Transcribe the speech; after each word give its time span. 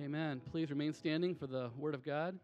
Amen. 0.00 0.40
Please 0.50 0.70
remain 0.70 0.94
standing 0.94 1.34
for 1.34 1.46
the 1.46 1.68
Word 1.76 1.94
of 1.94 2.02
God. 2.02 2.32
I'm 2.32 2.38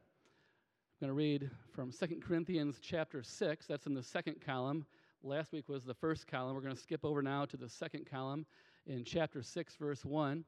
going 1.00 1.08
to 1.08 1.14
read 1.14 1.50
from 1.72 1.90
2 1.90 2.20
Corinthians 2.20 2.76
chapter 2.82 3.22
6. 3.22 3.66
That's 3.66 3.86
in 3.86 3.94
the 3.94 4.02
second 4.02 4.42
column. 4.44 4.84
Last 5.22 5.52
week 5.52 5.66
was 5.66 5.82
the 5.82 5.94
first 5.94 6.26
column. 6.26 6.54
We're 6.54 6.60
going 6.60 6.74
to 6.74 6.80
skip 6.80 7.06
over 7.06 7.22
now 7.22 7.46
to 7.46 7.56
the 7.56 7.70
second 7.70 8.04
column 8.04 8.44
in 8.86 9.02
chapter 9.02 9.42
6, 9.42 9.76
verse 9.76 10.04
1, 10.04 10.44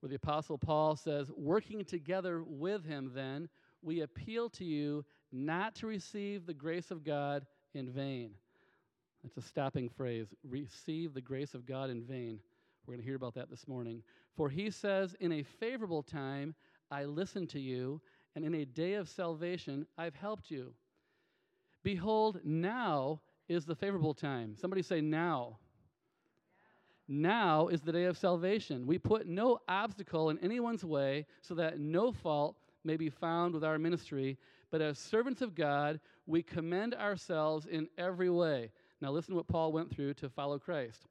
where 0.00 0.10
the 0.10 0.16
Apostle 0.16 0.58
Paul 0.58 0.94
says, 0.94 1.30
Working 1.34 1.86
together 1.86 2.42
with 2.46 2.84
him, 2.84 3.12
then, 3.14 3.48
we 3.80 4.02
appeal 4.02 4.50
to 4.50 4.64
you 4.64 5.06
not 5.32 5.74
to 5.76 5.86
receive 5.86 6.44
the 6.44 6.52
grace 6.52 6.90
of 6.90 7.02
God 7.02 7.46
in 7.72 7.88
vain. 7.88 8.32
That's 9.22 9.38
a 9.38 9.48
stopping 9.48 9.88
phrase. 9.88 10.26
Receive 10.46 11.14
the 11.14 11.22
grace 11.22 11.54
of 11.54 11.64
God 11.64 11.88
in 11.88 12.02
vain. 12.02 12.40
We're 12.86 12.92
going 12.92 13.02
to 13.02 13.06
hear 13.06 13.16
about 13.16 13.34
that 13.34 13.50
this 13.50 13.66
morning. 13.66 14.02
For 14.36 14.48
he 14.48 14.70
says, 14.70 15.16
In 15.18 15.32
a 15.32 15.42
favorable 15.42 16.04
time 16.04 16.54
I 16.90 17.04
listened 17.04 17.50
to 17.50 17.60
you, 17.60 18.00
and 18.36 18.44
in 18.44 18.54
a 18.54 18.64
day 18.64 18.94
of 18.94 19.08
salvation 19.08 19.86
I've 19.98 20.14
helped 20.14 20.52
you. 20.52 20.72
Behold, 21.82 22.40
now 22.44 23.20
is 23.48 23.64
the 23.64 23.74
favorable 23.74 24.14
time. 24.14 24.54
Somebody 24.56 24.82
say, 24.82 25.00
Now. 25.00 25.58
Now 27.08 27.68
is 27.68 27.80
the 27.80 27.92
day 27.92 28.04
of 28.04 28.16
salvation. 28.16 28.86
We 28.86 28.98
put 28.98 29.26
no 29.26 29.60
obstacle 29.68 30.30
in 30.30 30.38
anyone's 30.38 30.84
way 30.84 31.26
so 31.40 31.54
that 31.54 31.80
no 31.80 32.12
fault 32.12 32.56
may 32.84 32.96
be 32.96 33.10
found 33.10 33.54
with 33.54 33.64
our 33.64 33.78
ministry, 33.78 34.38
but 34.70 34.80
as 34.80 34.98
servants 34.98 35.42
of 35.42 35.54
God, 35.54 36.00
we 36.26 36.42
commend 36.42 36.94
ourselves 36.94 37.66
in 37.66 37.88
every 37.98 38.30
way. 38.30 38.70
Now, 39.00 39.10
listen 39.10 39.32
to 39.32 39.36
what 39.36 39.48
Paul 39.48 39.72
went 39.72 39.90
through 39.90 40.14
to 40.14 40.28
follow 40.28 40.58
Christ. 40.58 41.06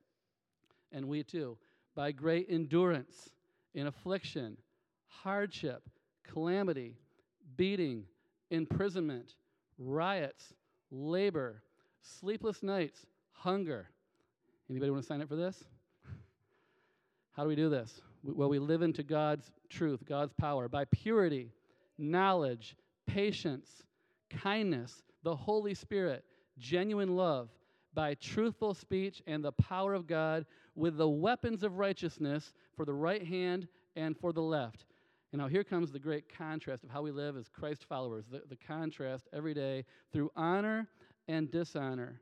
And 0.92 1.08
we 1.08 1.24
too 1.24 1.58
by 1.96 2.12
great 2.12 2.48
endurance 2.50 3.30
in 3.74 3.88
affliction, 3.88 4.58
hardship, 5.08 5.84
calamity, 6.24 6.98
beating, 7.58 8.04
imprisonment, 8.52 9.36
riots, 9.78 10.54
labor, 10.92 11.62
sleepless 12.02 12.62
nights, 12.62 13.06
hunger. 13.32 13.90
Anybody 14.70 14.92
want 14.92 15.04
to 15.04 15.08
sign 15.08 15.22
up 15.22 15.30
for 15.30 15.36
this? 15.36 15.64
How 17.32 17.44
do 17.44 17.50
we 17.50 17.56
do 17.56 17.70
this? 17.70 18.02
Well, 18.24 18.50
we 18.50 18.60
live 18.60 18.82
into 18.82 19.04
God's 19.04 19.52
truth, 19.70 20.04
God's 20.08 20.34
power, 20.34 20.68
by 20.68 20.86
purity, 20.86 21.52
knowledge, 21.98 22.76
patience, 23.06 23.84
kindness, 24.30 25.04
the 25.24 25.36
Holy 25.36 25.74
Spirit, 25.74 26.24
genuine 26.58 27.16
love, 27.16 27.50
by 27.96 28.14
truthful 28.16 28.74
speech 28.74 29.24
and 29.26 29.44
the 29.44 29.54
power 29.54 29.94
of 29.94 30.06
God 30.06 30.46
with 30.76 30.98
the 30.98 31.10
weapons 31.10 31.64
of 31.64 31.78
righteousness 31.78 32.54
for 32.76 32.86
the 32.86 32.94
right 32.94 33.26
hand 33.26 33.68
and 33.96 34.18
for 34.18 34.34
the 34.34 34.42
left. 34.42 34.86
And 35.32 35.42
now 35.42 35.48
here 35.48 35.64
comes 35.64 35.92
the 35.92 36.00
great 36.00 36.30
contrast 36.38 36.84
of 36.84 36.90
how 36.90 37.02
we 37.02 37.12
live 37.12 37.38
as 37.38 37.50
Christ 37.50 37.86
followers 37.86 38.26
the, 38.30 38.44
the 38.48 38.58
contrast 38.58 39.28
every 39.34 39.54
day 39.54 39.86
through 40.12 40.32
honor 40.36 40.88
and 41.28 41.50
dishonor, 41.50 42.22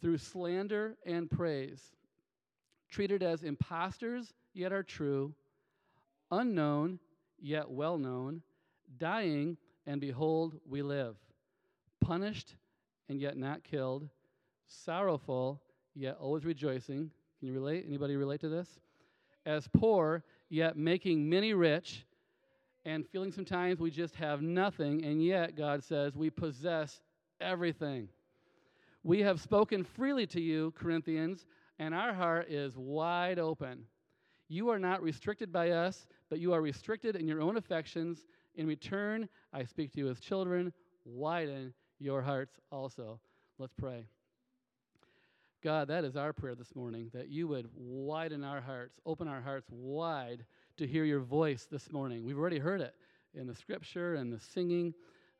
through 0.00 0.18
slander 0.18 0.96
and 1.04 1.30
praise, 1.30 1.92
treated 2.88 3.22
as 3.22 3.42
impostors 3.42 4.32
yet 4.54 4.72
are 4.72 4.82
true, 4.82 5.34
unknown 6.30 6.98
yet 7.40 7.70
well 7.70 7.98
known, 7.98 8.42
dying 8.98 9.56
and 9.86 10.00
behold 10.00 10.58
we 10.68 10.82
live, 10.82 11.16
punished 12.00 12.54
and 13.08 13.20
yet 13.20 13.36
not 13.36 13.62
killed 13.64 14.08
sorrowful, 14.66 15.60
yet 15.94 16.16
always 16.20 16.44
rejoicing. 16.44 17.10
Can 17.38 17.48
you 17.48 17.54
relate? 17.54 17.84
Anybody 17.86 18.16
relate 18.16 18.40
to 18.40 18.48
this? 18.48 18.68
As 19.46 19.68
poor, 19.68 20.24
yet 20.48 20.76
making 20.76 21.28
many 21.28 21.52
rich, 21.52 22.04
and 22.84 23.06
feeling 23.08 23.32
sometimes 23.32 23.78
we 23.78 23.90
just 23.90 24.14
have 24.16 24.42
nothing, 24.42 25.04
and 25.04 25.22
yet 25.22 25.56
God 25.56 25.82
says 25.82 26.14
we 26.16 26.30
possess 26.30 27.00
everything. 27.40 28.08
We 29.02 29.20
have 29.20 29.40
spoken 29.40 29.84
freely 29.84 30.26
to 30.28 30.40
you, 30.40 30.72
Corinthians, 30.76 31.46
and 31.78 31.94
our 31.94 32.14
heart 32.14 32.50
is 32.50 32.76
wide 32.76 33.38
open. 33.38 33.84
You 34.48 34.68
are 34.70 34.78
not 34.78 35.02
restricted 35.02 35.52
by 35.52 35.70
us, 35.70 36.06
but 36.30 36.38
you 36.38 36.52
are 36.52 36.60
restricted 36.60 37.16
in 37.16 37.26
your 37.26 37.40
own 37.40 37.56
affections. 37.56 38.26
In 38.56 38.66
return, 38.66 39.28
I 39.52 39.64
speak 39.64 39.92
to 39.92 39.98
you 39.98 40.08
as 40.08 40.20
children. 40.20 40.72
Widen 41.04 41.74
your 41.98 42.22
hearts 42.22 42.54
also. 42.70 43.20
Let's 43.58 43.74
pray. 43.74 44.06
God, 45.64 45.88
that 45.88 46.04
is 46.04 46.14
our 46.14 46.34
prayer 46.34 46.54
this 46.54 46.76
morning, 46.76 47.10
that 47.14 47.30
you 47.30 47.48
would 47.48 47.70
widen 47.74 48.44
our 48.44 48.60
hearts, 48.60 49.00
open 49.06 49.26
our 49.26 49.40
hearts 49.40 49.66
wide 49.70 50.44
to 50.76 50.86
hear 50.86 51.04
your 51.04 51.20
voice 51.20 51.66
this 51.70 51.90
morning. 51.90 52.22
We've 52.22 52.36
already 52.36 52.58
heard 52.58 52.82
it 52.82 52.94
in 53.32 53.46
the 53.46 53.54
scripture 53.54 54.16
and 54.16 54.30
the 54.30 54.38
singing, 54.38 54.92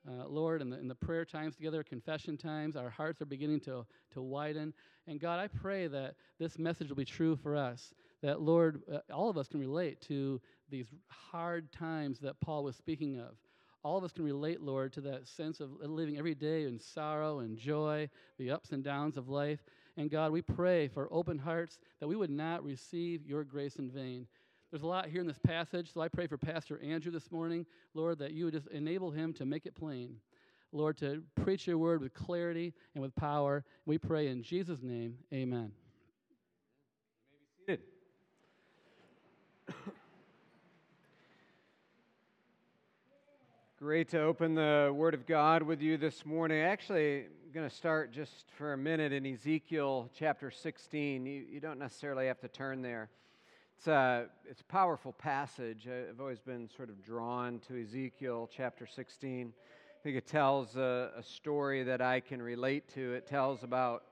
uh, 0.09 0.27
Lord, 0.27 0.63
and 0.63 0.73
the, 0.73 0.79
the 0.79 0.95
prayer 0.95 1.27
times 1.27 1.57
together, 1.57 1.83
confession 1.83 2.39
times. 2.39 2.75
Our 2.75 2.89
hearts 2.89 3.21
are 3.21 3.27
beginning 3.27 3.61
to, 3.61 3.84
to 4.15 4.23
widen. 4.23 4.73
And 5.07 5.21
God, 5.21 5.41
I 5.41 5.47
pray 5.47 5.89
that 5.89 6.15
this 6.39 6.59
message 6.59 6.89
will 6.89 6.97
be 6.97 7.05
true 7.05 7.37
for 7.37 7.55
us, 7.55 7.93
that, 8.23 8.41
Lord, 8.41 8.81
uh, 8.91 9.01
all 9.13 9.29
of 9.29 9.37
us 9.37 9.47
can 9.47 9.61
relate 9.61 10.01
to 10.09 10.41
these 10.71 10.87
hard 11.09 11.71
times 11.71 12.19
that 12.21 12.41
Paul 12.41 12.65
was 12.65 12.77
speaking 12.77 13.19
of 13.19 13.37
all 13.84 13.99
of 13.99 14.05
us 14.05 14.13
can 14.13 14.25
relate, 14.25 14.63
Lord, 14.63 14.95
to 14.95 15.03
that 15.03 15.29
sense 15.29 15.61
of 15.61 15.71
living 15.83 16.17
every 16.17 16.34
day 16.34 16.65
in 16.65 16.81
sorrow 16.81 17.41
and 17.41 17.59
joy, 17.59 18.09
the 18.39 18.51
ups 18.51 18.73
and 18.73 18.83
downs 18.83 19.19
of 19.19 19.29
life. 19.29 19.63
And 19.97 20.10
God, 20.10 20.32
we 20.32 20.43
pray 20.43 20.88
for 20.88 21.09
open 21.12 21.38
hearts 21.38 21.78
that 22.00 22.09
we 22.09 22.16
would 22.16 22.31
not 22.31 22.65
receive 22.65 23.27
your 23.27 23.44
grace 23.44 23.77
in 23.77 23.91
vain. 23.91 24.27
There's 24.71 24.82
a 24.82 24.88
lot 24.88 25.06
here 25.06 25.21
in 25.21 25.27
this 25.28 25.38
passage, 25.38 25.93
so 25.93 26.00
I 26.00 26.09
pray 26.09 26.27
for 26.27 26.37
Pastor 26.37 26.81
Andrew 26.82 27.12
this 27.12 27.31
morning, 27.31 27.65
Lord, 27.94 28.19
that 28.19 28.33
you 28.33 28.47
would 28.47 28.54
just 28.54 28.66
enable 28.69 29.12
him 29.12 29.33
to 29.34 29.47
make 29.47 29.66
it 29.66 29.77
plain. 29.77 30.16
Lord, 30.72 30.97
to 30.99 31.22
preach 31.37 31.69
your 31.69 31.78
word 31.78 32.00
with 32.00 32.12
clarity 32.12 32.75
and 32.94 33.03
with 33.03 33.15
power. 33.15 33.65
We 33.87 33.99
pray 33.99 34.27
in 34.27 34.43
Jesus' 34.43 34.83
name, 34.83 35.19
amen. 35.33 35.71
You 37.69 37.69
may 37.69 37.77
be 37.77 37.83
seated. 39.69 39.75
Great 43.78 44.09
to 44.09 44.22
open 44.22 44.56
the 44.56 44.93
Word 44.93 45.15
of 45.15 45.25
God 45.25 45.62
with 45.62 45.81
you 45.81 45.97
this 45.97 46.27
morning. 46.27 46.60
Actually, 46.60 47.27
going 47.54 47.70
to 47.70 47.76
start 47.76 48.10
just 48.10 48.50
for 48.59 48.72
a 48.72 48.76
minute 48.76 49.12
in 49.12 49.25
Ezekiel 49.25 50.10
chapter 50.19 50.50
16. 50.50 51.25
You, 51.25 51.44
you 51.48 51.60
don't 51.60 51.78
necessarily 51.78 52.26
have 52.26 52.41
to 52.41 52.48
turn 52.48 52.82
there. 52.82 53.10
It's 53.78 53.87
a, 53.87 54.26
it's 54.50 54.62
a 54.62 54.65
powerful 54.65 55.12
passage. 55.12 55.87
I've 55.87 56.20
always 56.20 56.41
been 56.41 56.69
sort 56.76 56.88
of 56.88 57.00
drawn 57.04 57.60
to 57.69 57.81
Ezekiel 57.81 58.50
chapter 58.53 58.88
16. 58.88 59.53
I 59.56 60.03
think 60.03 60.16
it 60.16 60.26
tells 60.26 60.75
a, 60.75 61.12
a 61.16 61.22
story 61.22 61.84
that 61.84 62.00
I 62.00 62.19
can 62.19 62.42
relate 62.42 62.92
to. 62.94 63.15
It 63.15 63.28
tells 63.28 63.62
about 63.62 64.03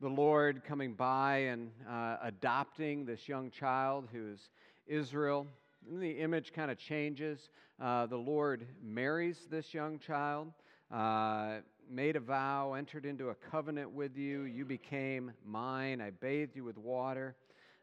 the 0.00 0.08
Lord 0.08 0.62
coming 0.64 0.92
by 0.92 1.38
and 1.38 1.72
uh, 1.90 2.18
adopting 2.22 3.04
this 3.04 3.28
young 3.28 3.50
child 3.50 4.06
who's 4.12 4.50
Israel. 4.86 5.48
And 5.90 6.00
the 6.00 6.20
image 6.20 6.52
kind 6.52 6.70
of 6.70 6.78
changes. 6.78 7.50
Uh, 7.82 8.06
the 8.06 8.16
Lord 8.16 8.64
marries 8.80 9.48
this 9.50 9.74
young 9.74 9.98
child. 9.98 10.52
Uh, 10.88 11.56
made 11.90 12.16
a 12.16 12.20
vow, 12.20 12.74
entered 12.74 13.06
into 13.06 13.30
a 13.30 13.34
covenant 13.34 13.90
with 13.90 14.16
you. 14.16 14.42
You 14.42 14.64
became 14.64 15.32
mine. 15.44 16.00
I 16.00 16.10
bathed 16.10 16.56
you 16.56 16.64
with 16.64 16.78
water, 16.78 17.36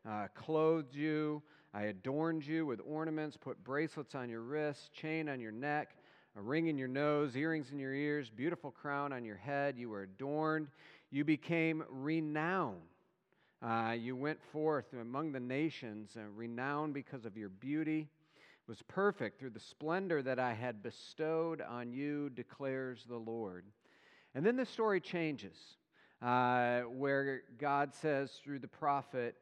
uh, 0.07 0.27
clothed 0.35 0.93
you. 0.93 1.41
I 1.73 1.83
adorned 1.83 2.45
you 2.45 2.65
with 2.65 2.79
ornaments, 2.85 3.35
put 3.35 3.63
bracelets 3.63 4.13
on 4.15 4.29
your 4.29 4.41
wrists, 4.41 4.89
chain 4.89 5.27
on 5.27 5.39
your 5.39 5.51
neck, 5.51 5.95
a 6.35 6.41
ring 6.41 6.67
in 6.67 6.77
your 6.77 6.87
nose, 6.87 7.35
earrings 7.35 7.71
in 7.71 7.79
your 7.79 7.93
ears, 7.93 8.29
beautiful 8.29 8.71
crown 8.71 9.11
on 9.11 9.25
your 9.25 9.37
head. 9.37 9.77
You 9.77 9.89
were 9.89 10.03
adorned. 10.03 10.67
You 11.09 11.23
became 11.23 11.83
renowned. 11.89 12.81
Uh, 13.61 13.95
you 13.97 14.15
went 14.15 14.39
forth 14.51 14.85
among 14.99 15.31
the 15.31 15.39
nations, 15.39 16.17
uh, 16.17 16.21
renowned 16.35 16.93
because 16.93 17.25
of 17.25 17.37
your 17.37 17.49
beauty. 17.49 18.07
Was 18.67 18.81
perfect 18.87 19.39
through 19.39 19.51
the 19.51 19.59
splendor 19.59 20.21
that 20.21 20.39
I 20.39 20.53
had 20.53 20.81
bestowed 20.81 21.61
on 21.61 21.91
you, 21.91 22.29
declares 22.29 23.03
the 23.07 23.17
Lord. 23.17 23.65
And 24.35 24.45
then 24.45 24.55
the 24.55 24.65
story 24.65 24.99
changes, 24.99 25.55
uh, 26.21 26.81
where 26.81 27.41
God 27.59 27.93
says 27.93 28.31
through 28.43 28.59
the 28.59 28.67
prophet, 28.67 29.35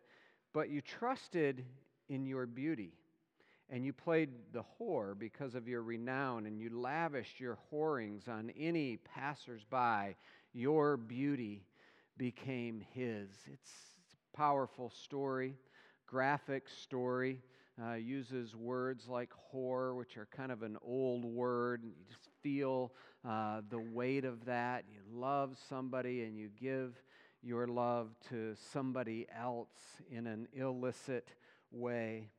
But 0.54 0.70
you 0.70 0.82
trusted 0.82 1.64
in 2.10 2.26
your 2.26 2.46
beauty, 2.46 2.92
and 3.70 3.86
you 3.86 3.94
played 3.94 4.30
the 4.52 4.64
whore 4.78 5.18
because 5.18 5.56
of 5.56 5.68
your 5.68 5.82
renown, 5.82 6.46
and 6.46 6.60
you 6.60 6.78
lavished 6.78 7.40
your 7.40 7.58
whorings 7.70 8.28
on 8.28 8.52
any 8.58 8.98
passersby. 8.98 10.18
Your 10.54 10.98
beauty 10.98 11.64
became 12.18 12.84
his. 12.94 13.30
It's, 13.52 13.72
a 14.34 14.38
powerful 14.38 14.90
story, 14.90 15.56
graphic 16.06 16.68
story. 16.68 17.40
Uh, 17.82 17.94
uses 17.94 18.56
words 18.56 19.08
like 19.08 19.32
whore, 19.52 19.96
which 19.96 20.18
are 20.18 20.28
kind 20.36 20.52
of 20.52 20.62
an 20.62 20.78
old 20.84 21.24
word. 21.24 21.84
You 21.84 21.92
just 22.08 22.30
feel 22.42 22.92
uh, 23.28 23.62
the 23.70 23.80
weight 23.80 24.26
of 24.26 24.46
that. 24.46 24.86
You 24.92 25.00
love 25.20 25.58
somebody 25.70 26.24
and 26.24 26.38
you 26.38 26.50
give 26.60 27.02
your 27.44 27.68
love 27.68 28.10
to 28.30 28.56
somebody 28.72 29.28
else 29.38 29.70
in 30.12 30.28
an 30.28 30.48
illicit 30.54 31.30
way. 31.72 32.30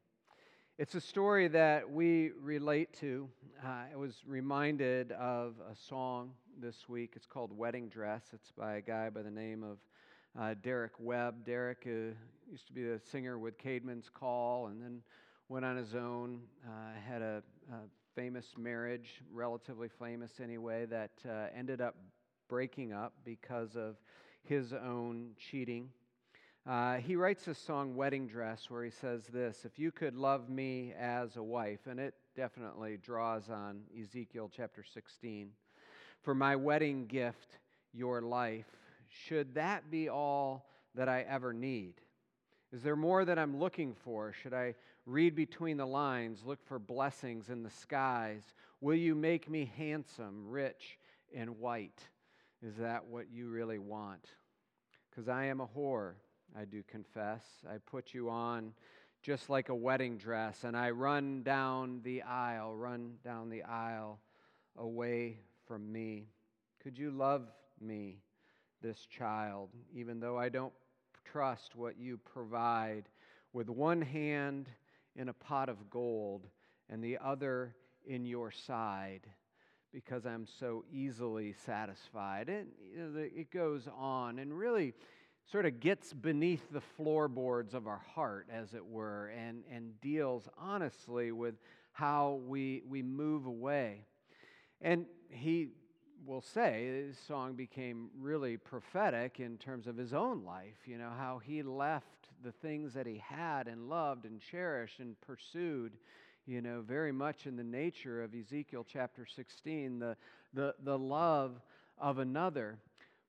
It's 0.78 0.94
a 0.94 1.00
story 1.00 1.48
that 1.48 1.90
we 1.90 2.30
relate 2.40 2.92
to. 3.00 3.28
Uh, 3.64 3.68
I 3.92 3.96
was 3.96 4.14
reminded 4.26 5.12
of 5.12 5.54
a 5.70 5.76
song 5.88 6.32
this 6.60 6.88
week. 6.88 7.12
It's 7.14 7.26
called 7.26 7.56
Wedding 7.56 7.88
Dress. 7.88 8.22
It's 8.32 8.50
by 8.52 8.76
a 8.76 8.80
guy 8.80 9.10
by 9.10 9.22
the 9.22 9.30
name 9.30 9.62
of 9.62 9.78
uh, 10.40 10.54
Derek 10.62 10.92
Webb. 10.98 11.44
Derek 11.44 11.84
uh, 11.86 12.14
used 12.50 12.66
to 12.66 12.72
be 12.72 12.88
a 12.88 12.98
singer 12.98 13.38
with 13.38 13.58
Caedmon's 13.58 14.08
Call 14.12 14.68
and 14.68 14.80
then 14.80 15.02
went 15.48 15.64
on 15.64 15.76
his 15.76 15.94
own, 15.94 16.40
uh, 16.66 16.92
had 17.06 17.22
a, 17.22 17.42
a, 17.70 17.76
famous 18.14 18.46
marriage, 18.58 19.22
relatively 19.32 19.88
famous 19.88 20.40
anyway, 20.42 20.86
that 20.86 21.12
uh, 21.28 21.46
ended 21.56 21.80
up 21.80 21.94
breaking 22.48 22.92
up 22.92 23.14
because 23.24 23.76
of 23.76 23.96
his 24.42 24.72
own 24.72 25.30
cheating. 25.38 25.88
Uh, 26.66 26.96
he 26.96 27.16
writes 27.16 27.48
a 27.48 27.54
song, 27.54 27.96
Wedding 27.96 28.26
Dress, 28.26 28.66
where 28.68 28.84
he 28.84 28.90
says 28.90 29.26
this 29.32 29.64
If 29.64 29.78
you 29.78 29.90
could 29.90 30.14
love 30.14 30.48
me 30.48 30.92
as 30.98 31.36
a 31.36 31.42
wife, 31.42 31.86
and 31.88 31.98
it 31.98 32.14
definitely 32.36 32.98
draws 32.98 33.48
on 33.48 33.80
Ezekiel 34.00 34.50
chapter 34.54 34.84
16, 34.84 35.50
for 36.22 36.34
my 36.34 36.54
wedding 36.54 37.06
gift, 37.06 37.58
your 37.92 38.22
life, 38.22 38.66
should 39.08 39.54
that 39.54 39.90
be 39.90 40.08
all 40.08 40.66
that 40.94 41.08
I 41.08 41.22
ever 41.22 41.52
need? 41.52 41.94
Is 42.72 42.82
there 42.82 42.96
more 42.96 43.24
that 43.24 43.38
I'm 43.38 43.58
looking 43.58 43.94
for? 43.94 44.32
Should 44.32 44.54
I 44.54 44.74
read 45.06 45.34
between 45.34 45.76
the 45.76 45.86
lines, 45.86 46.42
look 46.44 46.64
for 46.64 46.78
blessings 46.78 47.48
in 47.48 47.62
the 47.62 47.70
skies? 47.70 48.42
Will 48.80 48.96
you 48.96 49.14
make 49.14 49.48
me 49.48 49.70
handsome, 49.76 50.48
rich, 50.48 50.98
and 51.34 51.58
white? 51.58 52.00
Is 52.62 52.76
that 52.76 53.06
what 53.06 53.26
you 53.32 53.48
really 53.48 53.78
want? 53.78 54.26
Because 55.10 55.28
I 55.28 55.46
am 55.46 55.60
a 55.60 55.66
whore 55.66 56.14
I 56.56 56.64
do 56.64 56.82
confess. 56.82 57.42
I 57.68 57.78
put 57.78 58.12
you 58.12 58.28
on 58.28 58.74
just 59.22 59.48
like 59.48 59.68
a 59.68 59.74
wedding 59.74 60.18
dress, 60.18 60.64
and 60.64 60.76
I 60.76 60.90
run 60.90 61.42
down 61.42 62.00
the 62.02 62.22
aisle, 62.22 62.74
run 62.74 63.14
down 63.24 63.48
the 63.48 63.62
aisle 63.62 64.18
away 64.76 65.38
from 65.66 65.90
me. 65.90 66.26
Could 66.82 66.98
you 66.98 67.10
love 67.10 67.46
me, 67.80 68.18
this 68.82 69.06
child, 69.06 69.70
even 69.94 70.18
though 70.18 70.36
I 70.36 70.48
don't 70.48 70.72
trust 71.24 71.76
what 71.76 71.98
you 71.98 72.18
provide, 72.18 73.04
with 73.52 73.68
one 73.68 74.02
hand 74.02 74.68
in 75.16 75.28
a 75.28 75.32
pot 75.32 75.68
of 75.68 75.90
gold 75.90 76.46
and 76.88 77.02
the 77.02 77.18
other 77.22 77.74
in 78.06 78.24
your 78.24 78.50
side? 78.50 79.26
Because 79.92 80.24
I'm 80.24 80.46
so 80.46 80.84
easily 80.90 81.54
satisfied. 81.66 82.48
It, 82.48 82.66
it 82.96 83.50
goes 83.50 83.86
on. 83.98 84.38
And 84.38 84.56
really, 84.56 84.94
sort 85.50 85.66
of 85.66 85.80
gets 85.80 86.12
beneath 86.12 86.70
the 86.70 86.80
floorboards 86.80 87.74
of 87.74 87.86
our 87.86 88.02
heart, 88.14 88.46
as 88.50 88.74
it 88.74 88.84
were, 88.84 89.32
and, 89.36 89.64
and 89.70 90.00
deals 90.00 90.48
honestly 90.56 91.32
with 91.32 91.54
how 91.92 92.40
we, 92.46 92.82
we 92.88 93.02
move 93.02 93.46
away. 93.46 94.06
And 94.80 95.06
he 95.28 95.68
will 96.24 96.40
say 96.40 97.04
his 97.06 97.18
song 97.18 97.54
became 97.54 98.08
really 98.18 98.56
prophetic 98.56 99.40
in 99.40 99.58
terms 99.58 99.86
of 99.86 99.96
his 99.96 100.14
own 100.14 100.44
life, 100.44 100.78
you 100.86 100.96
know, 100.96 101.10
how 101.18 101.40
he 101.44 101.62
left 101.62 102.21
the 102.42 102.52
things 102.52 102.94
that 102.94 103.06
he 103.06 103.22
had 103.24 103.68
and 103.68 103.88
loved 103.88 104.24
and 104.24 104.40
cherished 104.40 104.98
and 105.00 105.20
pursued, 105.20 105.92
you 106.46 106.60
know, 106.60 106.80
very 106.80 107.12
much 107.12 107.46
in 107.46 107.56
the 107.56 107.64
nature 107.64 108.22
of 108.22 108.34
Ezekiel 108.34 108.84
chapter 108.90 109.26
16, 109.26 109.98
the, 109.98 110.16
the, 110.52 110.74
the 110.82 110.98
love 110.98 111.60
of 111.98 112.18
another. 112.18 112.78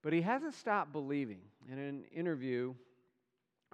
But 0.02 0.14
he 0.14 0.22
hasn't 0.22 0.56
stopped 0.56 0.92
believing. 0.92 1.40
In 1.72 1.78
an 1.78 2.04
interview 2.14 2.74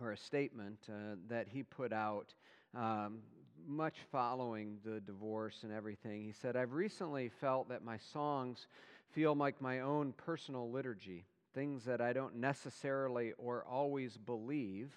or 0.02 0.12
a 0.12 0.18
statement 0.18 0.78
uh, 0.90 1.16
that 1.28 1.48
he 1.48 1.64
put 1.64 1.92
out, 1.92 2.34
um, 2.76 3.20
much 3.68 3.96
following 4.12 4.78
the 4.84 5.00
divorce 5.02 5.60
and 5.64 5.72
everything, 5.72 6.24
he 6.24 6.32
said, 6.32 6.56
I've 6.56 6.74
recently 6.74 7.30
felt 7.30 7.70
that 7.70 7.84
my 7.84 7.98
songs 7.98 8.68
feel 9.12 9.36
like 9.36 9.62
my 9.62 9.80
own 9.80 10.14
personal 10.14 10.70
liturgy, 10.70 11.26
things 11.54 11.84
that 11.86 12.02
I 12.02 12.14
don't 12.14 12.36
necessarily 12.36 13.34
or 13.38 13.64
always 13.64 14.18
believe, 14.18 14.94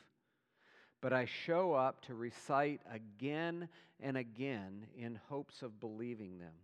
but 1.02 1.12
I 1.12 1.26
show 1.26 1.74
up 1.74 2.00
to 2.06 2.14
recite 2.14 2.80
again 2.90 3.68
and 4.00 4.16
again 4.16 4.86
in 4.96 5.20
hopes 5.28 5.60
of 5.60 5.80
believing 5.80 6.38
them. 6.38 6.54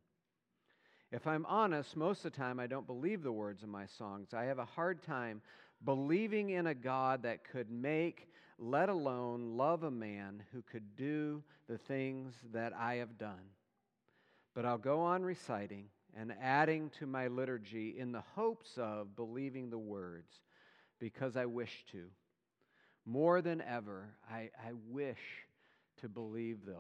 If 1.11 1.27
I'm 1.27 1.45
honest, 1.47 1.97
most 1.97 2.25
of 2.25 2.33
the 2.33 2.39
time 2.39 2.61
I 2.61 2.69
don't 2.69 2.87
believe 2.87 3.23
the 3.23 3.33
words 3.33 3.63
of 3.63 3.69
my 3.69 3.87
songs. 3.87 4.33
I 4.33 4.45
have 4.45 4.59
a 4.59 4.65
hard 4.65 5.03
time 5.03 5.43
believing 5.85 6.51
in 6.51 6.69
a 6.69 6.75
God 6.75 7.23
that 7.25 7.45
could 7.51 7.71
make, 7.71 8.29
let 8.59 8.89
alone 8.89 9.57
love 9.57 9.83
a 9.83 9.91
man 9.91 10.43
who 10.53 10.63
could 10.63 10.97
do 10.97 11.43
the 11.69 11.79
things 11.79 12.35
that 12.53 12.73
I 12.73 12.97
have 12.97 13.19
done. 13.19 13.53
But 14.55 14.67
I'll 14.67 14.79
go 14.79 15.01
on 15.01 15.23
reciting 15.23 15.87
and 16.17 16.33
adding 16.41 16.91
to 16.99 17.07
my 17.07 17.27
liturgy 17.27 17.97
in 17.99 18.13
the 18.13 18.23
hopes 18.35 18.71
of 18.77 19.17
believing 19.17 19.71
the 19.71 19.79
words 19.79 20.33
because 21.01 21.37
I 21.37 21.47
wish 21.47 21.85
to. 21.93 22.05
More 23.07 23.41
than 23.41 23.61
ever, 23.63 24.11
I, 24.31 24.51
I 24.59 24.73
wish 24.91 25.19
to 26.01 26.09
believe 26.09 26.65
those. 26.65 26.77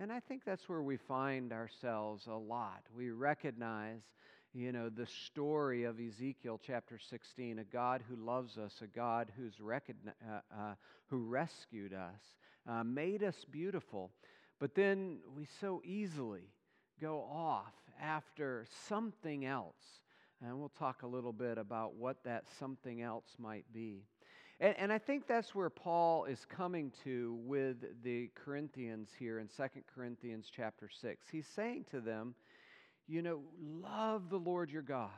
And 0.00 0.12
I 0.12 0.20
think 0.20 0.44
that's 0.44 0.68
where 0.68 0.82
we 0.82 0.96
find 0.96 1.52
ourselves 1.52 2.26
a 2.26 2.34
lot. 2.34 2.82
We 2.96 3.10
recognize, 3.10 4.00
you 4.52 4.72
know, 4.72 4.88
the 4.88 5.06
story 5.06 5.84
of 5.84 5.98
Ezekiel 5.98 6.60
chapter 6.64 6.98
16, 6.98 7.58
a 7.58 7.64
God 7.64 8.02
who 8.08 8.16
loves 8.16 8.58
us, 8.58 8.80
a 8.82 8.86
God 8.86 9.32
who's 9.36 9.56
recogni- 9.56 10.14
uh, 10.28 10.40
uh, 10.56 10.74
who 11.06 11.24
rescued 11.24 11.92
us, 11.92 12.20
uh, 12.68 12.84
made 12.84 13.22
us 13.22 13.44
beautiful. 13.50 14.10
But 14.58 14.74
then 14.74 15.18
we 15.36 15.46
so 15.60 15.82
easily 15.84 16.52
go 17.00 17.20
off 17.22 17.74
after 18.00 18.66
something 18.88 19.44
else. 19.44 20.00
And 20.44 20.58
we'll 20.58 20.70
talk 20.70 21.02
a 21.02 21.06
little 21.06 21.32
bit 21.32 21.58
about 21.58 21.94
what 21.94 22.24
that 22.24 22.44
something 22.58 23.02
else 23.02 23.26
might 23.38 23.64
be. 23.72 24.04
And, 24.62 24.76
and 24.78 24.92
I 24.92 24.98
think 24.98 25.26
that's 25.26 25.56
where 25.56 25.68
Paul 25.68 26.24
is 26.24 26.46
coming 26.48 26.92
to 27.02 27.36
with 27.42 27.78
the 28.04 28.30
Corinthians 28.36 29.10
here 29.18 29.40
in 29.40 29.48
2 29.48 29.64
Corinthians 29.92 30.46
chapter 30.54 30.88
6. 30.88 31.26
He's 31.30 31.48
saying 31.48 31.86
to 31.90 32.00
them, 32.00 32.36
you 33.08 33.22
know, 33.22 33.40
love 33.60 34.30
the 34.30 34.38
Lord 34.38 34.70
your 34.70 34.82
God. 34.82 35.10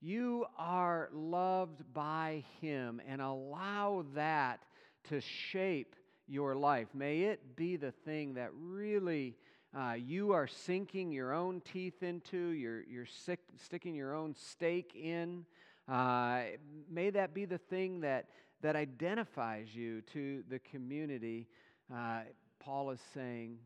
You 0.00 0.46
are 0.58 1.10
loved 1.12 1.82
by 1.92 2.42
him 2.62 3.02
and 3.06 3.20
allow 3.20 4.06
that 4.14 4.62
to 5.10 5.20
shape 5.20 5.94
your 6.26 6.54
life. 6.54 6.88
May 6.94 7.24
it 7.24 7.56
be 7.56 7.76
the 7.76 7.92
thing 7.92 8.32
that 8.34 8.48
really 8.54 9.36
uh, 9.78 9.92
you 9.92 10.32
are 10.32 10.46
sinking 10.46 11.12
your 11.12 11.34
own 11.34 11.60
teeth 11.60 12.02
into, 12.02 12.38
you're, 12.38 12.82
you're 12.84 13.04
sick, 13.04 13.40
sticking 13.62 13.94
your 13.94 14.14
own 14.14 14.34
stake 14.34 14.94
in. 14.94 15.44
Uh, 15.86 16.44
may 16.90 17.10
that 17.10 17.34
be 17.34 17.44
the 17.44 17.58
thing 17.58 18.00
that, 18.00 18.26
that 18.64 18.76
identifies 18.76 19.74
you 19.74 20.00
to 20.00 20.42
the 20.48 20.58
community, 20.58 21.46
uh, 21.94 22.20
Paul 22.58 22.92
is 22.92 23.00
saying, 23.12 23.58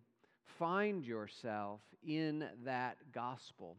find 0.45 1.07
yourself 1.07 1.78
in 2.05 2.45
that 2.64 2.97
gospel. 3.12 3.76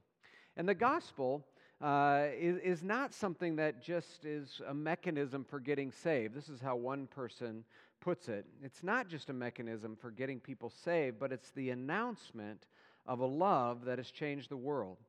And 0.56 0.68
the 0.68 0.74
gospel 0.74 1.46
uh, 1.82 2.28
is, 2.40 2.60
is 2.60 2.84
not 2.84 3.14
something 3.14 3.58
that 3.58 3.84
just 3.84 4.24
is 4.24 4.62
a 4.70 4.74
mechanism 4.74 5.44
for 5.44 5.60
getting 5.60 5.92
saved. 5.92 6.34
This 6.34 6.48
is 6.48 6.62
how 6.62 6.78
one 6.78 7.06
person 7.06 7.66
puts 8.00 8.30
it. 8.30 8.46
It's 8.64 8.82
not 8.82 9.10
just 9.10 9.30
a 9.30 9.34
mechanism 9.34 9.98
for 10.00 10.12
getting 10.12 10.40
people 10.40 10.70
saved, 10.70 11.20
but 11.20 11.34
it's 11.34 11.52
the 11.52 11.72
announcement 11.72 12.66
of 13.06 13.20
a 13.20 13.26
love 13.26 13.84
that 13.84 13.98
has 13.98 14.10
changed 14.10 14.50
the 14.50 14.56
world. 14.56 15.00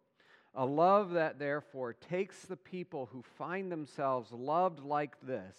A 0.57 0.67
love 0.67 1.13
that 1.13 1.39
therefore 1.39 1.93
takes 1.93 2.47
the 2.47 2.57
people 2.57 3.09
who 3.13 3.23
find 3.39 3.71
themselves 3.71 4.33
loved 4.33 4.81
like 4.81 5.15
this 5.23 5.55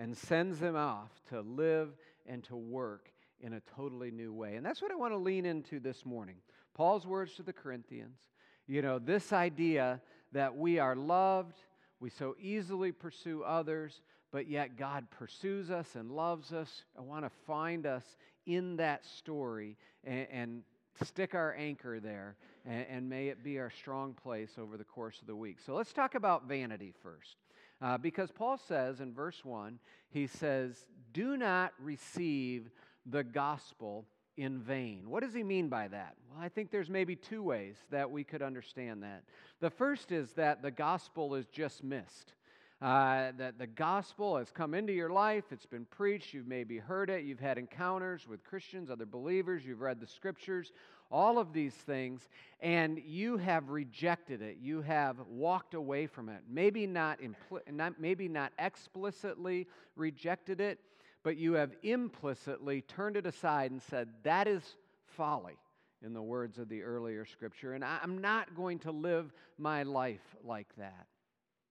and 0.00 0.16
sends 0.16 0.58
them 0.58 0.76
off 0.76 1.10
to 1.28 1.42
live 1.42 1.90
and 2.26 2.42
to 2.44 2.56
work 2.56 3.12
in 3.42 3.52
a 3.52 3.60
totally 3.76 4.10
new 4.10 4.32
way. 4.32 4.56
And 4.56 4.64
that's 4.64 4.80
what 4.80 4.90
I 4.90 4.96
want 4.96 5.12
to 5.12 5.18
lean 5.18 5.44
into 5.44 5.78
this 5.78 6.06
morning. 6.06 6.36
Paul's 6.72 7.06
words 7.06 7.34
to 7.34 7.42
the 7.42 7.52
Corinthians. 7.52 8.18
You 8.66 8.80
know, 8.80 8.98
this 8.98 9.30
idea 9.30 10.00
that 10.32 10.56
we 10.56 10.78
are 10.78 10.96
loved, 10.96 11.58
we 12.00 12.08
so 12.08 12.34
easily 12.40 12.92
pursue 12.92 13.42
others, 13.42 14.00
but 14.32 14.48
yet 14.48 14.78
God 14.78 15.06
pursues 15.10 15.70
us 15.70 15.94
and 15.94 16.10
loves 16.10 16.54
us. 16.54 16.84
I 16.96 17.02
want 17.02 17.26
to 17.26 17.30
find 17.46 17.84
us 17.84 18.16
in 18.46 18.76
that 18.76 19.04
story 19.04 19.76
and, 20.02 20.26
and 20.32 20.62
stick 21.04 21.34
our 21.34 21.54
anchor 21.58 22.00
there, 22.00 22.36
and, 22.64 22.86
and, 22.90 23.08
may 23.08 23.28
it 23.28 23.42
be 23.42 23.58
our 23.58 23.70
strong 23.70 24.12
place 24.14 24.52
over 24.58 24.76
the 24.76 24.84
course 24.84 25.20
of 25.20 25.26
the 25.26 25.36
week. 25.36 25.58
So 25.64 25.74
let's 25.74 25.92
talk 25.92 26.14
about 26.14 26.46
vanity 26.46 26.92
first. 27.02 27.36
Uh, 27.80 27.96
because 27.98 28.30
Paul 28.30 28.58
says 28.58 29.00
in 29.00 29.12
verse 29.14 29.44
1, 29.44 29.78
he 30.10 30.26
says, 30.26 30.86
Do 31.12 31.36
not 31.36 31.72
receive 31.80 32.70
the 33.06 33.24
gospel 33.24 34.06
in 34.36 34.60
vain. 34.60 35.08
What 35.08 35.22
does 35.22 35.34
he 35.34 35.42
mean 35.42 35.68
by 35.68 35.88
that? 35.88 36.14
Well, 36.30 36.44
I 36.44 36.48
think 36.48 36.70
there's 36.70 36.90
maybe 36.90 37.16
two 37.16 37.42
ways 37.42 37.76
that 37.90 38.10
we 38.10 38.24
could 38.24 38.42
understand 38.42 39.02
that. 39.02 39.24
The 39.60 39.70
first 39.70 40.12
is 40.12 40.32
that 40.32 40.62
the 40.62 40.70
gospel 40.70 41.34
is 41.34 41.46
just 41.46 41.82
missed. 41.82 42.34
uh, 42.80 43.32
that 43.36 43.58
the 43.58 43.66
gospel 43.66 44.38
has 44.38 44.50
come 44.50 44.72
into 44.72 44.92
your 44.92 45.10
life, 45.10 45.44
it's 45.50 45.66
been 45.66 45.84
preached, 45.84 46.32
you've 46.32 46.46
maybe 46.46 46.78
heard 46.78 47.10
it, 47.10 47.24
you've 47.24 47.40
had 47.40 47.58
encounters 47.58 48.26
with 48.26 48.42
Christians, 48.42 48.90
other 48.90 49.04
believers, 49.04 49.66
you've 49.66 49.82
read 49.82 50.00
the 50.00 50.06
scriptures, 50.06 50.72
all 51.10 51.38
of 51.38 51.52
these 51.52 51.74
things, 51.74 52.28
and 52.60 52.98
you 53.04 53.36
have 53.36 53.70
rejected 53.70 54.42
it. 54.42 54.58
You 54.60 54.82
have 54.82 55.16
walked 55.28 55.74
away 55.74 56.06
from 56.06 56.28
it. 56.28 56.42
Maybe 56.48 56.86
not, 56.86 57.20
impl- 57.20 57.72
not, 57.72 58.00
maybe 58.00 58.28
not 58.28 58.52
explicitly 58.58 59.66
rejected 59.96 60.60
it, 60.60 60.78
but 61.22 61.36
you 61.36 61.54
have 61.54 61.72
implicitly 61.82 62.82
turned 62.82 63.16
it 63.16 63.26
aside 63.26 63.70
and 63.70 63.82
said, 63.82 64.08
That 64.22 64.46
is 64.46 64.76
folly, 65.06 65.58
in 66.04 66.12
the 66.14 66.22
words 66.22 66.58
of 66.58 66.68
the 66.68 66.82
earlier 66.82 67.24
scripture, 67.24 67.74
and 67.74 67.84
I'm 67.84 68.20
not 68.20 68.54
going 68.54 68.78
to 68.80 68.92
live 68.92 69.32
my 69.58 69.82
life 69.82 70.36
like 70.44 70.68
that. 70.78 71.06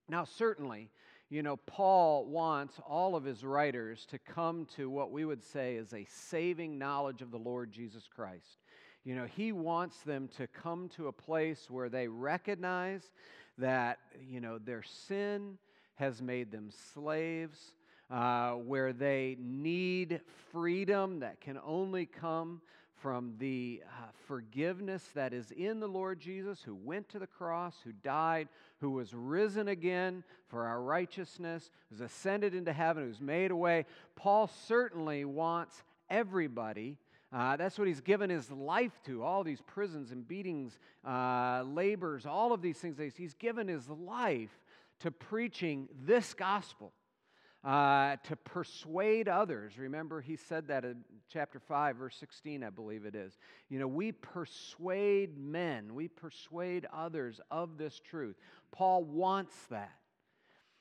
Now, 0.08 0.26
certainly, 0.26 0.90
you 1.30 1.44
know, 1.44 1.58
Paul 1.58 2.26
wants 2.26 2.80
all 2.88 3.16
of 3.16 3.24
his 3.24 3.44
writers 3.44 4.06
to 4.10 4.18
come 4.18 4.66
to 4.76 4.90
what 4.90 5.12
we 5.12 5.26
would 5.26 5.44
say 5.44 5.76
is 5.76 5.94
a 5.94 6.06
saving 6.10 6.80
knowledge 6.80 7.22
of 7.22 7.30
the 7.32 7.38
Lord 7.38 7.72
Jesus 7.72 8.08
Christ. 8.14 8.58
You 9.06 9.16
know, 9.16 9.26
he 9.26 9.52
wants 9.52 9.98
them 10.02 10.30
to 10.38 10.48
come 10.48 10.90
to 10.90 11.08
a 11.08 11.12
place 11.12 11.70
where 11.70 11.90
they 11.90 12.08
recognize 12.08 13.10
that, 13.58 14.00
you 14.30 14.42
know, 14.42 14.58
their 14.58 14.84
sin 14.84 15.58
has 15.96 16.22
made 16.22 16.52
them 16.52 16.70
slaves, 16.94 17.74
uh, 18.10 18.54
where 18.54 18.94
they 18.94 19.38
need 19.40 20.22
freedom 20.52 21.20
that 21.20 21.40
can 21.42 21.60
only 21.66 22.06
come 22.06 22.62
from 23.02 23.34
the 23.40 23.82
uh, 23.86 24.08
forgiveness 24.28 25.04
that 25.16 25.34
is 25.34 25.52
in 25.52 25.80
the 25.80 25.88
Lord 25.88 26.20
Jesus, 26.20 26.62
who 26.62 26.76
went 26.76 27.08
to 27.10 27.20
the 27.20 27.28
cross, 27.28 27.76
who 27.84 27.94
died, 28.04 28.50
who 28.82 28.92
was 28.92 29.14
risen 29.14 29.70
again 29.70 30.24
for 30.50 30.66
our 30.66 30.82
righteousness, 30.82 31.72
who's 31.90 32.02
ascended 32.02 32.54
into 32.54 32.74
heaven, 32.74 33.06
who's 33.06 33.22
made 33.22 33.52
a 33.52 33.56
way. 33.56 33.86
Paul 34.16 34.50
certainly 34.68 35.24
wants 35.24 35.82
everybody 36.10 36.98
uh, 37.32 37.56
that's 37.58 37.78
what 37.78 37.88
he's 37.88 38.02
given 38.02 38.30
his 38.30 38.50
life 38.50 39.00
to 39.06 39.24
all 39.24 39.44
these 39.44 39.62
prisons 39.62 40.12
and 40.12 40.28
beatings, 40.28 40.80
uh, 41.08 41.64
labors, 41.64 42.26
all 42.26 42.54
of 42.54 42.62
these 42.62 42.78
things. 42.78 42.98
He's 43.16 43.36
given 43.36 43.68
his 43.68 43.88
life 43.88 44.58
to 45.02 45.12
preaching 45.12 45.88
this 46.06 46.34
gospel, 46.34 46.92
uh, 47.64 48.16
to 48.24 48.36
persuade 48.36 49.28
others. 49.28 49.78
Remember, 49.78 50.22
he 50.22 50.36
said 50.36 50.70
that 50.70 50.84
in 50.84 51.04
chapter 51.32 51.60
5, 51.60 51.98
verse 51.98 52.16
16, 52.20 52.64
I 52.64 52.72
believe 52.72 53.06
it 53.06 53.14
is. 53.14 53.38
You 53.70 53.78
know, 53.78 53.88
we 53.88 54.12
persuade 54.12 55.38
men, 55.38 55.94
we 55.94 56.08
persuade 56.08 56.88
others 56.92 57.40
of 57.52 57.78
this 57.78 58.00
truth. 58.00 58.38
Paul 58.72 59.04
wants 59.04 59.56
that. 59.70 59.94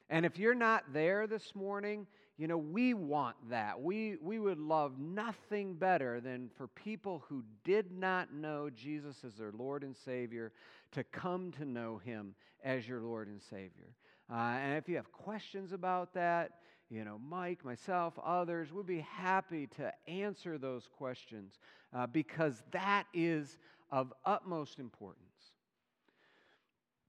And 0.08 0.24
if 0.24 0.38
you're 0.38 0.54
not 0.54 0.94
there 0.94 1.26
this 1.26 1.54
morning, 1.54 2.06
you 2.38 2.46
know, 2.46 2.56
we 2.56 2.94
want 2.94 3.36
that. 3.50 3.80
We, 3.80 4.16
we 4.22 4.38
would 4.38 4.60
love 4.60 4.98
nothing 4.98 5.74
better 5.74 6.20
than 6.20 6.50
for 6.56 6.68
people 6.68 7.24
who 7.28 7.42
did 7.64 7.90
not 7.90 8.32
know 8.32 8.70
Jesus 8.70 9.24
as 9.26 9.34
their 9.34 9.50
Lord 9.50 9.82
and 9.82 9.96
Savior 9.96 10.52
to 10.92 11.02
come 11.02 11.50
to 11.58 11.64
know 11.64 11.98
Him 11.98 12.34
as 12.62 12.88
your 12.88 13.00
Lord 13.00 13.26
and 13.26 13.42
Savior. 13.42 13.92
Uh, 14.30 14.34
and 14.34 14.78
if 14.78 14.88
you 14.88 14.94
have 14.96 15.10
questions 15.10 15.72
about 15.72 16.14
that, 16.14 16.52
you 16.90 17.04
know, 17.04 17.20
Mike, 17.28 17.64
myself, 17.64 18.14
others, 18.24 18.72
we'd 18.72 18.86
be 18.86 19.00
happy 19.00 19.66
to 19.76 19.92
answer 20.06 20.58
those 20.58 20.88
questions 20.96 21.58
uh, 21.92 22.06
because 22.06 22.62
that 22.70 23.04
is 23.12 23.58
of 23.90 24.12
utmost 24.24 24.78
importance. 24.78 25.24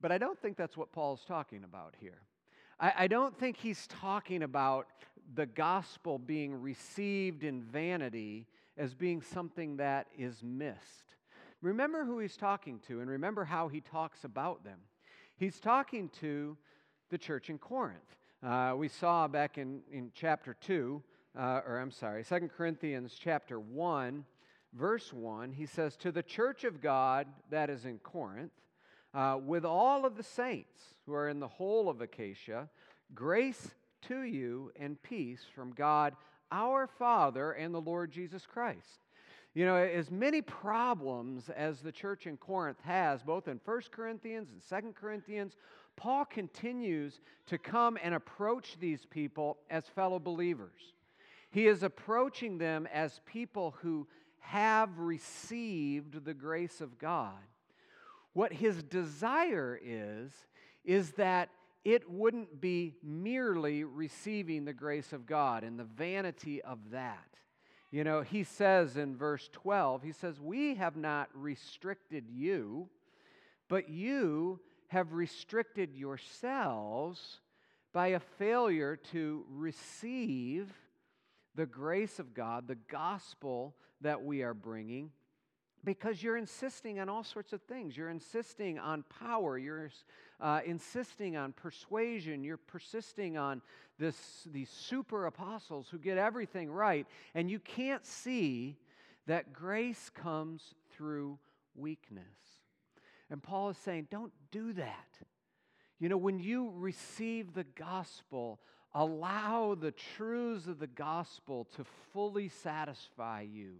But 0.00 0.10
I 0.10 0.18
don't 0.18 0.40
think 0.40 0.56
that's 0.56 0.76
what 0.76 0.92
Paul's 0.92 1.24
talking 1.26 1.62
about 1.62 1.94
here. 2.00 2.22
I, 2.80 2.92
I 2.98 3.06
don't 3.06 3.38
think 3.38 3.56
he's 3.56 3.86
talking 3.86 4.42
about 4.42 4.86
the 5.34 5.46
gospel 5.46 6.18
being 6.18 6.60
received 6.60 7.44
in 7.44 7.62
vanity 7.62 8.46
as 8.76 8.94
being 8.94 9.22
something 9.22 9.76
that 9.76 10.06
is 10.18 10.42
missed. 10.42 11.16
Remember 11.62 12.04
who 12.04 12.18
he's 12.18 12.36
talking 12.36 12.80
to 12.88 13.00
and 13.00 13.10
remember 13.10 13.44
how 13.44 13.68
he 13.68 13.80
talks 13.80 14.24
about 14.24 14.64
them. 14.64 14.78
He's 15.36 15.60
talking 15.60 16.08
to 16.20 16.56
the 17.10 17.18
church 17.18 17.50
in 17.50 17.58
Corinth. 17.58 18.16
Uh, 18.42 18.74
we 18.76 18.88
saw 18.88 19.28
back 19.28 19.58
in, 19.58 19.82
in 19.92 20.10
chapter 20.14 20.56
2, 20.60 21.02
uh, 21.38 21.60
or 21.66 21.78
I'm 21.78 21.90
sorry, 21.90 22.24
2 22.24 22.50
Corinthians 22.56 23.16
chapter 23.18 23.60
1, 23.60 24.24
verse 24.72 25.12
1, 25.12 25.52
he 25.52 25.66
says, 25.66 25.96
To 25.96 26.10
the 26.10 26.22
church 26.22 26.64
of 26.64 26.80
God 26.80 27.26
that 27.50 27.68
is 27.68 27.84
in 27.84 27.98
Corinth, 27.98 28.52
uh, 29.12 29.38
with 29.44 29.64
all 29.64 30.06
of 30.06 30.16
the 30.16 30.22
saints 30.22 30.80
who 31.04 31.12
are 31.12 31.28
in 31.28 31.40
the 31.40 31.48
whole 31.48 31.90
of 31.90 32.00
Achaia, 32.00 32.68
grace 33.14 33.74
to 34.08 34.22
you 34.22 34.72
and 34.78 35.02
peace 35.02 35.40
from 35.54 35.72
God 35.72 36.14
our 36.52 36.86
Father 36.86 37.52
and 37.52 37.74
the 37.74 37.80
Lord 37.80 38.10
Jesus 38.10 38.46
Christ. 38.46 39.04
You 39.54 39.66
know, 39.66 39.76
as 39.76 40.10
many 40.10 40.42
problems 40.42 41.48
as 41.48 41.80
the 41.80 41.90
church 41.90 42.26
in 42.26 42.36
Corinth 42.36 42.80
has, 42.84 43.22
both 43.22 43.48
in 43.48 43.60
1 43.64 43.80
Corinthians 43.90 44.50
and 44.50 44.84
2 44.84 44.92
Corinthians, 44.92 45.56
Paul 45.96 46.24
continues 46.24 47.20
to 47.46 47.58
come 47.58 47.98
and 48.02 48.14
approach 48.14 48.76
these 48.78 49.04
people 49.06 49.58
as 49.68 49.84
fellow 49.88 50.20
believers. 50.20 50.94
He 51.50 51.66
is 51.66 51.82
approaching 51.82 52.58
them 52.58 52.86
as 52.92 53.20
people 53.26 53.74
who 53.82 54.06
have 54.38 54.98
received 54.98 56.24
the 56.24 56.34
grace 56.34 56.80
of 56.80 56.98
God. 56.98 57.34
What 58.32 58.52
his 58.52 58.82
desire 58.84 59.78
is, 59.82 60.32
is 60.84 61.10
that 61.12 61.50
it 61.84 62.10
wouldn't 62.10 62.60
be 62.60 62.94
merely 63.02 63.84
receiving 63.84 64.64
the 64.64 64.72
grace 64.72 65.12
of 65.12 65.26
God 65.26 65.64
and 65.64 65.78
the 65.78 65.84
vanity 65.84 66.60
of 66.62 66.78
that. 66.90 67.26
You 67.90 68.04
know, 68.04 68.22
he 68.22 68.44
says 68.44 68.96
in 68.96 69.16
verse 69.16 69.48
12, 69.52 70.02
he 70.02 70.12
says, 70.12 70.40
We 70.40 70.74
have 70.76 70.96
not 70.96 71.28
restricted 71.34 72.30
you, 72.30 72.88
but 73.68 73.88
you 73.88 74.60
have 74.88 75.12
restricted 75.12 75.94
yourselves 75.94 77.40
by 77.92 78.08
a 78.08 78.20
failure 78.20 78.96
to 79.12 79.44
receive 79.48 80.72
the 81.56 81.66
grace 81.66 82.18
of 82.18 82.34
God, 82.34 82.68
the 82.68 82.78
gospel 82.88 83.74
that 84.00 84.22
we 84.22 84.42
are 84.42 84.54
bringing, 84.54 85.10
because 85.82 86.22
you're 86.22 86.36
insisting 86.36 87.00
on 87.00 87.08
all 87.08 87.24
sorts 87.24 87.52
of 87.52 87.62
things. 87.62 87.96
You're 87.96 88.10
insisting 88.10 88.78
on 88.78 89.04
power. 89.18 89.58
You're 89.58 89.90
uh, 90.40 90.60
insisting 90.64 91.36
on 91.36 91.52
persuasion. 91.52 92.42
You're 92.42 92.56
persisting 92.56 93.36
on 93.36 93.62
this, 93.98 94.16
these 94.50 94.70
super 94.70 95.26
apostles 95.26 95.88
who 95.90 95.98
get 95.98 96.18
everything 96.18 96.70
right. 96.70 97.06
And 97.34 97.50
you 97.50 97.58
can't 97.58 98.04
see 98.06 98.76
that 99.26 99.52
grace 99.52 100.10
comes 100.14 100.74
through 100.96 101.38
weakness. 101.74 102.24
And 103.30 103.42
Paul 103.42 103.70
is 103.70 103.78
saying, 103.78 104.08
don't 104.10 104.32
do 104.50 104.72
that. 104.72 105.18
You 105.98 106.08
know, 106.08 106.16
when 106.16 106.40
you 106.40 106.72
receive 106.74 107.52
the 107.52 107.66
gospel, 107.76 108.58
allow 108.94 109.74
the 109.74 109.92
truths 109.92 110.66
of 110.66 110.78
the 110.78 110.86
gospel 110.86 111.68
to 111.76 111.84
fully 112.12 112.48
satisfy 112.48 113.42
you. 113.42 113.74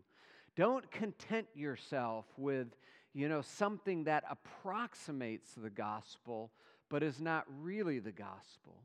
Don't 0.54 0.88
content 0.90 1.46
yourself 1.54 2.26
with, 2.36 2.68
you 3.12 3.28
know, 3.28 3.42
something 3.42 4.04
that 4.04 4.24
approximates 4.30 5.52
the 5.54 5.70
gospel 5.70 6.50
but 6.90 7.02
is 7.02 7.20
not 7.20 7.44
really 7.62 8.00
the 8.00 8.12
gospel. 8.12 8.82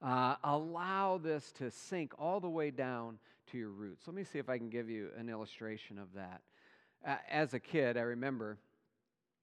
Uh, 0.00 0.36
allow 0.42 1.18
this 1.18 1.52
to 1.52 1.70
sink 1.70 2.12
all 2.18 2.40
the 2.40 2.48
way 2.48 2.70
down 2.70 3.18
to 3.50 3.58
your 3.58 3.70
roots. 3.70 4.06
Let 4.06 4.16
me 4.16 4.24
see 4.24 4.38
if 4.38 4.48
I 4.48 4.56
can 4.56 4.70
give 4.70 4.88
you 4.88 5.10
an 5.18 5.28
illustration 5.28 5.98
of 5.98 6.12
that. 6.14 6.40
Uh, 7.06 7.16
as 7.28 7.52
a 7.52 7.60
kid, 7.60 7.96
I 7.96 8.02
remember, 8.02 8.58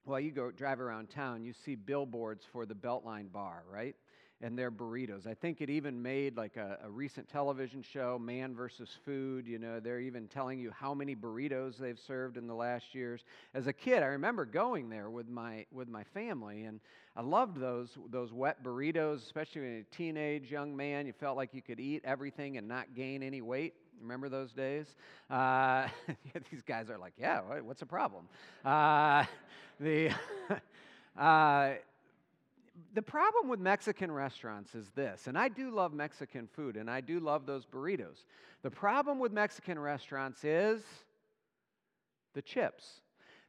well, 0.04 0.18
you 0.18 0.32
go 0.32 0.50
drive 0.50 0.80
around 0.80 1.10
town, 1.10 1.44
you 1.44 1.52
see 1.52 1.74
billboards 1.74 2.44
for 2.50 2.66
the 2.66 2.74
Beltline 2.74 3.30
bar, 3.30 3.64
right? 3.70 3.94
And 4.42 4.58
their 4.58 4.70
burritos. 4.70 5.26
I 5.26 5.34
think 5.34 5.60
it 5.60 5.68
even 5.68 6.00
made 6.00 6.36
like 6.36 6.56
a, 6.56 6.78
a, 6.84 6.90
recent 6.90 7.28
television 7.28 7.82
show, 7.82 8.18
Man 8.18 8.54
versus 8.54 8.88
Food. 9.04 9.46
You 9.46 9.58
know, 9.58 9.80
they're 9.80 10.00
even 10.00 10.28
telling 10.28 10.58
you 10.58 10.70
how 10.70 10.94
many 10.94 11.14
burritos 11.14 11.76
they've 11.76 11.98
served 11.98 12.36
in 12.36 12.46
the 12.46 12.54
last 12.54 12.94
years. 12.94 13.24
As 13.54 13.66
a 13.66 13.72
kid, 13.72 14.02
I 14.02 14.06
remember 14.06 14.44
going 14.44 14.88
there 14.88 15.10
with 15.10 15.28
my 15.28 15.66
with 15.72 15.88
my 15.88 16.04
family, 16.04 16.64
and 16.64 16.80
I 17.16 17.22
loved 17.22 17.60
those 17.60 17.90
those 18.10 18.32
wet 18.32 18.64
burritos, 18.64 19.16
especially 19.16 19.60
when 19.60 19.70
you're 19.72 19.80
a 19.80 19.96
teenage 19.96 20.50
young 20.50 20.74
man. 20.74 21.06
You 21.06 21.12
felt 21.12 21.36
like 21.36 21.52
you 21.52 21.62
could 21.62 21.80
eat 21.80 22.02
everything 22.04 22.56
and 22.56 22.66
not 22.66 22.94
gain 22.94 23.22
any 23.22 23.42
weight. 23.42 23.74
Remember 24.00 24.28
those 24.30 24.52
days? 24.52 24.86
Uh, 25.28 25.88
these 26.50 26.62
guys 26.62 26.88
are 26.88 26.98
like, 26.98 27.12
yeah, 27.18 27.40
what's 27.60 27.80
the 27.80 27.86
problem? 27.86 28.26
Uh, 28.64 29.24
the 29.80 30.10
uh, 31.18 31.72
the 32.94 33.02
problem 33.02 33.48
with 33.48 33.60
Mexican 33.60 34.10
restaurants 34.10 34.74
is 34.74 34.90
this, 34.94 35.26
and 35.26 35.38
I 35.38 35.48
do 35.48 35.70
love 35.70 35.92
Mexican 35.92 36.46
food 36.46 36.76
and 36.76 36.90
I 36.90 37.00
do 37.00 37.20
love 37.20 37.46
those 37.46 37.64
burritos. 37.64 38.24
The 38.62 38.70
problem 38.70 39.18
with 39.18 39.32
Mexican 39.32 39.78
restaurants 39.78 40.44
is 40.44 40.82
the 42.34 42.42
chips. 42.42 43.00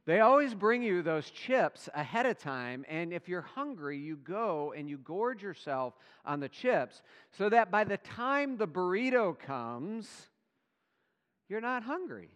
They 0.04 0.20
always 0.20 0.52
bring 0.54 0.82
you 0.82 1.02
those 1.02 1.30
chips 1.30 1.88
ahead 1.94 2.26
of 2.26 2.36
time, 2.36 2.84
and 2.88 3.12
if 3.12 3.28
you're 3.28 3.40
hungry, 3.40 3.98
you 3.98 4.16
go 4.16 4.74
and 4.76 4.88
you 4.90 4.98
gorge 4.98 5.42
yourself 5.44 5.94
on 6.24 6.40
the 6.40 6.48
chips 6.48 7.02
so 7.30 7.48
that 7.48 7.70
by 7.70 7.84
the 7.84 7.98
time 7.98 8.56
the 8.56 8.66
burrito 8.66 9.38
comes, 9.38 10.08
you're 11.48 11.60
not 11.60 11.84
hungry. 11.84 12.30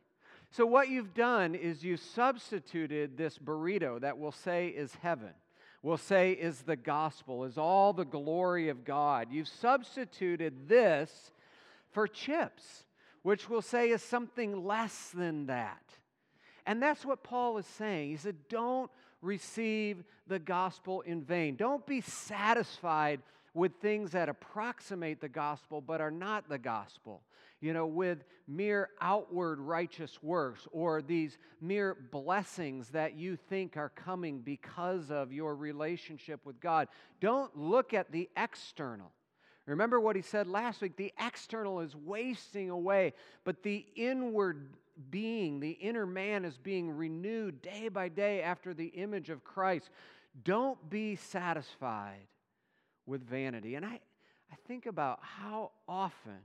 So, 0.50 0.64
what 0.64 0.88
you've 0.88 1.12
done 1.12 1.56
is 1.56 1.82
you 1.82 1.96
substituted 1.96 3.16
this 3.16 3.36
burrito 3.36 4.00
that 4.00 4.16
we'll 4.16 4.30
say 4.30 4.68
is 4.68 4.94
heaven, 5.02 5.34
we'll 5.86 5.96
say 5.96 6.32
is 6.32 6.62
the 6.62 6.74
gospel, 6.74 7.44
is 7.44 7.56
all 7.56 7.92
the 7.92 8.04
glory 8.04 8.70
of 8.70 8.84
God. 8.84 9.28
You've 9.30 9.46
substituted 9.46 10.68
this 10.68 11.30
for 11.92 12.08
chips, 12.08 12.84
which 13.22 13.48
we'll 13.48 13.62
say 13.62 13.90
is 13.90 14.02
something 14.02 14.64
less 14.64 15.10
than 15.14 15.46
that. 15.46 15.82
And 16.66 16.82
that's 16.82 17.04
what 17.04 17.22
Paul 17.22 17.56
is 17.58 17.66
saying. 17.66 18.10
He 18.10 18.16
said, 18.16 18.34
Don't 18.48 18.90
receive 19.22 20.02
the 20.26 20.40
gospel 20.40 21.02
in 21.02 21.22
vain. 21.22 21.54
Don't 21.54 21.86
be 21.86 22.00
satisfied 22.00 23.20
with 23.54 23.76
things 23.80 24.10
that 24.10 24.28
approximate 24.28 25.20
the 25.20 25.28
gospel 25.28 25.80
but 25.80 26.00
are 26.00 26.10
not 26.10 26.48
the 26.48 26.58
gospel. 26.58 27.22
You 27.60 27.72
know, 27.72 27.86
with 27.86 28.24
mere 28.46 28.90
outward 29.00 29.58
righteous 29.58 30.22
works 30.22 30.68
or 30.72 31.02
these 31.02 31.38
mere 31.60 31.96
blessings 32.10 32.90
that 32.90 33.16
you 33.16 33.36
think 33.36 33.76
are 33.76 33.88
coming 33.88 34.40
because 34.40 35.10
of 35.10 35.32
your 35.32 35.56
relationship 35.56 36.40
with 36.44 36.60
God. 36.60 36.88
Don't 37.20 37.56
look 37.56 37.94
at 37.94 38.12
the 38.12 38.28
external. 38.36 39.10
Remember 39.66 39.98
what 39.98 40.14
he 40.14 40.22
said 40.22 40.46
last 40.46 40.80
week 40.80 40.96
the 40.96 41.12
external 41.18 41.80
is 41.80 41.96
wasting 41.96 42.70
away, 42.70 43.14
but 43.44 43.62
the 43.62 43.84
inward 43.96 44.68
being, 45.10 45.60
the 45.60 45.70
inner 45.70 46.06
man 46.06 46.44
is 46.44 46.56
being 46.56 46.90
renewed 46.90 47.62
day 47.62 47.88
by 47.88 48.08
day 48.08 48.42
after 48.42 48.72
the 48.72 48.86
image 48.86 49.28
of 49.28 49.44
Christ. 49.44 49.90
Don't 50.44 50.88
be 50.88 51.16
satisfied 51.16 52.28
with 53.06 53.28
vanity. 53.28 53.74
And 53.74 53.84
I, 53.84 54.00
I 54.52 54.56
think 54.66 54.86
about 54.86 55.18
how 55.20 55.72
often, 55.88 56.38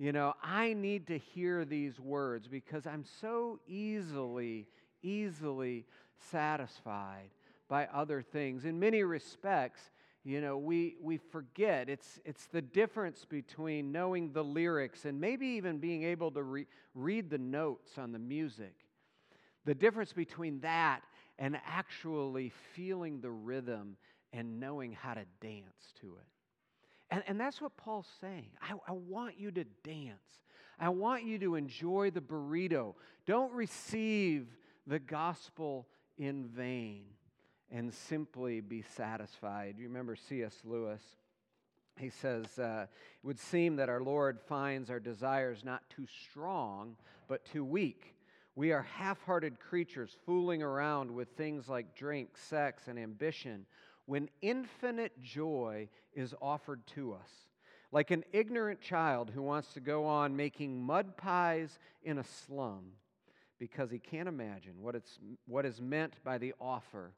you 0.00 0.12
know, 0.12 0.32
I 0.42 0.72
need 0.72 1.08
to 1.08 1.18
hear 1.18 1.66
these 1.66 2.00
words 2.00 2.48
because 2.48 2.86
I'm 2.86 3.04
so 3.20 3.60
easily, 3.68 4.66
easily 5.02 5.84
satisfied 6.30 7.28
by 7.68 7.86
other 7.92 8.22
things. 8.22 8.64
In 8.64 8.80
many 8.80 9.02
respects, 9.02 9.90
you 10.24 10.40
know, 10.40 10.56
we, 10.56 10.96
we 11.02 11.18
forget. 11.18 11.90
It's, 11.90 12.18
it's 12.24 12.46
the 12.46 12.62
difference 12.62 13.26
between 13.26 13.92
knowing 13.92 14.32
the 14.32 14.42
lyrics 14.42 15.04
and 15.04 15.20
maybe 15.20 15.46
even 15.48 15.76
being 15.76 16.04
able 16.04 16.30
to 16.30 16.42
re- 16.44 16.66
read 16.94 17.28
the 17.28 17.36
notes 17.36 17.98
on 17.98 18.12
the 18.12 18.18
music. 18.18 18.72
The 19.66 19.74
difference 19.74 20.14
between 20.14 20.60
that 20.60 21.02
and 21.38 21.58
actually 21.66 22.52
feeling 22.72 23.20
the 23.20 23.30
rhythm 23.30 23.98
and 24.32 24.60
knowing 24.60 24.92
how 24.92 25.12
to 25.12 25.26
dance 25.42 25.92
to 26.00 26.06
it. 26.06 26.39
And, 27.10 27.22
and 27.26 27.40
that's 27.40 27.60
what 27.60 27.76
Paul's 27.76 28.08
saying. 28.20 28.50
I, 28.62 28.74
I 28.88 28.92
want 28.92 29.38
you 29.38 29.50
to 29.50 29.64
dance. 29.84 30.20
I 30.78 30.88
want 30.88 31.24
you 31.24 31.38
to 31.40 31.56
enjoy 31.56 32.10
the 32.10 32.20
burrito. 32.20 32.94
Don't 33.26 33.52
receive 33.52 34.46
the 34.86 34.98
gospel 34.98 35.86
in 36.16 36.46
vain 36.46 37.04
and 37.70 37.92
simply 37.92 38.60
be 38.60 38.82
satisfied. 38.82 39.76
You 39.78 39.88
remember 39.88 40.16
C.S. 40.16 40.54
Lewis? 40.64 41.02
He 41.98 42.10
says, 42.10 42.58
uh, 42.58 42.86
It 43.22 43.26
would 43.26 43.38
seem 43.38 43.76
that 43.76 43.88
our 43.88 44.00
Lord 44.00 44.40
finds 44.40 44.88
our 44.90 45.00
desires 45.00 45.64
not 45.64 45.82
too 45.90 46.06
strong, 46.30 46.96
but 47.28 47.44
too 47.44 47.64
weak. 47.64 48.14
We 48.56 48.72
are 48.72 48.82
half 48.82 49.22
hearted 49.22 49.60
creatures 49.60 50.16
fooling 50.26 50.62
around 50.62 51.10
with 51.10 51.28
things 51.36 51.68
like 51.68 51.94
drink, 51.94 52.36
sex, 52.36 52.88
and 52.88 52.98
ambition 52.98 53.66
when 54.10 54.28
infinite 54.42 55.22
joy 55.22 55.88
is 56.14 56.34
offered 56.42 56.84
to 56.84 57.12
us. 57.12 57.30
Like 57.92 58.10
an 58.10 58.24
ignorant 58.32 58.80
child 58.80 59.30
who 59.32 59.40
wants 59.40 59.72
to 59.74 59.80
go 59.80 60.04
on 60.04 60.34
making 60.34 60.82
mud 60.82 61.16
pies 61.16 61.78
in 62.02 62.18
a 62.18 62.24
slum 62.24 62.86
because 63.60 63.88
he 63.88 64.00
can't 64.00 64.26
imagine 64.26 64.72
what, 64.80 64.96
it's, 64.96 65.20
what 65.46 65.64
is 65.64 65.80
meant 65.80 66.14
by 66.24 66.38
the 66.38 66.54
offer 66.60 67.12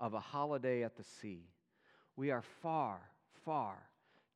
of 0.00 0.14
a 0.14 0.20
holiday 0.20 0.84
at 0.84 0.96
the 0.96 1.04
sea. 1.20 1.50
We 2.16 2.30
are 2.30 2.44
far, 2.62 2.98
far 3.44 3.76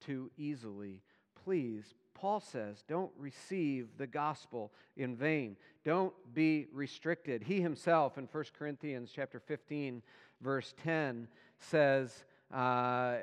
too 0.05 0.31
easily 0.37 1.01
pleased. 1.43 1.95
Paul 2.13 2.41
says, 2.41 2.85
don't 2.87 3.13
receive 3.17 3.89
the 3.97 4.07
gospel 4.07 4.71
in 4.99 5.17
vain. 5.17 5.57
Don't 5.83 6.13
be 6.35 6.67
restricted. 6.75 7.43
He 7.43 7.63
himself 7.63 8.19
in 8.19 8.29
1 8.31 8.45
Corinthians 8.59 9.13
chapter 9.15 9.41
15, 9.41 10.03
verse 10.43 10.75
10 10.85 11.27
says, 11.63 12.25
uh, 12.53 13.17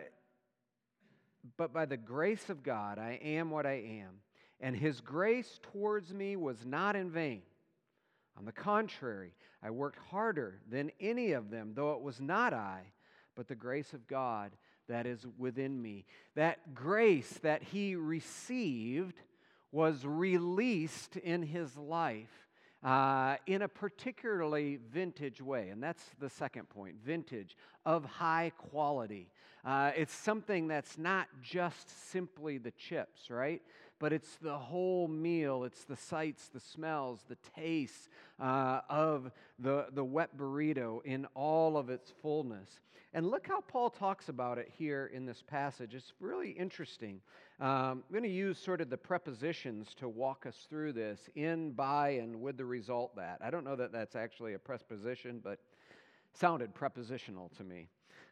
But 1.58 1.74
by 1.74 1.86
the 1.86 1.98
grace 1.98 2.50
of 2.50 2.64
God 2.64 3.00
I 3.00 3.20
am 3.22 3.52
what 3.52 3.66
I 3.66 4.02
am, 4.02 4.22
and 4.60 4.76
his 4.76 5.02
grace 5.02 5.60
towards 5.72 6.14
me 6.14 6.36
was 6.36 6.66
not 6.66 6.96
in 6.96 7.10
vain. 7.10 7.42
On 8.38 8.46
the 8.46 8.52
contrary, 8.52 9.34
I 9.62 9.70
worked 9.72 10.00
harder 10.10 10.62
than 10.70 10.92
any 11.00 11.34
of 11.34 11.50
them, 11.50 11.74
though 11.76 11.92
it 11.92 12.02
was 12.02 12.22
not 12.22 12.54
I, 12.54 12.84
but 13.36 13.48
the 13.48 13.56
grace 13.56 13.94
of 13.94 14.08
God 14.08 14.52
that 14.88 15.06
is 15.06 15.26
within 15.38 15.82
me. 15.82 16.06
That 16.36 16.74
grace 16.74 17.40
that 17.42 17.64
he 17.64 17.96
received 17.96 19.16
was 19.72 20.06
released 20.06 21.18
in 21.18 21.44
his 21.44 21.78
life 21.78 22.49
uh, 22.84 23.36
in 23.46 23.64
a 23.64 23.68
particularly 23.68 24.80
vintage 24.92 25.42
way. 25.42 25.70
And 25.70 25.82
that's 25.82 26.04
the 26.20 26.30
second 26.30 26.70
point 26.70 26.96
vintage, 27.04 27.56
of 27.86 28.06
high 28.06 28.52
quality. 28.58 29.30
Uh, 29.66 29.92
it's 29.96 30.14
something 30.14 30.68
that's 30.68 30.98
not 30.98 31.28
just 31.44 32.10
simply 32.12 32.58
the 32.58 32.72
chips, 32.72 33.30
right? 33.30 33.62
But 34.00 34.14
it's 34.14 34.38
the 34.42 34.58
whole 34.58 35.08
meal. 35.08 35.64
It's 35.66 35.84
the 35.84 35.98
sights, 35.98 36.48
the 36.48 36.60
smells, 36.60 37.20
the 37.28 37.38
tastes 37.56 38.10
uh, 38.40 38.82
of 38.90 39.32
the, 39.60 39.88
the 39.94 40.04
wet 40.04 40.38
burrito 40.38 41.04
in 41.04 41.28
all 41.36 41.78
of 41.78 41.90
its 41.90 42.12
fullness. 42.22 42.80
And 43.14 43.26
look 43.28 43.48
how 43.48 43.62
Paul 43.62 43.90
talks 43.90 44.30
about 44.30 44.58
it 44.60 44.72
here 44.78 45.10
in 45.14 45.26
this 45.26 45.44
passage. 45.46 45.96
It's 45.96 46.14
really 46.20 46.52
interesting. 46.52 47.22
Um, 47.60 47.68
I'm 47.68 48.04
going 48.12 48.24
to 48.24 48.30
use 48.30 48.60
sort 48.60 48.82
of 48.82 48.90
the 48.90 48.98
prepositions 48.98 49.94
to 49.96 50.08
walk 50.08 50.46
us 50.46 50.68
through 50.70 50.94
this 50.94 51.20
in, 51.36 51.72
by, 51.72 52.10
and 52.12 52.40
with 52.40 52.58
the 52.58 52.66
result 52.66 53.16
that. 53.16 53.40
I 53.42 53.50
don't 53.50 53.64
know 53.66 53.76
that 53.76 53.92
that's 53.92 54.16
actually 54.16 54.54
a 54.54 54.60
preposition, 54.60 55.42
but 55.44 55.60
sounded 56.34 56.74
prepositional 56.76 57.50
to 57.58 57.64
me. 57.64 57.90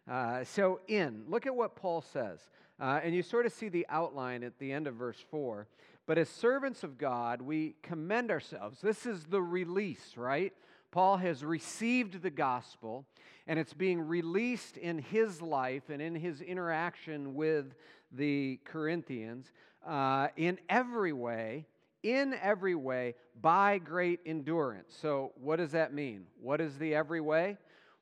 Uh, 0.10 0.44
so, 0.44 0.80
in, 0.88 1.24
look 1.28 1.46
at 1.46 1.56
what 1.56 1.76
Paul 1.76 2.02
says. 2.02 2.40
Uh, 2.80 3.00
and 3.04 3.14
you 3.14 3.24
sort 3.24 3.46
of 3.46 3.52
see 3.52 3.70
the 3.70 3.86
outline 3.90 4.44
at 4.44 4.60
the 4.60 4.72
end 4.72 4.88
of 4.88 4.96
verse 4.96 5.24
4. 5.32 5.68
But 6.06 6.18
as 6.18 6.30
servants 6.30 6.84
of 6.84 6.98
God, 6.98 7.42
we 7.42 7.76
commend 7.82 8.32
ourselves. 8.32 8.80
This 8.82 9.06
is 9.06 9.26
the 9.26 9.42
release, 9.42 10.14
right? 10.16 10.54
Paul 10.92 11.18
has 11.18 11.44
received 11.44 12.22
the 12.22 12.30
gospel, 12.30 13.06
and 13.46 13.60
it's 13.60 13.74
being 13.74 14.00
released 14.00 14.78
in 14.78 15.00
his 15.00 15.42
life 15.42 15.90
and 15.90 16.02
in 16.02 16.16
his 16.16 16.42
interaction 16.42 17.36
with 17.36 17.76
the 18.12 18.60
Corinthians 18.64 19.52
uh, 19.86 20.30
in 20.38 20.60
every 20.70 21.14
way, 21.14 21.66
in 22.04 22.34
every 22.42 22.76
way, 22.76 23.16
by 23.42 23.78
great 23.78 24.22
endurance. 24.26 24.96
So, 25.02 25.34
what 25.36 25.58
does 25.58 25.72
that 25.72 25.94
mean? 25.94 26.26
What 26.42 26.62
is 26.62 26.78
the 26.78 26.96
every 26.96 27.22
way? 27.22 27.58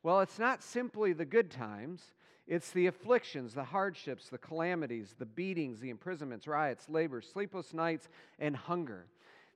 Well, 0.05 0.19
it's 0.19 0.37
not 0.37 0.61
simply 0.61 1.13
the 1.13 1.25
good 1.25 1.49
times. 1.49 2.13
It's 2.45 2.69
the 2.69 2.85
afflictions, 2.85 3.55
the 3.55 3.63
hardships, 3.63 4.29
the 4.29 4.37
calamities, 4.37 5.15
the 5.17 5.25
beatings, 5.25 5.79
the 5.79 5.89
imprisonments, 5.89 6.47
riots, 6.47 6.87
labor, 6.87 7.21
sleepless 7.21 7.73
nights, 7.73 8.07
and 8.37 8.55
hunger. 8.55 9.07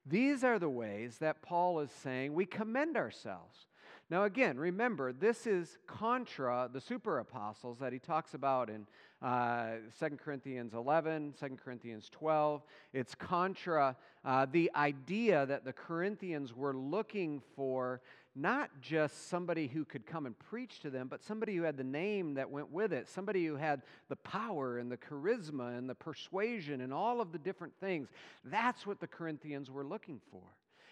These 0.08 0.44
are 0.44 0.58
the 0.58 0.68
ways 0.68 1.20
that 1.20 1.44
Paul 1.44 1.82
is 1.82 1.92
saying 1.92 2.34
we 2.34 2.48
commend 2.48 2.98
ourselves. 2.98 3.68
Now, 4.10 4.24
again, 4.24 4.58
remember, 4.58 5.14
this 5.14 5.46
is 5.46 5.78
contra 5.86 6.68
the 6.74 6.82
super 6.82 7.20
apostles 7.20 7.78
that 7.78 7.94
he 7.94 8.00
talks 8.00 8.34
about 8.34 8.72
in 8.72 8.88
uh, 9.22 9.74
2 10.00 10.18
Corinthians 10.18 10.74
11, 10.74 11.36
2 11.40 11.58
Corinthians 11.64 12.10
12. 12.10 12.64
It's 12.92 13.14
contra 13.14 13.96
uh, 14.26 14.48
the 14.52 14.72
idea 14.76 15.46
that 15.46 15.64
the 15.64 15.74
Corinthians 15.74 16.56
were 16.56 16.76
looking 16.76 17.40
for 17.56 18.02
not 18.36 18.70
just 18.82 19.30
somebody 19.30 19.68
who 19.68 19.84
could 19.84 20.06
come 20.06 20.26
and 20.26 20.38
preach 20.38 20.80
to 20.82 20.90
them, 20.90 21.08
but 21.08 21.24
somebody 21.24 21.56
who 21.56 21.64
had 21.64 21.78
the 21.78 21.84
name 21.84 22.36
that 22.36 22.50
went 22.50 22.72
with 22.72 22.94
it, 22.94 23.10
somebody 23.10 23.46
who 23.46 23.56
had 23.56 23.82
the 24.08 24.16
power 24.18 24.78
and 24.78 24.92
the 24.92 24.98
charisma 24.98 25.78
and 25.78 25.90
the 25.90 25.96
persuasion 25.96 26.82
and 26.82 26.94
all 26.94 27.22
of 27.22 27.32
the 27.32 27.40
different 27.40 27.74
things. 27.80 28.10
That's 28.46 28.86
what 28.86 29.00
the 29.00 29.08
Corinthians 29.08 29.70
were 29.72 29.84
looking 29.84 30.22
for. 30.32 30.44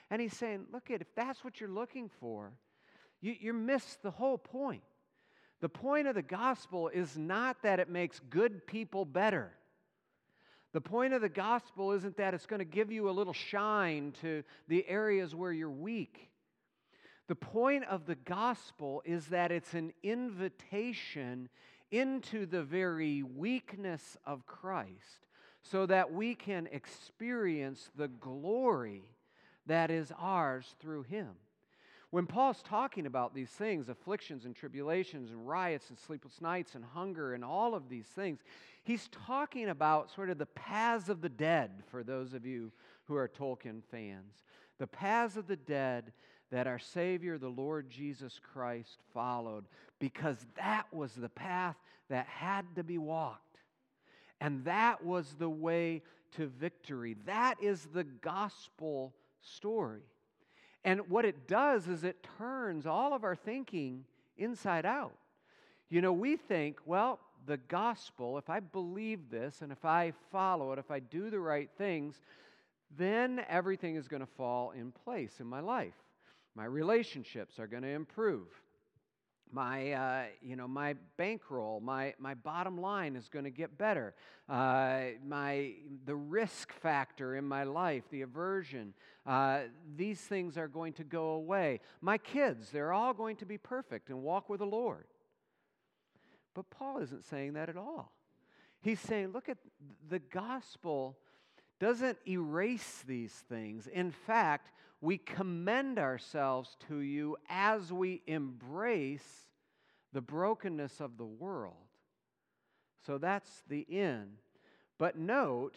And 0.09 0.21
he's 0.21 0.35
saying, 0.35 0.65
look 0.71 0.89
at 0.89 1.01
if 1.01 1.13
that's 1.15 1.43
what 1.43 1.59
you're 1.59 1.69
looking 1.69 2.09
for, 2.19 2.51
you, 3.21 3.35
you 3.39 3.53
missed 3.53 4.01
the 4.01 4.11
whole 4.11 4.37
point. 4.37 4.83
The 5.59 5.69
point 5.69 6.07
of 6.07 6.15
the 6.15 6.21
gospel 6.21 6.87
is 6.89 7.17
not 7.17 7.63
that 7.63 7.79
it 7.79 7.89
makes 7.89 8.19
good 8.29 8.65
people 8.67 9.05
better. 9.05 9.51
The 10.73 10.81
point 10.81 11.13
of 11.13 11.21
the 11.21 11.29
gospel 11.29 11.93
isn't 11.93 12.17
that 12.17 12.33
it's 12.33 12.45
going 12.45 12.59
to 12.59 12.65
give 12.65 12.91
you 12.91 13.09
a 13.09 13.11
little 13.11 13.33
shine 13.33 14.13
to 14.21 14.43
the 14.67 14.87
areas 14.87 15.33
where 15.33 15.51
you're 15.51 15.69
weak. 15.69 16.29
The 17.27 17.35
point 17.35 17.83
of 17.85 18.05
the 18.05 18.15
gospel 18.15 19.01
is 19.05 19.27
that 19.27 19.51
it's 19.51 19.73
an 19.73 19.93
invitation 20.01 21.49
into 21.91 22.45
the 22.45 22.63
very 22.63 23.23
weakness 23.23 24.17
of 24.25 24.45
Christ 24.45 25.27
so 25.61 25.85
that 25.85 26.13
we 26.13 26.35
can 26.35 26.67
experience 26.71 27.89
the 27.95 28.07
glory 28.07 29.03
that 29.65 29.91
is 29.91 30.11
ours 30.17 30.75
through 30.79 31.03
him. 31.03 31.31
When 32.09 32.25
Paul's 32.25 32.63
talking 32.63 33.05
about 33.05 33.35
these 33.35 33.49
things, 33.49 33.89
afflictions 33.89 34.45
and 34.45 34.55
tribulations 34.55 35.29
and 35.29 35.45
riots 35.45 35.89
and 35.89 35.99
sleepless 35.99 36.39
nights 36.39 36.75
and 36.75 36.85
hunger 36.85 37.33
and 37.33 37.43
all 37.43 37.75
of 37.75 37.89
these 37.89 38.05
things, 38.05 38.39
he's 38.83 39.09
talking 39.09 39.67
about 39.67 40.09
sort 40.09 40.29
of 40.29 40.37
the 40.37 40.45
paths 40.45 41.09
of 41.09 41.19
the 41.19 41.27
dead 41.27 41.83
for 41.91 42.03
those 42.03 42.33
of 42.33 42.45
you 42.45 42.71
who 43.05 43.15
are 43.15 43.27
Tolkien 43.27 43.83
fans. 43.91 44.45
The 44.77 44.87
paths 44.87 45.35
of 45.35 45.47
the 45.47 45.57
dead 45.57 46.13
that 46.51 46.67
our 46.67 46.79
Savior, 46.79 47.37
the 47.37 47.49
Lord 47.49 47.89
Jesus 47.89 48.39
Christ, 48.53 48.99
followed 49.13 49.65
because 49.99 50.37
that 50.55 50.85
was 50.93 51.13
the 51.13 51.29
path 51.29 51.75
that 52.09 52.25
had 52.27 52.65
to 52.75 52.83
be 52.83 52.97
walked. 52.97 53.41
And 54.39 54.63
that 54.65 55.03
was 55.03 55.35
the 55.37 55.49
way 55.49 56.03
to 56.35 56.47
victory. 56.47 57.17
That 57.25 57.55
is 57.61 57.87
the 57.93 58.03
gospel 58.03 59.13
story. 59.41 60.03
And 60.83 61.09
what 61.09 61.25
it 61.25 61.47
does 61.47 61.87
is 61.87 62.03
it 62.03 62.25
turns 62.37 62.85
all 62.85 63.13
of 63.13 63.23
our 63.23 63.35
thinking 63.35 64.05
inside 64.37 64.85
out. 64.85 65.15
You 65.89 66.01
know, 66.01 66.13
we 66.13 66.37
think, 66.37 66.79
well, 66.85 67.19
the 67.45 67.57
gospel, 67.57 68.37
if 68.37 68.49
I 68.49 68.59
believe 68.59 69.29
this 69.29 69.61
and 69.61 69.71
if 69.71 69.85
I 69.85 70.13
follow 70.31 70.73
it, 70.73 70.79
if 70.79 70.91
I 70.91 70.99
do 70.99 71.29
the 71.29 71.39
right 71.39 71.69
things, 71.77 72.21
then 72.97 73.41
everything 73.49 73.95
is 73.95 74.07
going 74.07 74.19
to 74.19 74.31
fall 74.37 74.71
in 74.71 74.91
place 74.91 75.39
in 75.39 75.47
my 75.47 75.61
life. 75.61 75.93
My 76.57 76.65
relationships 76.65 77.59
are 77.59 77.67
going 77.67 77.83
to 77.83 77.89
improve. 77.89 78.47
My 79.51 79.91
uh, 79.91 80.23
you 80.41 80.55
know 80.55 80.67
my 80.67 80.95
bankroll 81.15 81.79
my 81.79 82.15
my 82.19 82.33
bottom 82.33 82.81
line 82.81 83.15
is 83.15 83.29
going 83.29 83.45
to 83.45 83.51
get 83.51 83.77
better. 83.77 84.15
Uh, 84.49 85.01
my 85.23 85.73
the 86.05 86.15
risk 86.15 86.73
factor 86.73 87.35
in 87.35 87.45
my 87.45 87.63
life 87.63 88.03
the 88.09 88.23
aversion 88.23 88.95
uh, 89.27 89.59
these 89.95 90.19
things 90.19 90.57
are 90.57 90.67
going 90.67 90.93
to 90.93 91.03
go 91.03 91.29
away. 91.29 91.79
My 92.01 92.17
kids 92.17 92.71
they're 92.71 92.91
all 92.91 93.13
going 93.13 93.35
to 93.37 93.45
be 93.45 93.59
perfect 93.59 94.09
and 94.09 94.23
walk 94.23 94.49
with 94.49 94.59
the 94.59 94.65
lord. 94.65 95.05
But 96.55 96.71
paul 96.71 96.97
isn't 96.97 97.23
saying 97.23 97.53
that 97.53 97.69
at 97.69 97.77
all. 97.77 98.11
He's 98.81 98.99
saying 98.99 99.31
look 99.31 99.47
at 99.47 99.59
the 100.09 100.19
gospel 100.19 101.19
doesn't 101.79 102.17
erase 102.27 103.03
these 103.07 103.31
things. 103.47 103.85
In 103.85 104.11
fact 104.11 104.71
we 105.01 105.17
commend 105.17 105.99
ourselves 105.99 106.75
to 106.87 106.99
you 106.99 107.37
as 107.49 107.91
we 107.93 108.21
embrace 108.25 109.47
the 110.13 110.21
brokenness 110.21 110.99
of 110.99 111.17
the 111.17 111.25
world. 111.25 111.75
So 113.05 113.17
that's 113.17 113.63
the 113.67 113.81
in. 113.81 114.27
But 114.97 115.17
note 115.17 115.75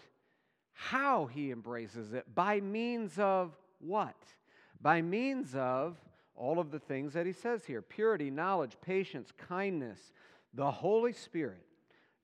how 0.72 1.26
he 1.26 1.50
embraces 1.50 2.12
it 2.14 2.34
by 2.34 2.60
means 2.60 3.18
of 3.18 3.52
what? 3.78 4.16
By 4.80 5.02
means 5.02 5.54
of 5.54 5.98
all 6.34 6.58
of 6.58 6.70
the 6.70 6.78
things 6.78 7.12
that 7.12 7.26
he 7.26 7.32
says 7.32 7.64
here 7.66 7.82
purity, 7.82 8.30
knowledge, 8.30 8.76
patience, 8.80 9.30
kindness, 9.36 10.12
the 10.54 10.70
Holy 10.70 11.12
Spirit, 11.12 11.66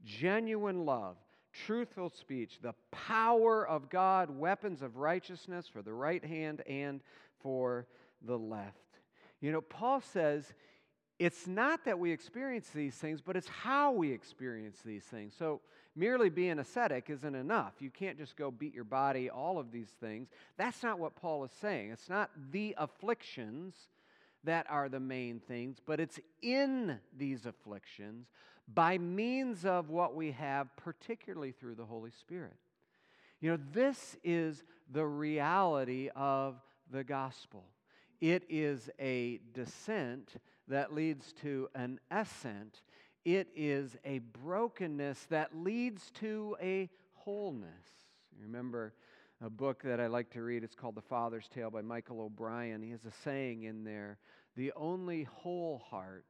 genuine 0.05 0.87
love, 0.87 1.17
truthful 1.65 2.11
speech, 2.11 2.59
the 2.61 2.75
power 2.91 3.67
of 3.67 3.89
God, 3.89 4.31
weapons 4.31 4.83
of 4.83 4.97
righteousness 4.97 5.67
for 5.67 5.83
the 5.83 5.93
right 5.93 6.25
hand 6.25 6.63
and 6.69 7.01
for 7.41 7.87
the 8.23 8.39
left. 8.39 8.77
You 9.41 9.53
know, 9.53 9.61
Paul 9.61 10.01
says 10.01 10.55
it's 11.19 11.47
not 11.47 11.85
that 11.85 11.99
we 11.99 12.13
experience 12.13 12.69
these 12.75 12.95
things, 12.95 13.21
but 13.21 13.37
it's 13.37 13.49
how 13.49 13.93
we 13.93 14.13
experience 14.13 14.81
these 14.85 15.05
things. 15.05 15.35
So, 15.39 15.61
merely 15.95 16.29
being 16.29 16.59
ascetic 16.59 17.09
isn't 17.09 17.35
enough. 17.35 17.75
You 17.79 17.91
can't 17.91 18.19
just 18.19 18.37
go 18.37 18.51
beat 18.51 18.75
your 18.75 18.85
body, 18.85 19.31
all 19.31 19.59
of 19.59 19.73
these 19.73 19.89
things. 19.99 20.29
That's 20.59 20.83
not 20.83 20.99
what 20.99 21.17
Paul 21.17 21.45
is 21.45 21.53
saying. 21.61 21.91
It's 21.91 22.11
not 22.11 22.31
the 22.51 22.75
afflictions 22.77 23.75
that 24.45 24.67
are 24.69 24.91
the 24.91 25.01
main 25.01 25.41
things, 25.41 25.79
but 25.85 25.99
it's 25.99 26.21
in 26.43 26.99
these 27.17 27.47
afflictions 27.47 28.27
by 28.73 28.99
means 28.99 29.65
of 29.65 29.91
what 29.91 30.15
we 30.15 30.33
have, 30.33 30.69
particularly 30.77 31.53
through 31.53 31.75
the 31.77 31.85
Holy 31.85 32.11
Spirit. 32.11 32.57
You 33.41 33.53
know, 33.53 33.59
this 33.73 34.17
is 34.25 34.65
the 34.91 35.05
reality 35.05 36.09
of 36.17 36.57
the 36.91 37.05
gospel. 37.05 37.65
It 38.21 38.45
is 38.49 38.89
a 38.99 39.41
descent 39.53 40.37
that 40.69 40.95
leads 40.95 41.33
to 41.43 41.69
an 41.75 42.01
ascent. 42.11 42.83
It 43.25 43.49
is 43.55 43.97
a 44.05 44.19
brokenness 44.19 45.27
that 45.31 45.57
leads 45.57 46.11
to 46.13 46.57
a 46.61 46.89
wholeness. 47.15 47.71
Remember 48.41 48.95
a 49.45 49.51
book 49.51 49.83
that 49.83 50.01
I 50.01 50.07
like 50.07 50.31
to 50.31 50.43
read? 50.43 50.65
It's 50.65 50.75
called 50.75 50.95
The 50.95 51.03
Father's 51.03 51.49
Tale 51.49 51.71
by 51.71 51.83
Michael 51.83 52.21
O'Brien. 52.23 52.83
He 52.83 52.91
has 52.91 53.05
a 53.05 53.13
saying 53.23 53.65
in 53.65 53.85
there 53.85 54.19
The 54.57 54.73
only 54.75 55.25
whole 55.25 55.83
heart 55.91 56.25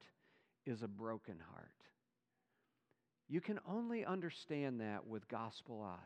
is 0.66 0.82
a 0.82 0.88
broken 0.88 1.38
heart. 1.52 1.70
You 3.28 3.40
can 3.40 3.58
only 3.68 4.04
understand 4.04 4.80
that 4.80 5.06
with 5.06 5.28
gospel 5.28 5.82
eyes. 5.82 5.98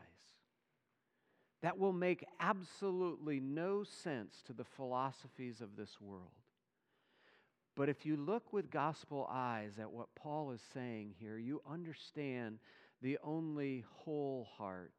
That 1.61 1.77
will 1.77 1.93
make 1.93 2.25
absolutely 2.39 3.39
no 3.39 3.83
sense 3.83 4.41
to 4.47 4.53
the 4.53 4.63
philosophies 4.63 5.61
of 5.61 5.75
this 5.75 6.01
world. 6.01 6.31
But 7.75 7.89
if 7.89 8.05
you 8.05 8.17
look 8.17 8.51
with 8.51 8.71
gospel 8.71 9.27
eyes 9.31 9.77
at 9.79 9.91
what 9.91 10.13
Paul 10.15 10.51
is 10.51 10.61
saying 10.73 11.13
here, 11.19 11.37
you 11.37 11.61
understand 11.69 12.59
the 13.01 13.17
only 13.23 13.85
whole 13.97 14.47
heart 14.57 14.93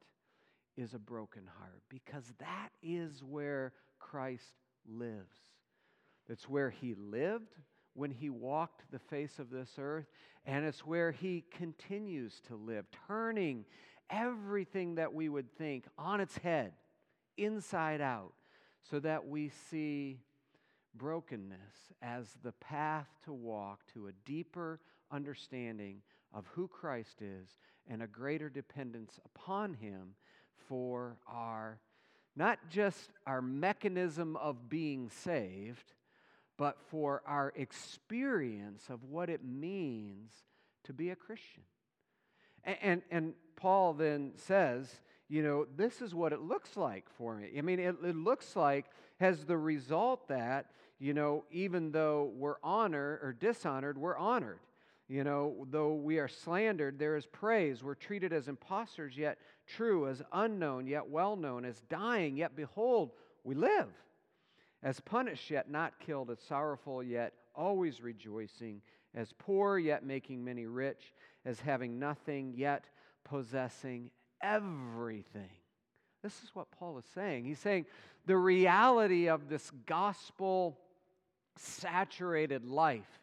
is 0.75 0.93
a 0.93 0.99
broken 0.99 1.43
heart 1.59 1.81
because 1.89 2.33
that 2.39 2.69
is 2.81 3.23
where 3.23 3.73
Christ 3.99 4.55
lives. 4.87 5.35
That's 6.27 6.49
where 6.49 6.69
he 6.69 6.95
lived 6.95 7.53
when 7.93 8.11
he 8.11 8.29
walked 8.29 8.83
the 8.91 8.99
face 8.99 9.39
of 9.39 9.49
this 9.49 9.71
earth, 9.77 10.07
and 10.45 10.65
it's 10.65 10.85
where 10.85 11.11
he 11.11 11.43
continues 11.51 12.41
to 12.47 12.55
live, 12.55 12.85
turning 13.07 13.65
everything 14.09 14.95
that 14.95 15.13
we 15.13 15.29
would 15.29 15.51
think 15.57 15.85
on 15.97 16.19
its 16.19 16.37
head, 16.37 16.73
inside 17.37 18.01
out, 18.01 18.33
so 18.89 18.99
that 18.99 19.27
we 19.27 19.49
see 19.69 20.19
brokenness 20.95 21.93
as 22.01 22.27
the 22.43 22.51
path 22.53 23.07
to 23.25 23.33
walk 23.33 23.81
to 23.93 24.07
a 24.07 24.11
deeper 24.25 24.79
understanding 25.11 26.01
of 26.33 26.45
who 26.47 26.67
Christ 26.67 27.21
is 27.21 27.57
and 27.87 28.01
a 28.01 28.07
greater 28.07 28.49
dependence 28.49 29.19
upon 29.25 29.73
Him 29.73 30.15
for 30.67 31.17
our, 31.27 31.79
not 32.35 32.59
just 32.69 33.11
our 33.25 33.41
mechanism 33.41 34.35
of 34.37 34.69
being 34.69 35.09
saved, 35.09 35.93
but 36.57 36.77
for 36.89 37.21
our 37.25 37.53
experience 37.55 38.89
of 38.89 39.03
what 39.03 39.29
it 39.29 39.43
means 39.43 40.31
to 40.85 40.93
be 40.93 41.09
a 41.09 41.15
Christian. 41.15 41.63
And, 42.63 42.77
and, 42.81 43.01
and, 43.11 43.33
Paul 43.55 43.93
then 43.93 44.33
says, 44.35 44.89
you 45.29 45.41
know, 45.41 45.65
this 45.77 46.01
is 46.01 46.13
what 46.13 46.33
it 46.33 46.41
looks 46.41 46.75
like 46.75 47.05
for 47.17 47.35
me. 47.35 47.49
I 47.57 47.61
mean, 47.61 47.79
it, 47.79 47.95
it 48.03 48.15
looks 48.15 48.55
like, 48.57 48.87
has 49.19 49.45
the 49.45 49.57
result 49.57 50.27
that 50.27 50.65
you 51.03 51.13
know, 51.13 51.43
even 51.51 51.91
though 51.91 52.31
we're 52.33 52.55
honored 52.63 53.19
or 53.21 53.33
dishonored, 53.33 53.97
we're 53.97 54.15
honored. 54.15 54.59
You 55.09 55.25
know, 55.25 55.67
though 55.69 55.95
we 55.95 56.17
are 56.19 56.29
slandered, 56.29 56.97
there 56.97 57.17
is 57.17 57.25
praise. 57.25 57.83
We're 57.83 57.93
treated 57.93 58.31
as 58.31 58.47
impostors, 58.47 59.17
yet 59.17 59.37
true, 59.67 60.07
as 60.07 60.21
unknown, 60.31 60.87
yet 60.87 61.09
well 61.09 61.35
known, 61.35 61.65
as 61.65 61.81
dying, 61.89 62.37
yet 62.37 62.55
behold, 62.55 63.11
we 63.43 63.53
live. 63.53 63.89
As 64.83 64.99
punished, 64.99 65.49
yet 65.49 65.71
not 65.71 65.97
killed, 65.99 66.29
as 66.29 66.39
sorrowful, 66.41 67.01
yet 67.01 67.33
always 67.55 68.01
rejoicing, 68.01 68.81
as 69.15 69.33
poor, 69.37 69.79
yet 69.79 70.05
making 70.05 70.43
many 70.43 70.65
rich, 70.65 71.13
as 71.45 71.61
having 71.61 71.99
nothing, 71.99 72.53
yet 72.57 72.83
possessing 73.23 74.11
everything. 74.41 75.49
This 76.21 76.43
is 76.43 76.49
what 76.53 76.69
Paul 76.71 76.97
is 76.97 77.05
saying. 77.15 77.45
He's 77.45 77.59
saying 77.59 77.85
the 78.25 78.37
reality 78.37 79.29
of 79.29 79.47
this 79.47 79.71
gospel 79.85 80.77
saturated 81.57 82.65
life, 82.65 83.19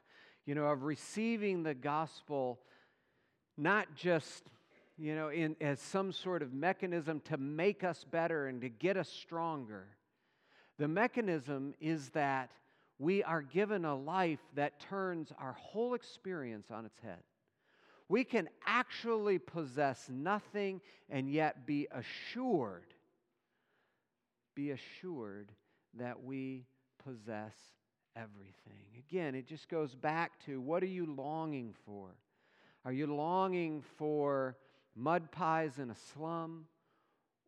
you 0.46 0.54
know, 0.54 0.66
of 0.66 0.84
receiving 0.84 1.62
the 1.62 1.74
gospel 1.74 2.58
not 3.56 3.94
just, 3.94 4.44
you 4.96 5.14
know, 5.14 5.28
in, 5.28 5.56
as 5.60 5.80
some 5.80 6.12
sort 6.12 6.42
of 6.42 6.54
mechanism 6.54 7.20
to 7.20 7.36
make 7.36 7.84
us 7.84 8.04
better 8.10 8.46
and 8.46 8.62
to 8.62 8.70
get 8.70 8.96
us 8.96 9.08
stronger. 9.08 9.86
The 10.80 10.88
mechanism 10.88 11.74
is 11.78 12.08
that 12.14 12.52
we 12.98 13.22
are 13.22 13.42
given 13.42 13.84
a 13.84 13.94
life 13.94 14.40
that 14.54 14.80
turns 14.80 15.30
our 15.38 15.52
whole 15.52 15.92
experience 15.92 16.68
on 16.70 16.86
its 16.86 16.98
head. 17.00 17.18
We 18.08 18.24
can 18.24 18.48
actually 18.66 19.38
possess 19.38 20.08
nothing 20.10 20.80
and 21.10 21.30
yet 21.30 21.66
be 21.66 21.86
assured, 21.92 22.94
be 24.54 24.70
assured 24.70 25.52
that 25.98 26.24
we 26.24 26.64
possess 27.04 27.54
everything. 28.16 28.86
Again, 28.96 29.34
it 29.34 29.46
just 29.46 29.68
goes 29.68 29.94
back 29.94 30.32
to 30.46 30.62
what 30.62 30.82
are 30.82 30.86
you 30.86 31.04
longing 31.14 31.74
for? 31.84 32.08
Are 32.86 32.92
you 32.92 33.06
longing 33.06 33.82
for 33.98 34.56
mud 34.96 35.30
pies 35.30 35.78
in 35.78 35.90
a 35.90 35.96
slum 36.14 36.64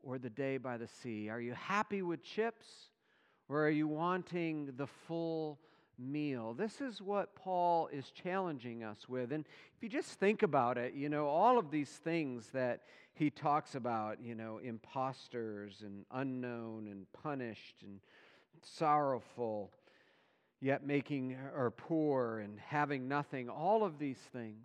or 0.03 0.19
the 0.19 0.29
day 0.29 0.59
by 0.59 0.77
the 0.77 0.87
sea? 0.87 1.31
Are 1.31 1.41
you 1.41 1.55
happy 1.55 2.03
with 2.03 2.23
chips 2.23 2.91
or 3.53 3.67
are 3.67 3.71
you 3.71 3.87
wanting 3.87 4.73
the 4.79 4.87
full 4.87 5.59
meal? 5.99 6.55
This 6.55 6.81
is 6.81 7.03
what 7.03 7.35
Paul 7.35 7.89
is 7.93 8.11
challenging 8.11 8.83
us 8.83 9.09
with. 9.09 9.31
And 9.31 9.45
if 9.77 9.83
you 9.83 9.91
just 9.91 10.19
think 10.19 10.43
about 10.43 10.79
it, 10.79 10.95
you 10.95 11.11
know, 11.11 11.27
all 11.27 11.59
of 11.59 11.71
these 11.71 11.91
things 11.91 12.49
that 12.55 12.81
he 13.13 13.29
talks 13.29 13.75
about, 13.75 14.23
you 14.23 14.35
know, 14.35 14.59
imposters 14.59 15.83
and 15.83 16.07
unknown 16.13 16.89
and 16.91 17.07
punished 17.13 17.77
and 17.83 18.01
sorrowful, 18.63 19.71
yet 20.63 20.87
making 20.87 21.37
or 21.55 21.71
poor 21.71 22.39
and 22.39 22.59
having 22.59 23.07
nothing, 23.07 23.51
all 23.51 23.85
of 23.85 23.99
these 23.99 24.21
things. 24.33 24.65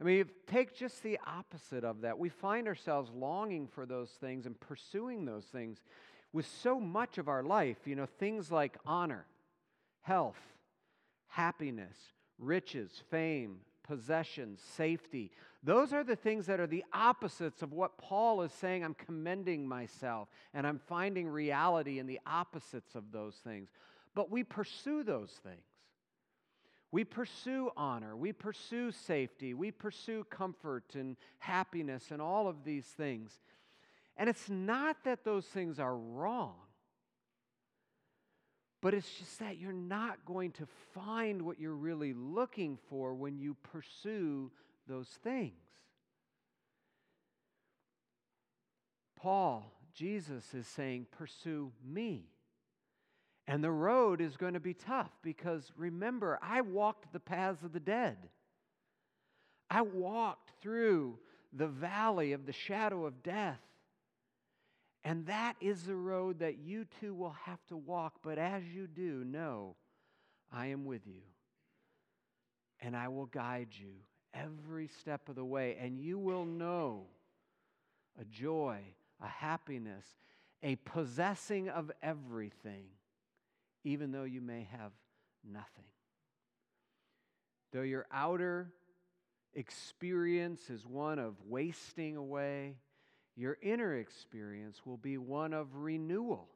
I 0.00 0.04
mean, 0.04 0.24
take 0.46 0.76
just 0.76 1.02
the 1.02 1.18
opposite 1.26 1.82
of 1.82 2.02
that. 2.02 2.16
We 2.16 2.28
find 2.28 2.68
ourselves 2.68 3.10
longing 3.12 3.66
for 3.66 3.86
those 3.86 4.10
things 4.10 4.46
and 4.46 4.58
pursuing 4.60 5.24
those 5.24 5.46
things 5.46 5.78
with 6.34 6.46
so 6.46 6.80
much 6.80 7.16
of 7.16 7.28
our 7.28 7.44
life, 7.44 7.76
you 7.86 7.94
know, 7.94 8.06
things 8.18 8.50
like 8.50 8.76
honor, 8.84 9.24
health, 10.02 10.40
happiness, 11.28 11.96
riches, 12.38 12.90
fame, 13.08 13.58
possessions, 13.84 14.60
safety. 14.76 15.30
Those 15.62 15.92
are 15.92 16.02
the 16.02 16.16
things 16.16 16.46
that 16.46 16.58
are 16.58 16.66
the 16.66 16.84
opposites 16.92 17.62
of 17.62 17.72
what 17.72 17.98
Paul 17.98 18.42
is 18.42 18.52
saying. 18.52 18.84
I'm 18.84 18.94
commending 18.94 19.66
myself 19.68 20.28
and 20.52 20.66
I'm 20.66 20.80
finding 20.80 21.28
reality 21.28 22.00
in 22.00 22.06
the 22.08 22.18
opposites 22.26 22.96
of 22.96 23.12
those 23.12 23.36
things. 23.36 23.68
But 24.12 24.28
we 24.28 24.42
pursue 24.42 25.04
those 25.04 25.30
things. 25.30 25.62
We 26.90 27.02
pursue 27.02 27.70
honor, 27.76 28.16
we 28.16 28.32
pursue 28.32 28.92
safety, 28.92 29.52
we 29.52 29.72
pursue 29.72 30.24
comfort 30.30 30.94
and 30.94 31.16
happiness 31.38 32.12
and 32.12 32.22
all 32.22 32.46
of 32.46 32.62
these 32.62 32.86
things. 32.86 33.40
And 34.16 34.28
it's 34.28 34.48
not 34.48 34.96
that 35.04 35.24
those 35.24 35.46
things 35.46 35.78
are 35.80 35.96
wrong, 35.96 36.54
but 38.80 38.94
it's 38.94 39.12
just 39.18 39.38
that 39.40 39.58
you're 39.58 39.72
not 39.72 40.24
going 40.24 40.52
to 40.52 40.66
find 40.94 41.42
what 41.42 41.58
you're 41.58 41.74
really 41.74 42.12
looking 42.12 42.78
for 42.88 43.14
when 43.14 43.38
you 43.38 43.56
pursue 43.72 44.52
those 44.86 45.08
things. 45.22 45.54
Paul, 49.16 49.72
Jesus, 49.94 50.52
is 50.52 50.66
saying, 50.66 51.06
Pursue 51.10 51.72
me. 51.82 52.26
And 53.46 53.62
the 53.62 53.70
road 53.70 54.20
is 54.20 54.36
going 54.36 54.54
to 54.54 54.60
be 54.60 54.74
tough 54.74 55.10
because 55.22 55.72
remember, 55.76 56.38
I 56.42 56.60
walked 56.62 57.12
the 57.12 57.20
paths 57.20 57.62
of 57.62 57.72
the 57.72 57.80
dead. 57.80 58.16
I 59.70 59.82
walked 59.82 60.52
through 60.62 61.18
the 61.52 61.66
valley 61.66 62.32
of 62.32 62.46
the 62.46 62.52
shadow 62.52 63.06
of 63.06 63.22
death. 63.22 63.60
And 65.04 65.26
that 65.26 65.56
is 65.60 65.82
the 65.84 65.94
road 65.94 66.38
that 66.38 66.58
you 66.58 66.86
too 67.00 67.14
will 67.14 67.36
have 67.44 67.64
to 67.66 67.76
walk. 67.76 68.14
But 68.22 68.38
as 68.38 68.62
you 68.64 68.86
do, 68.86 69.22
know 69.24 69.76
I 70.50 70.68
am 70.68 70.86
with 70.86 71.06
you. 71.06 71.20
And 72.80 72.96
I 72.96 73.08
will 73.08 73.26
guide 73.26 73.68
you 73.72 73.92
every 74.32 74.88
step 74.88 75.28
of 75.28 75.36
the 75.36 75.44
way. 75.44 75.76
And 75.80 76.00
you 76.00 76.18
will 76.18 76.46
know 76.46 77.04
a 78.18 78.24
joy, 78.24 78.78
a 79.22 79.28
happiness, 79.28 80.06
a 80.62 80.76
possessing 80.76 81.68
of 81.68 81.90
everything 82.02 82.86
even 83.84 84.12
though 84.12 84.24
you 84.24 84.40
may 84.40 84.66
have 84.72 84.92
nothing. 85.44 85.84
Though 87.72 87.82
your 87.82 88.06
outer 88.10 88.72
experience 89.52 90.70
is 90.70 90.86
one 90.86 91.18
of 91.18 91.34
wasting 91.46 92.16
away, 92.16 92.76
your 93.36 93.58
inner 93.62 93.96
experience 93.96 94.82
will 94.84 94.96
be 94.96 95.18
one 95.18 95.52
of 95.52 95.74
renewal, 95.74 96.48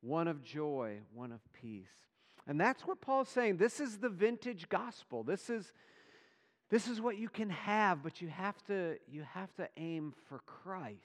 one 0.00 0.28
of 0.28 0.42
joy, 0.42 0.98
one 1.12 1.32
of 1.32 1.40
peace. 1.52 1.86
And 2.46 2.60
that's 2.60 2.86
what 2.86 3.00
Paul's 3.00 3.28
saying. 3.28 3.56
This 3.56 3.80
is 3.80 3.98
the 3.98 4.08
vintage 4.08 4.68
gospel. 4.68 5.24
This 5.24 5.50
is, 5.50 5.72
this 6.70 6.86
is 6.86 7.00
what 7.00 7.18
you 7.18 7.28
can 7.28 7.50
have, 7.50 8.02
but 8.02 8.20
you 8.22 8.28
have 8.28 8.62
to, 8.66 8.96
you 9.08 9.24
have 9.34 9.52
to 9.56 9.68
aim 9.76 10.14
for 10.28 10.40
Christ. 10.46 11.00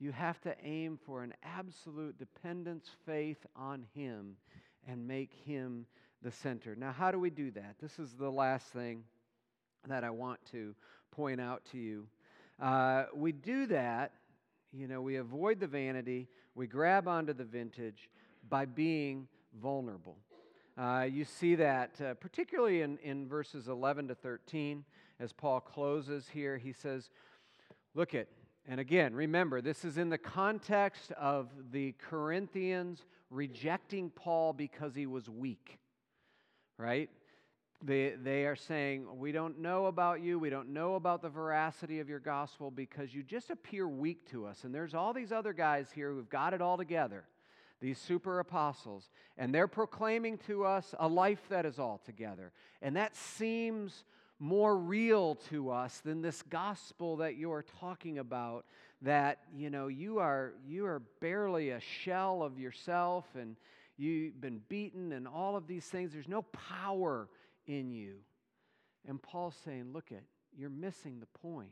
You 0.00 0.12
have 0.12 0.40
to 0.42 0.54
aim 0.62 0.98
for 1.06 1.22
an 1.22 1.34
absolute 1.42 2.18
dependence, 2.18 2.88
faith 3.06 3.44
on 3.56 3.84
Him, 3.94 4.36
and 4.86 5.08
make 5.08 5.32
Him 5.44 5.86
the 6.22 6.30
center. 6.30 6.76
Now, 6.76 6.92
how 6.92 7.10
do 7.10 7.18
we 7.18 7.30
do 7.30 7.50
that? 7.52 7.76
This 7.80 7.98
is 7.98 8.12
the 8.12 8.30
last 8.30 8.66
thing 8.66 9.04
that 9.86 10.04
I 10.04 10.10
want 10.10 10.40
to 10.52 10.74
point 11.10 11.40
out 11.40 11.64
to 11.72 11.78
you. 11.78 12.06
Uh, 12.60 13.04
we 13.14 13.32
do 13.32 13.66
that, 13.66 14.12
you 14.72 14.88
know, 14.88 15.00
we 15.00 15.16
avoid 15.16 15.60
the 15.60 15.66
vanity, 15.66 16.28
we 16.54 16.66
grab 16.66 17.06
onto 17.06 17.32
the 17.32 17.44
vintage 17.44 18.08
by 18.48 18.64
being 18.64 19.28
vulnerable. 19.60 20.16
Uh, 20.76 21.06
you 21.10 21.24
see 21.24 21.54
that 21.56 22.00
uh, 22.00 22.14
particularly 22.14 22.82
in, 22.82 22.98
in 22.98 23.28
verses 23.28 23.68
11 23.68 24.08
to 24.08 24.14
13, 24.14 24.84
as 25.20 25.32
Paul 25.32 25.60
closes 25.60 26.28
here. 26.28 26.56
He 26.56 26.72
says, 26.72 27.10
Look 27.94 28.14
at, 28.14 28.28
and 28.66 28.78
again, 28.78 29.14
remember, 29.14 29.60
this 29.60 29.84
is 29.84 29.98
in 29.98 30.08
the 30.08 30.18
context 30.18 31.10
of 31.12 31.48
the 31.72 31.94
Corinthians 31.98 33.04
rejecting 33.30 34.10
Paul 34.10 34.52
because 34.52 34.94
he 34.94 35.06
was 35.06 35.28
weak, 35.28 35.78
right? 36.76 37.10
They, 37.80 38.14
they 38.20 38.44
are 38.46 38.56
saying, 38.56 39.06
We 39.18 39.30
don't 39.30 39.60
know 39.60 39.86
about 39.86 40.20
you. 40.20 40.38
We 40.38 40.50
don't 40.50 40.70
know 40.70 40.94
about 40.94 41.22
the 41.22 41.28
veracity 41.28 42.00
of 42.00 42.08
your 42.08 42.18
gospel 42.18 42.70
because 42.70 43.14
you 43.14 43.22
just 43.22 43.50
appear 43.50 43.86
weak 43.86 44.28
to 44.30 44.46
us. 44.46 44.64
And 44.64 44.74
there's 44.74 44.94
all 44.94 45.12
these 45.12 45.30
other 45.30 45.52
guys 45.52 45.88
here 45.94 46.10
who've 46.12 46.28
got 46.28 46.54
it 46.54 46.60
all 46.60 46.76
together, 46.76 47.24
these 47.80 47.98
super 47.98 48.40
apostles, 48.40 49.10
and 49.36 49.54
they're 49.54 49.68
proclaiming 49.68 50.38
to 50.48 50.64
us 50.64 50.92
a 50.98 51.06
life 51.06 51.42
that 51.50 51.64
is 51.66 51.78
all 51.78 52.00
together. 52.04 52.50
And 52.82 52.96
that 52.96 53.16
seems 53.16 54.04
more 54.40 54.76
real 54.76 55.36
to 55.50 55.70
us 55.70 56.00
than 56.04 56.22
this 56.22 56.42
gospel 56.42 57.16
that 57.16 57.36
you're 57.36 57.64
talking 57.80 58.18
about 58.18 58.64
that 59.02 59.38
you 59.54 59.70
know 59.70 59.88
you 59.88 60.18
are 60.18 60.54
you 60.66 60.86
are 60.86 61.00
barely 61.20 61.70
a 61.70 61.80
shell 61.80 62.42
of 62.42 62.58
yourself 62.58 63.24
and 63.34 63.56
you've 63.96 64.40
been 64.40 64.60
beaten 64.68 65.12
and 65.12 65.26
all 65.26 65.56
of 65.56 65.66
these 65.66 65.84
things 65.84 66.12
there's 66.12 66.28
no 66.28 66.42
power 66.42 67.28
in 67.68 67.92
you 67.92 68.16
and 69.06 69.22
paul's 69.22 69.56
saying 69.64 69.92
look 69.92 70.10
at 70.10 70.24
you're 70.56 70.68
missing 70.68 71.20
the 71.20 71.38
point 71.38 71.70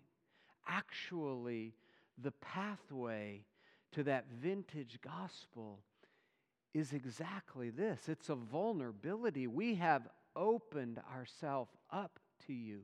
actually 0.68 1.74
the 2.22 2.32
pathway 2.32 3.44
to 3.90 4.04
that 4.04 4.26
vintage 4.30 5.00
gospel 5.02 5.80
is 6.72 6.92
exactly 6.92 7.70
this 7.70 8.08
it's 8.08 8.28
a 8.28 8.36
vulnerability 8.36 9.48
we 9.48 9.74
have 9.74 10.08
opened 10.36 11.00
ourselves 11.12 11.72
up 11.90 12.20
to 12.46 12.52
you. 12.52 12.82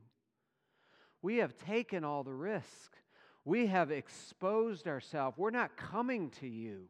We 1.21 1.37
have 1.37 1.55
taken 1.55 2.03
all 2.03 2.23
the 2.23 2.33
risk. 2.33 2.97
We 3.45 3.67
have 3.67 3.91
exposed 3.91 4.87
ourselves. 4.87 5.37
We're 5.37 5.51
not 5.51 5.77
coming 5.77 6.31
to 6.41 6.47
you 6.47 6.85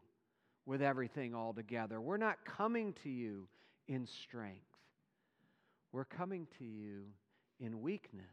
with 0.65 0.81
everything 0.81 1.35
all 1.35 1.53
together. 1.53 1.99
We're 1.99 2.17
not 2.17 2.45
coming 2.45 2.93
to 3.03 3.09
you 3.09 3.47
in 3.87 4.07
strength. 4.07 4.61
We're 5.93 6.05
coming 6.05 6.47
to 6.57 6.65
you 6.65 7.03
in 7.59 7.81
weakness 7.81 8.25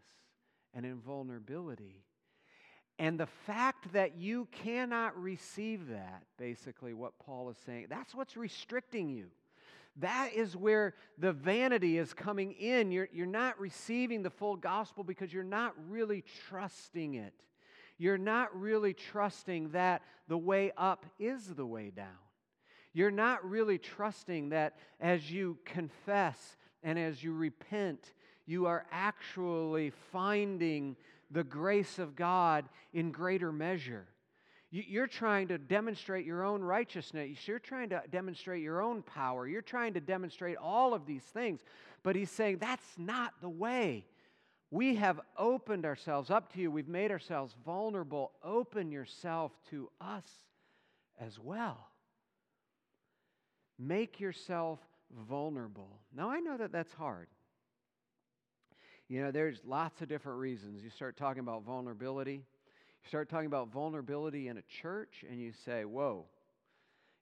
and 0.74 0.84
in 0.84 0.98
vulnerability. 0.98 2.02
And 2.98 3.20
the 3.20 3.28
fact 3.46 3.92
that 3.92 4.16
you 4.16 4.48
cannot 4.50 5.20
receive 5.20 5.88
that, 5.88 6.22
basically, 6.38 6.94
what 6.94 7.18
Paul 7.18 7.50
is 7.50 7.56
saying, 7.64 7.86
that's 7.88 8.14
what's 8.14 8.36
restricting 8.36 9.08
you. 9.10 9.26
That 9.96 10.30
is 10.34 10.56
where 10.56 10.94
the 11.18 11.32
vanity 11.32 11.98
is 11.98 12.14
coming 12.14 12.52
in. 12.52 12.90
You're, 12.90 13.08
you're 13.12 13.26
not 13.26 13.60
receiving 13.60 14.22
the 14.22 14.30
full 14.30 14.56
gospel 14.56 15.04
because 15.04 15.32
you're 15.32 15.44
not 15.44 15.74
really 15.88 16.24
trusting 16.48 17.14
it. 17.14 17.34
You're 17.98 18.18
not 18.18 18.58
really 18.58 18.94
trusting 18.94 19.70
that 19.72 20.02
the 20.28 20.38
way 20.38 20.72
up 20.78 21.04
is 21.18 21.46
the 21.48 21.66
way 21.66 21.90
down. 21.90 22.06
You're 22.94 23.10
not 23.10 23.48
really 23.48 23.78
trusting 23.78 24.48
that 24.50 24.76
as 25.00 25.30
you 25.30 25.58
confess 25.64 26.56
and 26.82 26.98
as 26.98 27.22
you 27.22 27.32
repent, 27.32 28.12
you 28.46 28.66
are 28.66 28.86
actually 28.90 29.90
finding 30.12 30.96
the 31.30 31.44
grace 31.44 31.98
of 31.98 32.16
God 32.16 32.68
in 32.92 33.12
greater 33.12 33.52
measure. 33.52 34.06
You're 34.72 35.08
trying 35.08 35.48
to 35.48 35.58
demonstrate 35.58 36.24
your 36.24 36.44
own 36.44 36.62
righteousness. 36.62 37.38
You're 37.46 37.58
trying 37.58 37.88
to 37.88 38.02
demonstrate 38.10 38.62
your 38.62 38.80
own 38.80 39.02
power. 39.02 39.48
You're 39.48 39.62
trying 39.62 39.94
to 39.94 40.00
demonstrate 40.00 40.56
all 40.58 40.94
of 40.94 41.06
these 41.06 41.24
things. 41.24 41.60
But 42.04 42.14
he's 42.14 42.30
saying 42.30 42.58
that's 42.58 42.86
not 42.96 43.34
the 43.40 43.48
way. 43.48 44.06
We 44.70 44.94
have 44.96 45.20
opened 45.36 45.84
ourselves 45.84 46.30
up 46.30 46.52
to 46.52 46.60
you. 46.60 46.70
We've 46.70 46.86
made 46.86 47.10
ourselves 47.10 47.56
vulnerable. 47.64 48.30
Open 48.44 48.92
yourself 48.92 49.50
to 49.70 49.90
us 50.00 50.28
as 51.20 51.36
well. 51.40 51.88
Make 53.76 54.20
yourself 54.20 54.78
vulnerable. 55.28 56.00
Now, 56.14 56.30
I 56.30 56.40
know 56.40 56.56
that 56.56 56.72
that's 56.72 56.92
hard. 56.92 57.28
You 59.08 59.22
know, 59.22 59.30
there's 59.30 59.60
lots 59.64 60.00
of 60.02 60.08
different 60.08 60.38
reasons. 60.38 60.82
You 60.84 60.90
start 60.90 61.16
talking 61.16 61.40
about 61.40 61.64
vulnerability, 61.64 62.44
you 63.02 63.08
start 63.08 63.28
talking 63.28 63.46
about 63.46 63.72
vulnerability 63.72 64.48
in 64.48 64.58
a 64.58 64.62
church, 64.62 65.24
and 65.28 65.40
you 65.40 65.52
say, 65.64 65.84
Whoa, 65.84 66.26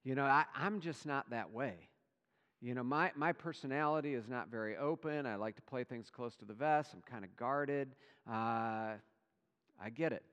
you 0.05 0.15
know, 0.15 0.25
I, 0.25 0.45
I'm 0.55 0.81
just 0.81 1.07
not 1.07 1.31
that 1.31 1.51
way. 1.51 1.89
You 2.61 2.75
know, 2.75 2.83
my, 2.83 3.13
my 3.15 3.33
personality 3.33 4.15
is 4.15 4.29
not 4.29 4.51
very 4.51 4.77
open. 4.77 5.27
I 5.27 5.37
like 5.37 5.55
to 5.57 5.63
play 5.63 5.85
things 5.85 6.11
close 6.11 6.35
to 6.37 6.45
the 6.45 6.55
vest. 6.55 6.91
I'm 6.93 7.03
kind 7.03 7.25
of 7.25 7.37
guarded. 7.37 7.95
Uh, 8.29 8.95
I 9.81 9.91
get 9.95 10.13
it. 10.13 10.25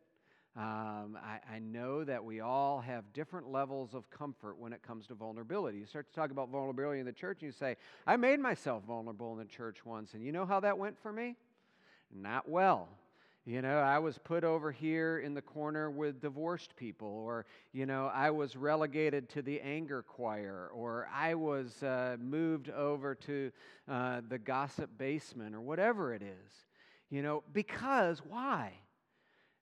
Um, 0.58 1.20
I, 1.22 1.56
I, 1.56 1.60
know 1.60 2.06
that 2.06 2.24
we 2.24 2.40
all 2.40 2.80
have 2.80 3.04
different 3.12 3.52
levels 3.52 3.94
of 3.94 4.10
comfort 4.10 4.58
when 4.58 4.72
it 4.72 4.82
comes 4.82 5.06
to 5.08 5.14
vulnerability. 5.14 5.80
You 5.80 5.86
start 5.86 6.08
to 6.08 6.16
talk 6.16 6.32
about 6.32 6.48
vulnerability 6.48 7.02
in 7.02 7.06
the 7.06 7.12
church, 7.12 7.40
and 7.42 7.48
you 7.48 7.52
say, 7.52 7.76
I 8.08 8.16
made 8.16 8.40
myself 8.40 8.84
vulnerable 8.86 9.34
in 9.34 9.38
the 9.38 9.44
church 9.44 9.86
once, 9.86 10.14
and 10.14 10.24
you 10.24 10.32
know 10.32 10.46
how 10.46 10.62
that 10.62 10.78
went 10.78 10.98
for 11.02 11.12
me? 11.12 11.36
Not 12.10 12.48
well. 12.48 12.88
You 13.46 13.62
know, 13.62 13.80
I 13.80 14.00
was 14.00 14.18
put 14.18 14.46
over 14.46 14.72
here 14.72 15.20
in 15.20 15.34
the 15.34 15.42
corner 15.42 15.92
with 15.92 16.22
divorced 16.22 16.74
people, 16.78 17.10
or, 17.10 17.46
you 17.74 17.86
know, 17.86 18.10
I 18.14 18.30
was 18.30 18.56
relegated 18.56 19.28
to 19.32 19.42
the 19.42 19.60
anger 19.60 20.04
choir, 20.04 20.70
or 20.74 21.10
I 21.14 21.36
was 21.36 21.84
uh, 21.84 22.16
moved 22.18 22.70
over 22.70 23.14
to 23.14 23.52
uh, 23.90 24.22
the 24.30 24.40
gossip 24.40 24.90
basement, 24.98 25.54
or 25.54 25.60
whatever 25.60 26.14
it 26.14 26.22
is. 26.22 26.54
You 27.10 27.22
know, 27.22 27.44
because 27.54 28.20
why? 28.20 28.72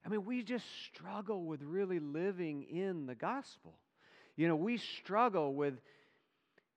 I 0.06 0.10
mean, 0.10 0.26
we 0.26 0.44
just 0.44 0.66
struggle 0.86 1.46
with 1.46 1.62
really 1.62 2.00
living 2.00 2.64
in 2.64 3.06
the 3.06 3.16
gospel. 3.16 3.74
You 4.36 4.48
know, 4.48 4.56
we 4.56 4.78
struggle 4.78 5.54
with, 5.54 5.76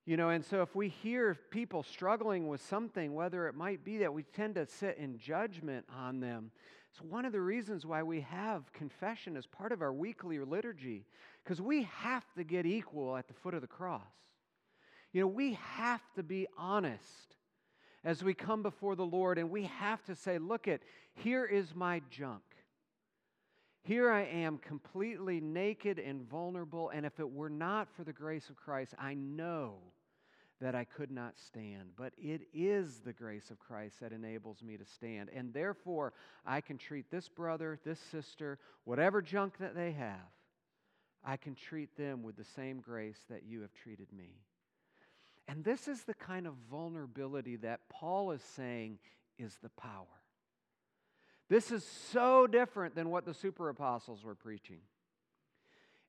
you 0.05 0.17
know, 0.17 0.29
and 0.29 0.45
so 0.45 0.62
if 0.62 0.77
we 0.77 0.89
hear 0.89 1.37
people 1.51 1.83
struggling 1.83 2.47
with 2.47 2.61
something, 2.61 3.15
whether 3.15 3.49
it 3.49 3.55
might 3.55 3.85
be 3.85 3.99
that 3.99 4.12
we 4.12 4.23
tend 4.23 4.55
to 4.55 4.67
sit 4.67 4.99
in 4.99 5.19
judgment 5.19 5.87
on 5.97 6.21
them, 6.21 6.53
it's 6.93 7.03
one 7.03 7.25
of 7.25 7.33
the 7.33 7.41
reasons 7.41 7.85
why 7.85 8.03
we 8.03 8.21
have 8.23 8.73
confession 8.73 9.37
as 9.37 9.45
part 9.45 9.73
of 9.73 9.83
our 9.83 9.93
weekly 9.93 10.39
liturgy, 10.39 11.05
because 11.43 11.61
we 11.61 11.83
have 11.83 12.25
to 12.37 12.45
get 12.45 12.65
equal 12.65 13.17
at 13.17 13.27
the 13.29 13.35
foot 13.35 13.55
of 13.55 13.61
the 13.61 13.67
cross. 13.67 14.03
You 15.12 15.23
know, 15.23 15.27
we 15.27 15.59
have 15.77 16.01
to 16.15 16.23
be 16.23 16.47
honest 16.57 17.37
as 18.05 18.23
we 18.23 18.35
come 18.35 18.62
before 18.62 18.95
the 18.95 19.05
Lord, 19.05 19.37
and 19.37 19.51
we 19.51 19.65
have 19.65 20.03
to 20.05 20.15
say, 20.15 20.39
look 20.39 20.69
at, 20.69 20.81
here 21.15 21.45
is 21.45 21.75
my 21.75 22.01
junk. 22.09 22.43
Here 23.87 24.11
I 24.11 24.22
am 24.22 24.59
completely 24.59 25.40
naked 25.40 26.01
and 26.01 26.29
vulnerable, 26.29 26.90
and 26.90 27.07
if 27.07 27.20
it 27.20 27.31
were 27.31 27.49
not 27.49 27.87
for 27.94 28.03
the 28.03 28.12
grace 28.12 28.51
of 28.51 28.57
Christ, 28.57 28.94
I 28.99 29.14
know 29.14 29.77
that 30.61 30.75
I 30.75 30.83
could 30.83 31.12
not 31.12 31.38
stand. 31.38 31.90
But 31.94 32.12
it 32.18 32.49
is 32.53 32.99
the 32.99 33.12
grace 33.12 33.49
of 33.49 33.61
Christ 33.61 34.01
that 34.01 34.11
enables 34.11 34.61
me 34.61 34.77
to 34.77 34.85
stand. 34.85 35.31
And 35.33 35.55
therefore, 35.55 36.14
I 36.44 36.61
can 36.62 36.79
treat 36.79 37.12
this 37.12 37.29
brother, 37.29 37.79
this 37.85 38.01
sister, 38.01 38.59
whatever 38.83 39.22
junk 39.22 39.59
that 39.59 39.77
they 39.77 39.92
have, 39.92 40.33
I 41.25 41.37
can 41.37 41.55
treat 41.55 41.96
them 41.96 42.25
with 42.25 42.37
the 42.37 42.44
same 42.44 42.81
grace 42.81 43.20
that 43.31 43.44
you 43.44 43.61
have 43.61 43.72
treated 43.72 44.12
me. 44.12 44.40
And 45.46 45.62
this 45.62 45.87
is 45.87 46.03
the 46.03 46.14
kind 46.14 46.49
of 46.49 46.55
vulnerability 46.68 47.55
that 47.57 47.88
Paul 47.88 48.33
is 48.33 48.42
saying 48.42 48.99
is 49.38 49.57
the 49.62 49.70
power. 49.81 50.07
This 51.49 51.71
is 51.71 51.85
so 51.85 52.47
different 52.47 52.95
than 52.95 53.11
what 53.11 53.25
the 53.25 53.35
super 53.35 53.69
apostles 53.69 54.25
were 54.25 54.35
preaching. 54.35 54.81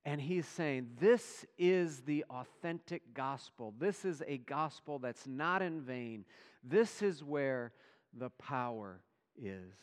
And 0.06 0.22
he's 0.22 0.48
saying, 0.48 0.92
This 1.00 1.46
is 1.58 2.02
the 2.02 2.26
authentic 2.30 3.14
gospel. 3.14 3.74
This 3.78 4.06
is 4.06 4.24
a 4.26 4.38
gospel 4.38 5.00
that's 5.00 5.28
not 5.28 5.62
in 5.62 5.82
vain. 5.82 6.26
This 6.64 7.02
is 7.02 7.24
where 7.24 7.74
the 8.14 8.30
power 8.32 9.02
is. 9.38 9.76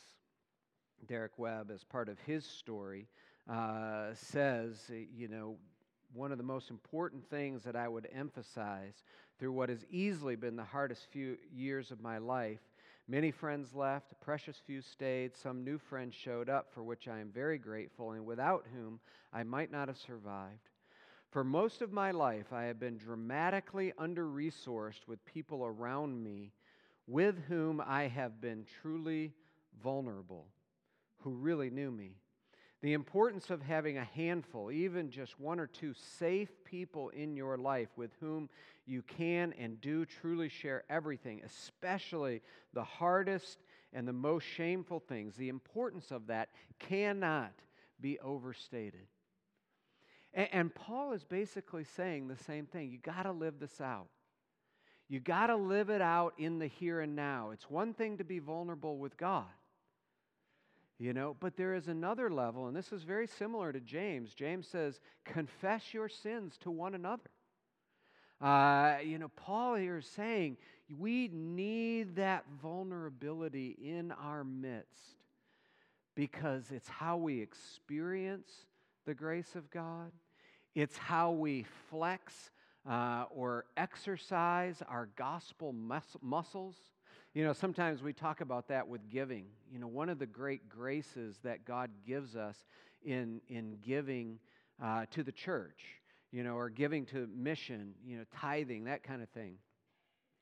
Derek 1.07 1.37
Webb, 1.37 1.71
as 1.73 1.83
part 1.83 2.09
of 2.09 2.19
his 2.19 2.45
story, 2.45 3.07
uh, 3.49 4.13
says, 4.13 4.91
you 5.15 5.27
know, 5.27 5.57
one 6.13 6.31
of 6.31 6.37
the 6.37 6.43
most 6.43 6.69
important 6.69 7.29
things 7.29 7.63
that 7.63 7.75
I 7.75 7.87
would 7.87 8.07
emphasize 8.11 9.03
through 9.37 9.51
what 9.51 9.69
has 9.69 9.85
easily 9.89 10.35
been 10.35 10.55
the 10.55 10.63
hardest 10.63 11.07
few 11.11 11.37
years 11.53 11.91
of 11.91 12.01
my 12.01 12.17
life 12.17 12.61
Many 13.07 13.29
friends 13.29 13.75
left, 13.75 14.19
precious 14.19 14.57
few 14.65 14.81
stayed, 14.81 15.35
some 15.35 15.63
new 15.63 15.77
friends 15.77 16.15
showed 16.15 16.49
up, 16.49 16.71
for 16.73 16.83
which 16.83 17.07
I 17.07 17.19
am 17.19 17.29
very 17.29 17.59
grateful, 17.59 18.11
and 18.11 18.25
without 18.25 18.65
whom 18.73 18.99
I 19.31 19.43
might 19.43 19.71
not 19.71 19.89
have 19.89 19.97
survived. 19.97 20.69
For 21.29 21.43
most 21.43 21.81
of 21.83 21.91
my 21.91 22.09
life, 22.09 22.51
I 22.51 22.63
have 22.63 22.79
been 22.79 22.97
dramatically 22.97 23.93
under 23.99 24.25
resourced 24.25 25.07
with 25.07 25.23
people 25.25 25.65
around 25.65 26.23
me 26.23 26.51
with 27.05 27.37
whom 27.47 27.79
I 27.79 28.07
have 28.07 28.41
been 28.41 28.65
truly 28.81 29.33
vulnerable, 29.83 30.47
who 31.19 31.31
really 31.31 31.69
knew 31.69 31.91
me. 31.91 32.15
The 32.85 32.93
importance 32.93 33.49
of 33.49 33.63
having 33.63 33.97
a 33.97 34.03
handful, 34.03 34.71
even 34.71 35.09
just 35.09 35.39
one 35.39 35.59
or 35.59 35.65
two 35.65 35.95
safe 36.19 36.51
people 36.65 37.09
in 37.09 37.35
your 37.35 37.57
life 37.57 37.89
with 37.95 38.11
whom 38.19 38.47
you 38.85 39.01
can 39.01 39.55
and 39.57 39.81
do 39.81 40.05
truly 40.05 40.49
share 40.49 40.83
everything, 40.87 41.41
especially 41.43 42.43
the 42.73 42.83
hardest 42.83 43.63
and 43.91 44.07
the 44.07 44.13
most 44.13 44.43
shameful 44.43 44.99
things. 44.99 45.35
The 45.35 45.49
importance 45.49 46.11
of 46.11 46.27
that 46.27 46.49
cannot 46.77 47.53
be 47.99 48.19
overstated. 48.19 49.07
And, 50.35 50.49
and 50.51 50.75
Paul 50.75 51.13
is 51.13 51.23
basically 51.23 51.85
saying 51.85 52.27
the 52.27 52.37
same 52.43 52.67
thing. 52.67 52.91
You 52.91 52.99
got 52.99 53.23
to 53.23 53.31
live 53.31 53.55
this 53.59 53.81
out. 53.81 54.09
You 55.07 55.19
got 55.21 55.47
to 55.47 55.55
live 55.55 55.89
it 55.89 56.01
out 56.01 56.35
in 56.37 56.59
the 56.59 56.67
here 56.67 57.01
and 57.01 57.15
now. 57.15 57.49
It's 57.49 57.67
one 57.67 57.95
thing 57.95 58.19
to 58.19 58.23
be 58.23 58.37
vulnerable 58.37 58.99
with 58.99 59.17
God. 59.17 59.45
You 60.97 61.11
know, 61.11 61.35
but 61.39 61.57
there 61.57 61.73
is 61.73 61.89
another 61.89 62.29
level, 62.29 62.67
and 62.67 62.75
this 62.75 62.93
is 62.93 63.03
very 63.03 63.27
similar 63.27 63.73
to 63.73 63.81
James. 63.81 64.33
James 64.33 64.65
says, 64.67 65.01
confess 65.25 65.93
your 65.93 66.07
sins 66.07 66.57
to 66.61 66.71
one 66.71 66.95
another. 66.95 67.29
Uh, 68.41 68.97
you 69.03 69.17
know, 69.17 69.29
Paul 69.35 69.75
here 69.75 69.97
is 69.97 70.05
saying 70.05 70.57
we 70.97 71.29
need 71.29 72.15
that 72.15 72.45
vulnerability 72.61 73.75
in 73.81 74.13
our 74.13 74.43
midst 74.43 75.15
because 76.15 76.71
it's 76.71 76.87
how 76.87 77.17
we 77.17 77.41
experience 77.41 78.49
the 79.05 79.13
grace 79.13 79.55
of 79.55 79.69
God, 79.69 80.11
it's 80.75 80.97
how 80.97 81.31
we 81.31 81.65
flex 81.89 82.51
uh, 82.89 83.25
or 83.29 83.65
exercise 83.77 84.81
our 84.87 85.09
gospel 85.15 85.73
mus- 85.73 86.17
muscles. 86.21 86.75
You 87.35 87.43
know, 87.43 87.53
sometimes 87.53 88.01
we 88.01 88.13
talk 88.13 88.41
about 88.41 88.69
that 88.69 88.87
with 88.87 89.07
giving. 89.09 89.45
You 89.71 89.77
know, 89.77 89.87
one 89.87 90.09
of 90.09 90.17
the 90.17 90.25
great 90.25 90.67
graces 90.67 91.37
that 91.43 91.65
God 91.65 91.91
gives 92.07 92.35
us 92.35 92.65
in, 93.03 93.41
in 93.49 93.77
giving 93.83 94.39
uh, 94.81 95.05
to 95.11 95.21
the 95.21 95.31
church 95.31 95.83
you 96.35 96.43
know, 96.43 96.57
or 96.57 96.69
giving 96.69 97.05
to 97.05 97.29
mission, 97.33 97.93
you 98.05 98.17
know, 98.17 98.25
tithing, 98.35 98.83
that 98.83 99.03
kind 99.03 99.23
of 99.23 99.29
thing, 99.29 99.55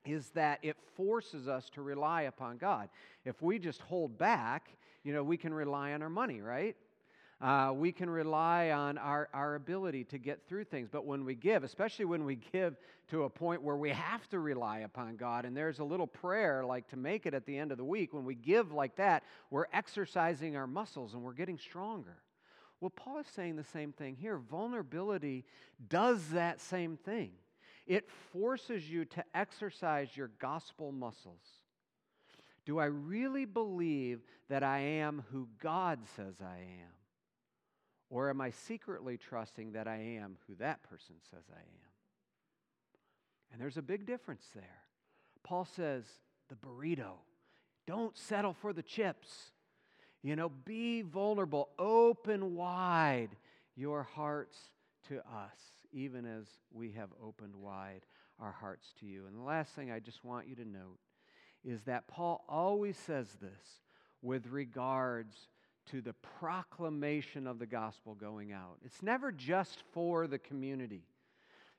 is 0.06 0.30
that 0.32 0.58
it 0.64 0.76
forces 0.98 1.48
us 1.48 1.70
to 1.70 1.84
rely 1.84 2.24
upon 2.24 2.58
God. 2.58 2.90
If 3.26 3.44
we 3.44 3.60
just 3.60 3.80
hold 3.82 4.18
back, 4.18 4.76
you 5.04 5.14
know, 5.14 5.24
we 5.24 5.38
can 5.38 5.54
rely 5.54 5.94
on 5.94 6.02
our 6.02 6.10
money, 6.10 6.42
right? 6.42 6.76
Uh, 7.44 7.74
we 7.76 7.92
can 7.92 8.10
rely 8.10 8.72
on 8.72 8.98
our, 8.98 9.28
our 9.34 9.56
ability 9.56 10.06
to 10.06 10.18
get 10.18 10.48
through 10.48 10.64
things. 10.64 10.88
But 10.90 11.06
when 11.06 11.26
we 11.26 11.36
give, 11.36 11.66
especially 11.66 12.06
when 12.06 12.24
we 12.24 12.38
give 12.54 12.78
to 13.10 13.24
a 13.24 13.30
point 13.30 13.62
where 13.62 13.76
we 13.76 13.90
have 13.90 14.30
to 14.30 14.40
rely 14.40 14.80
upon 14.80 15.18
God, 15.18 15.44
and 15.44 15.56
there's 15.56 15.80
a 15.80 15.84
little 15.84 16.08
prayer 16.08 16.64
like 16.64 16.88
to 16.92 16.96
make 16.96 17.26
it 17.26 17.34
at 17.34 17.46
the 17.46 17.58
end 17.58 17.74
of 17.74 17.78
the 17.78 17.84
week, 17.84 18.14
when 18.14 18.24
we 18.24 18.34
give 18.34 18.72
like 18.72 18.96
that, 18.96 19.24
we're 19.50 19.66
exercising 19.74 20.56
our 20.56 20.68
muscles 20.68 21.16
and 21.16 21.22
we're 21.22 21.34
getting 21.34 21.58
stronger. 21.58 22.16
Well, 22.80 22.92
Paul 22.92 23.20
is 23.20 23.28
saying 23.28 23.58
the 23.58 23.66
same 23.66 23.92
thing 23.92 24.16
here. 24.16 24.38
Vulnerability 24.38 25.44
does 25.90 26.30
that 26.30 26.62
same 26.62 26.96
thing, 26.96 27.32
it 27.86 28.10
forces 28.32 28.90
you 28.90 29.04
to 29.04 29.24
exercise 29.36 30.16
your 30.16 30.32
gospel 30.40 30.94
muscles. 30.94 31.44
Do 32.66 32.80
I 32.80 32.86
really 32.86 33.44
believe 33.44 34.22
that 34.48 34.64
I 34.64 34.80
am 34.80 35.26
who 35.34 35.50
God 35.62 36.00
says 36.16 36.36
I 36.42 36.60
am? 36.60 37.03
Or 38.14 38.30
am 38.30 38.42
I 38.42 38.52
secretly 38.52 39.18
trusting 39.18 39.72
that 39.72 39.88
I 39.88 39.96
am 39.96 40.38
who 40.46 40.54
that 40.60 40.84
person 40.84 41.16
says 41.32 41.46
I 41.52 41.58
am? 41.58 41.90
And 43.52 43.60
there's 43.60 43.78
a 43.78 43.82
big 43.82 44.06
difference 44.06 44.46
there. 44.54 44.84
Paul 45.42 45.66
says, 45.66 46.04
the 46.48 46.54
burrito. 46.56 47.14
Don't 47.88 48.16
settle 48.16 48.54
for 48.54 48.72
the 48.72 48.84
chips. 48.84 49.52
You 50.22 50.36
know, 50.36 50.50
be 50.50 51.02
vulnerable, 51.02 51.70
open 51.80 52.54
wide 52.54 53.30
your 53.76 54.04
hearts 54.04 54.60
to 55.08 55.18
us, 55.18 55.58
even 55.92 56.28
as 56.28 56.46
we 56.72 56.92
have 56.92 57.10
opened 57.20 57.56
wide 57.56 58.06
our 58.40 58.52
hearts 58.52 58.94
to 59.00 59.08
you. 59.08 59.26
And 59.26 59.36
the 59.36 59.42
last 59.42 59.74
thing 59.74 59.92
I 59.92 60.00
just 60.00 60.24
want 60.24 60.48
you 60.48 60.54
to 60.58 60.66
note 60.66 61.00
is 61.64 61.82
that 61.86 62.08
Paul 62.08 62.46
always 62.48 62.96
says 62.96 63.28
this 63.42 63.82
with 64.22 64.46
regards 64.46 65.36
to 65.92 66.02
the 66.02 66.14
proclamation 66.40 67.48
of 67.48 67.60
the 67.60 67.66
gospel 67.66 68.16
going 68.16 68.52
out. 68.52 68.78
It's 68.86 69.02
never 69.02 69.32
just 69.32 69.84
for 69.92 70.28
the 70.28 70.40
community. 70.40 71.04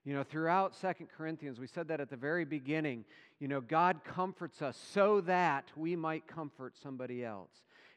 You 0.05 0.13
know, 0.13 0.23
throughout 0.23 0.75
Second 0.75 1.09
Corinthians, 1.17 1.59
we 1.59 1.67
said 1.67 1.89
that 1.89 2.01
at 2.01 2.11
the 2.11 2.17
very 2.17 2.45
beginning, 2.45 3.05
you 3.41 3.49
know, 3.49 3.61
God 3.63 4.01
comforts 4.05 4.61
us 4.61 4.79
so 4.93 5.23
that 5.23 5.65
we 5.77 5.97
might 5.97 6.27
comfort 6.27 6.75
somebody 6.83 7.25
else. 7.25 7.51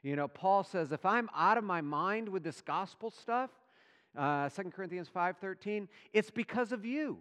You 0.03 0.15
know, 0.15 0.29
Paul 0.29 0.63
says, 0.63 0.93
if 0.93 1.05
I'm 1.05 1.29
out 1.35 1.57
of 1.57 1.65
my 1.65 1.81
mind 1.81 2.29
with 2.29 2.43
this 2.43 2.61
gospel 2.61 3.11
stuff, 3.11 3.49
uh, 4.17 4.47
2 4.49 4.71
Corinthians 4.71 5.09
5.13, 5.13 5.89
it's 6.13 6.31
because 6.31 6.71
of 6.71 6.85
you. 6.85 7.17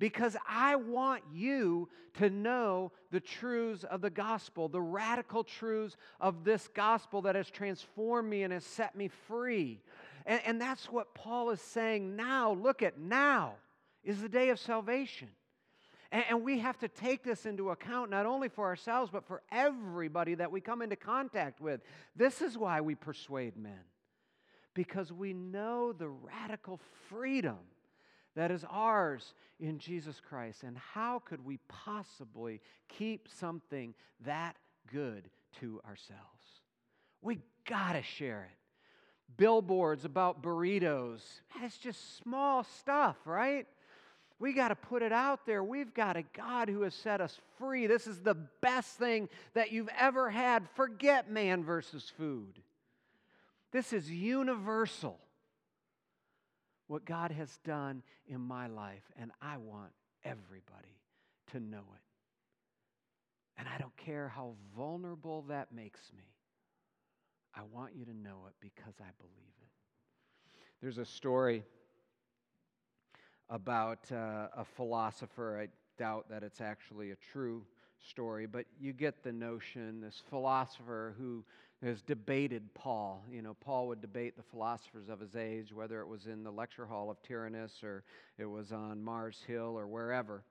Because 0.00 0.34
I 0.48 0.76
want 0.76 1.22
you 1.30 1.90
to 2.14 2.30
know 2.30 2.90
the 3.12 3.20
truths 3.20 3.84
of 3.84 4.00
the 4.00 4.08
gospel, 4.08 4.66
the 4.66 4.80
radical 4.80 5.44
truths 5.44 5.96
of 6.20 6.42
this 6.42 6.68
gospel 6.68 7.22
that 7.22 7.36
has 7.36 7.50
transformed 7.50 8.28
me 8.28 8.42
and 8.42 8.52
has 8.52 8.64
set 8.64 8.96
me 8.96 9.08
free. 9.28 9.82
And, 10.24 10.40
and 10.46 10.60
that's 10.60 10.90
what 10.90 11.14
Paul 11.14 11.50
is 11.50 11.60
saying 11.60 12.16
now. 12.16 12.52
Look 12.52 12.82
at 12.82 12.98
now 12.98 13.56
is 14.02 14.22
the 14.22 14.28
day 14.28 14.48
of 14.48 14.58
salvation. 14.58 15.28
And, 16.10 16.24
and 16.30 16.42
we 16.42 16.60
have 16.60 16.78
to 16.78 16.88
take 16.88 17.22
this 17.22 17.44
into 17.44 17.68
account 17.68 18.10
not 18.10 18.24
only 18.24 18.48
for 18.48 18.64
ourselves, 18.64 19.10
but 19.12 19.26
for 19.26 19.42
everybody 19.52 20.34
that 20.34 20.50
we 20.50 20.62
come 20.62 20.80
into 20.80 20.96
contact 20.96 21.60
with. 21.60 21.82
This 22.16 22.40
is 22.40 22.56
why 22.56 22.80
we 22.80 22.94
persuade 22.94 23.54
men, 23.54 23.84
because 24.72 25.12
we 25.12 25.34
know 25.34 25.92
the 25.92 26.08
radical 26.08 26.80
freedom 27.10 27.58
that 28.36 28.50
is 28.50 28.64
ours 28.70 29.34
in 29.58 29.78
Jesus 29.78 30.20
Christ. 30.20 30.62
And 30.62 30.76
how 30.76 31.20
could 31.24 31.44
we 31.44 31.58
possibly 31.68 32.60
keep 32.88 33.28
something 33.28 33.94
that 34.24 34.56
good 34.92 35.28
to 35.60 35.80
ourselves? 35.86 36.22
We 37.22 37.40
got 37.68 37.92
to 37.92 38.02
share 38.02 38.48
it. 38.50 38.56
Billboards 39.36 40.04
about 40.04 40.42
burritos, 40.42 41.20
it's 41.62 41.78
just 41.78 42.18
small 42.18 42.64
stuff, 42.64 43.16
right? 43.24 43.66
We 44.40 44.54
got 44.54 44.68
to 44.68 44.74
put 44.74 45.02
it 45.02 45.12
out 45.12 45.46
there. 45.46 45.62
We've 45.62 45.92
got 45.92 46.16
a 46.16 46.22
God 46.22 46.68
who 46.68 46.82
has 46.82 46.94
set 46.94 47.20
us 47.20 47.38
free. 47.58 47.86
This 47.86 48.06
is 48.06 48.20
the 48.20 48.34
best 48.34 48.98
thing 48.98 49.28
that 49.52 49.70
you've 49.70 49.90
ever 49.98 50.30
had. 50.30 50.68
Forget 50.74 51.30
man 51.30 51.62
versus 51.62 52.10
food. 52.16 52.60
This 53.70 53.92
is 53.92 54.10
universal. 54.10 55.18
What 56.90 57.04
God 57.04 57.30
has 57.30 57.56
done 57.64 58.02
in 58.26 58.40
my 58.40 58.66
life, 58.66 59.04
and 59.16 59.30
I 59.40 59.58
want 59.58 59.92
everybody 60.24 60.98
to 61.52 61.60
know 61.60 61.78
it. 61.78 62.02
And 63.56 63.68
I 63.68 63.78
don't 63.78 63.96
care 63.96 64.26
how 64.26 64.54
vulnerable 64.76 65.42
that 65.42 65.70
makes 65.70 66.00
me. 66.16 66.24
I 67.54 67.60
want 67.72 67.94
you 67.94 68.04
to 68.06 68.12
know 68.12 68.46
it 68.48 68.54
because 68.60 68.94
I 68.98 69.12
believe 69.20 69.54
it. 69.62 69.68
There's 70.82 70.98
a 70.98 71.04
story 71.04 71.62
about 73.48 74.10
uh, 74.10 74.48
a 74.56 74.64
philosopher. 74.64 75.60
I 75.60 75.68
doubt 75.96 76.28
that 76.30 76.42
it's 76.42 76.60
actually 76.60 77.12
a 77.12 77.16
true 77.32 77.62
story, 78.08 78.46
but 78.46 78.66
you 78.80 78.92
get 78.92 79.22
the 79.22 79.32
notion. 79.32 80.00
This 80.00 80.22
philosopher 80.30 81.14
who 81.18 81.44
has 81.82 82.02
debated 82.02 82.62
Paul. 82.74 83.24
You 83.30 83.42
know, 83.42 83.54
Paul 83.54 83.88
would 83.88 84.00
debate 84.00 84.36
the 84.36 84.42
philosophers 84.42 85.08
of 85.08 85.20
his 85.20 85.34
age, 85.34 85.72
whether 85.72 86.00
it 86.00 86.06
was 86.06 86.26
in 86.26 86.44
the 86.44 86.50
lecture 86.50 86.86
hall 86.86 87.10
of 87.10 87.22
Tyrannus 87.22 87.72
or 87.82 88.04
it 88.38 88.44
was 88.44 88.72
on 88.72 89.02
Mars 89.02 89.42
Hill 89.46 89.78
or 89.78 89.86
wherever. 89.86 90.42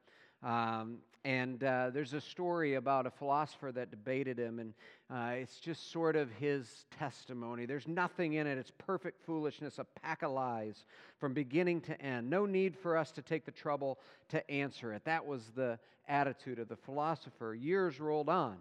Um, 0.43 0.99
and 1.25 1.61
uh, 1.63 1.89
there's 1.93 2.13
a 2.13 2.21
story 2.21 2.75
about 2.75 3.05
a 3.05 3.11
philosopher 3.11 3.71
that 3.73 3.91
debated 3.91 4.39
him, 4.39 4.59
and 4.59 4.73
uh, 5.11 5.33
it's 5.33 5.59
just 5.59 5.91
sort 5.91 6.15
of 6.15 6.31
his 6.31 6.85
testimony. 6.97 7.65
There's 7.65 7.87
nothing 7.87 8.33
in 8.33 8.47
it. 8.47 8.57
It's 8.57 8.71
perfect 8.77 9.21
foolishness, 9.25 9.79
a 9.79 9.83
pack 10.01 10.23
of 10.23 10.31
lies 10.31 10.85
from 11.19 11.33
beginning 11.33 11.81
to 11.81 12.01
end. 12.01 12.29
No 12.29 12.45
need 12.45 12.77
for 12.77 12.97
us 12.97 13.11
to 13.11 13.21
take 13.21 13.45
the 13.45 13.51
trouble 13.51 13.99
to 14.29 14.49
answer 14.49 14.93
it. 14.93 15.03
That 15.03 15.25
was 15.25 15.51
the 15.55 15.77
attitude 16.07 16.57
of 16.57 16.69
the 16.69 16.77
philosopher. 16.77 17.53
Years 17.53 17.99
rolled 17.99 18.29
on. 18.29 18.57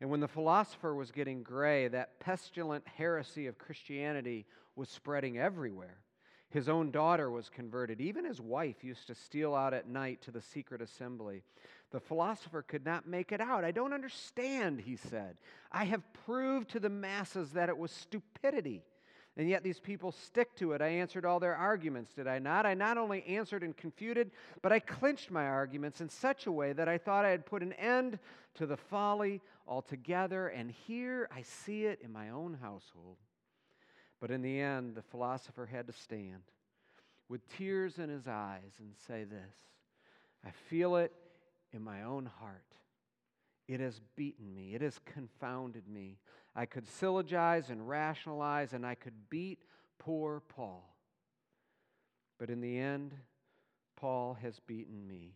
And 0.00 0.10
when 0.10 0.20
the 0.20 0.28
philosopher 0.28 0.94
was 0.94 1.10
getting 1.10 1.42
gray, 1.42 1.88
that 1.88 2.20
pestilent 2.20 2.86
heresy 2.86 3.46
of 3.46 3.58
Christianity 3.58 4.46
was 4.76 4.88
spreading 4.88 5.38
everywhere. 5.38 5.96
His 6.50 6.68
own 6.68 6.90
daughter 6.90 7.30
was 7.30 7.50
converted. 7.50 8.00
Even 8.00 8.24
his 8.24 8.40
wife 8.40 8.82
used 8.82 9.06
to 9.08 9.14
steal 9.14 9.54
out 9.54 9.74
at 9.74 9.88
night 9.88 10.22
to 10.22 10.30
the 10.30 10.40
secret 10.40 10.80
assembly. 10.80 11.42
The 11.90 12.00
philosopher 12.00 12.62
could 12.62 12.84
not 12.84 13.06
make 13.06 13.32
it 13.32 13.40
out. 13.40 13.64
I 13.64 13.70
don't 13.70 13.92
understand, 13.92 14.80
he 14.80 14.96
said. 14.96 15.36
I 15.70 15.84
have 15.84 16.02
proved 16.26 16.70
to 16.70 16.80
the 16.80 16.88
masses 16.88 17.52
that 17.52 17.68
it 17.68 17.76
was 17.76 17.90
stupidity. 17.90 18.82
And 19.36 19.48
yet 19.48 19.62
these 19.62 19.78
people 19.78 20.10
stick 20.10 20.56
to 20.56 20.72
it. 20.72 20.82
I 20.82 20.88
answered 20.88 21.24
all 21.24 21.38
their 21.38 21.54
arguments, 21.54 22.12
did 22.12 22.26
I 22.26 22.40
not? 22.40 22.66
I 22.66 22.74
not 22.74 22.98
only 22.98 23.22
answered 23.24 23.62
and 23.62 23.76
confuted, 23.76 24.32
but 24.62 24.72
I 24.72 24.80
clinched 24.80 25.30
my 25.30 25.46
arguments 25.46 26.00
in 26.00 26.08
such 26.08 26.46
a 26.46 26.52
way 26.52 26.72
that 26.72 26.88
I 26.88 26.98
thought 26.98 27.24
I 27.24 27.30
had 27.30 27.46
put 27.46 27.62
an 27.62 27.72
end 27.74 28.18
to 28.54 28.66
the 28.66 28.76
folly 28.76 29.40
altogether. 29.66 30.48
And 30.48 30.70
here 30.70 31.28
I 31.34 31.42
see 31.42 31.84
it 31.84 32.00
in 32.02 32.12
my 32.12 32.30
own 32.30 32.58
household. 32.60 33.18
But 34.20 34.30
in 34.30 34.42
the 34.42 34.60
end, 34.60 34.94
the 34.94 35.02
philosopher 35.02 35.66
had 35.66 35.86
to 35.86 35.92
stand 35.92 36.42
with 37.28 37.46
tears 37.56 37.98
in 37.98 38.08
his 38.08 38.26
eyes 38.26 38.72
and 38.78 38.92
say 39.06 39.24
this 39.24 39.54
I 40.44 40.50
feel 40.68 40.96
it 40.96 41.12
in 41.72 41.82
my 41.82 42.02
own 42.02 42.26
heart. 42.26 42.62
It 43.66 43.80
has 43.80 44.00
beaten 44.16 44.54
me, 44.54 44.74
it 44.74 44.82
has 44.82 44.98
confounded 45.04 45.86
me. 45.88 46.18
I 46.56 46.64
could 46.66 46.86
syllogize 46.86 47.68
and 47.70 47.88
rationalize, 47.88 48.72
and 48.72 48.84
I 48.84 48.94
could 48.94 49.30
beat 49.30 49.62
poor 49.98 50.40
Paul. 50.40 50.96
But 52.38 52.50
in 52.50 52.60
the 52.60 52.78
end, 52.78 53.14
Paul 53.96 54.38
has 54.42 54.58
beaten 54.60 55.06
me. 55.06 55.34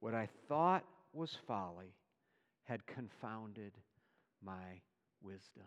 What 0.00 0.14
I 0.14 0.28
thought 0.48 0.84
was 1.12 1.36
folly 1.46 1.94
had 2.64 2.86
confounded 2.86 3.72
my 4.42 4.80
wisdom. 5.22 5.64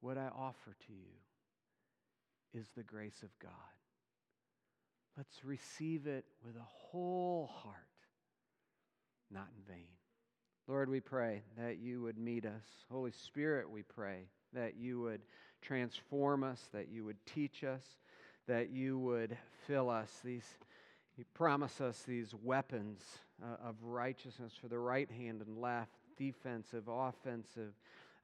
What 0.00 0.18
I 0.18 0.28
offer 0.28 0.76
to 0.86 0.92
you 0.92 2.60
is 2.60 2.68
the 2.76 2.82
grace 2.82 3.22
of 3.22 3.30
God. 3.40 3.50
Let's 5.16 5.44
receive 5.44 6.06
it 6.06 6.24
with 6.44 6.54
a 6.56 6.68
whole 6.68 7.50
heart, 7.62 7.76
not 9.30 9.48
in 9.56 9.74
vain. 9.74 9.88
Lord, 10.68 10.88
we 10.88 11.00
pray 11.00 11.42
that 11.56 11.78
you 11.78 12.02
would 12.02 12.18
meet 12.18 12.46
us. 12.46 12.64
Holy 12.90 13.10
Spirit, 13.10 13.68
we 13.68 13.82
pray 13.82 14.28
that 14.52 14.76
you 14.76 15.00
would 15.00 15.22
transform 15.60 16.44
us, 16.44 16.68
that 16.72 16.88
you 16.88 17.04
would 17.04 17.16
teach 17.26 17.64
us, 17.64 17.82
that 18.46 18.70
you 18.70 18.98
would 18.98 19.36
fill 19.66 19.90
us. 19.90 20.10
These, 20.24 20.46
you 21.16 21.24
promise 21.34 21.80
us 21.80 22.02
these 22.06 22.34
weapons 22.42 23.00
uh, 23.42 23.68
of 23.68 23.76
righteousness 23.82 24.52
for 24.60 24.68
the 24.68 24.78
right 24.78 25.10
hand 25.10 25.42
and 25.44 25.58
left, 25.58 25.90
defensive, 26.16 26.84
offensive, 26.86 27.72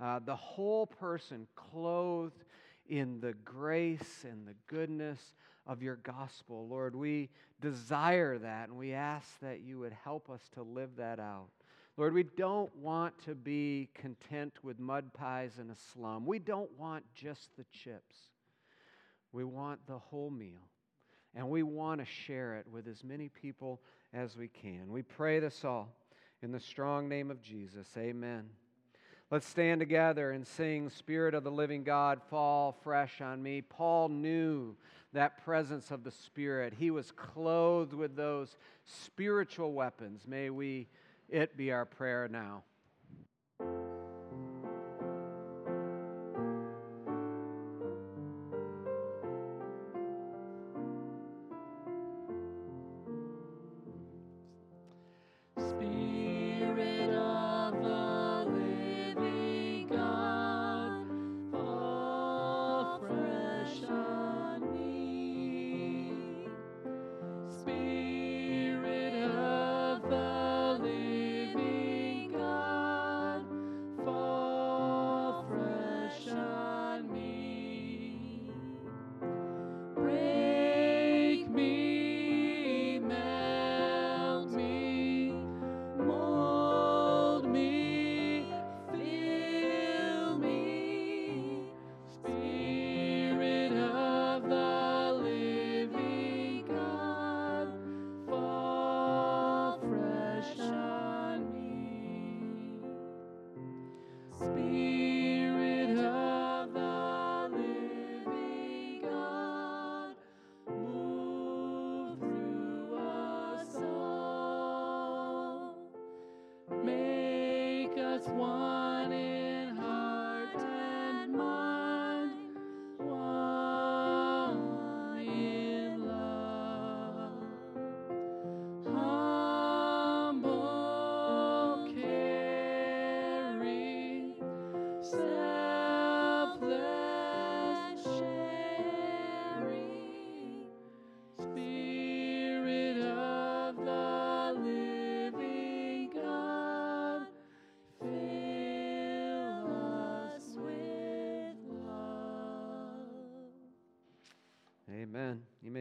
uh, 0.00 0.20
the 0.24 0.36
whole 0.36 0.86
person 0.86 1.46
clothed 1.54 2.44
in 2.88 3.20
the 3.20 3.32
grace 3.44 4.24
and 4.24 4.46
the 4.46 4.54
goodness 4.66 5.34
of 5.66 5.82
your 5.82 5.96
gospel. 5.96 6.66
Lord, 6.68 6.94
we 6.94 7.30
desire 7.60 8.38
that 8.38 8.68
and 8.68 8.76
we 8.76 8.92
ask 8.92 9.28
that 9.40 9.60
you 9.60 9.78
would 9.78 9.96
help 10.04 10.28
us 10.28 10.42
to 10.54 10.62
live 10.62 10.96
that 10.96 11.18
out. 11.18 11.48
Lord, 11.96 12.12
we 12.12 12.24
don't 12.24 12.74
want 12.76 13.14
to 13.24 13.34
be 13.34 13.88
content 13.94 14.52
with 14.62 14.80
mud 14.80 15.12
pies 15.14 15.58
in 15.60 15.70
a 15.70 15.76
slum. 15.92 16.26
We 16.26 16.40
don't 16.40 16.70
want 16.76 17.04
just 17.14 17.56
the 17.56 17.64
chips. 17.70 18.16
We 19.32 19.44
want 19.44 19.86
the 19.86 19.98
whole 19.98 20.30
meal. 20.30 20.68
And 21.36 21.48
we 21.48 21.62
want 21.62 22.00
to 22.00 22.06
share 22.06 22.56
it 22.56 22.66
with 22.70 22.86
as 22.86 23.02
many 23.02 23.28
people 23.28 23.80
as 24.12 24.36
we 24.36 24.48
can. 24.48 24.90
We 24.90 25.02
pray 25.02 25.40
this 25.40 25.64
all 25.64 25.88
in 26.42 26.52
the 26.52 26.60
strong 26.60 27.08
name 27.08 27.30
of 27.30 27.40
Jesus. 27.42 27.88
Amen. 27.96 28.44
Let's 29.34 29.48
stand 29.48 29.80
together 29.80 30.30
and 30.30 30.46
sing, 30.46 30.88
Spirit 30.90 31.34
of 31.34 31.42
the 31.42 31.50
living 31.50 31.82
God, 31.82 32.20
fall 32.30 32.70
fresh 32.84 33.20
on 33.20 33.42
me. 33.42 33.62
Paul 33.62 34.08
knew 34.08 34.76
that 35.12 35.44
presence 35.44 35.90
of 35.90 36.04
the 36.04 36.12
Spirit. 36.12 36.72
He 36.78 36.92
was 36.92 37.10
clothed 37.10 37.94
with 37.94 38.14
those 38.14 38.56
spiritual 38.86 39.72
weapons. 39.72 40.22
May 40.24 40.50
we, 40.50 40.86
it 41.28 41.56
be 41.56 41.72
our 41.72 41.84
prayer 41.84 42.28
now. 42.30 42.62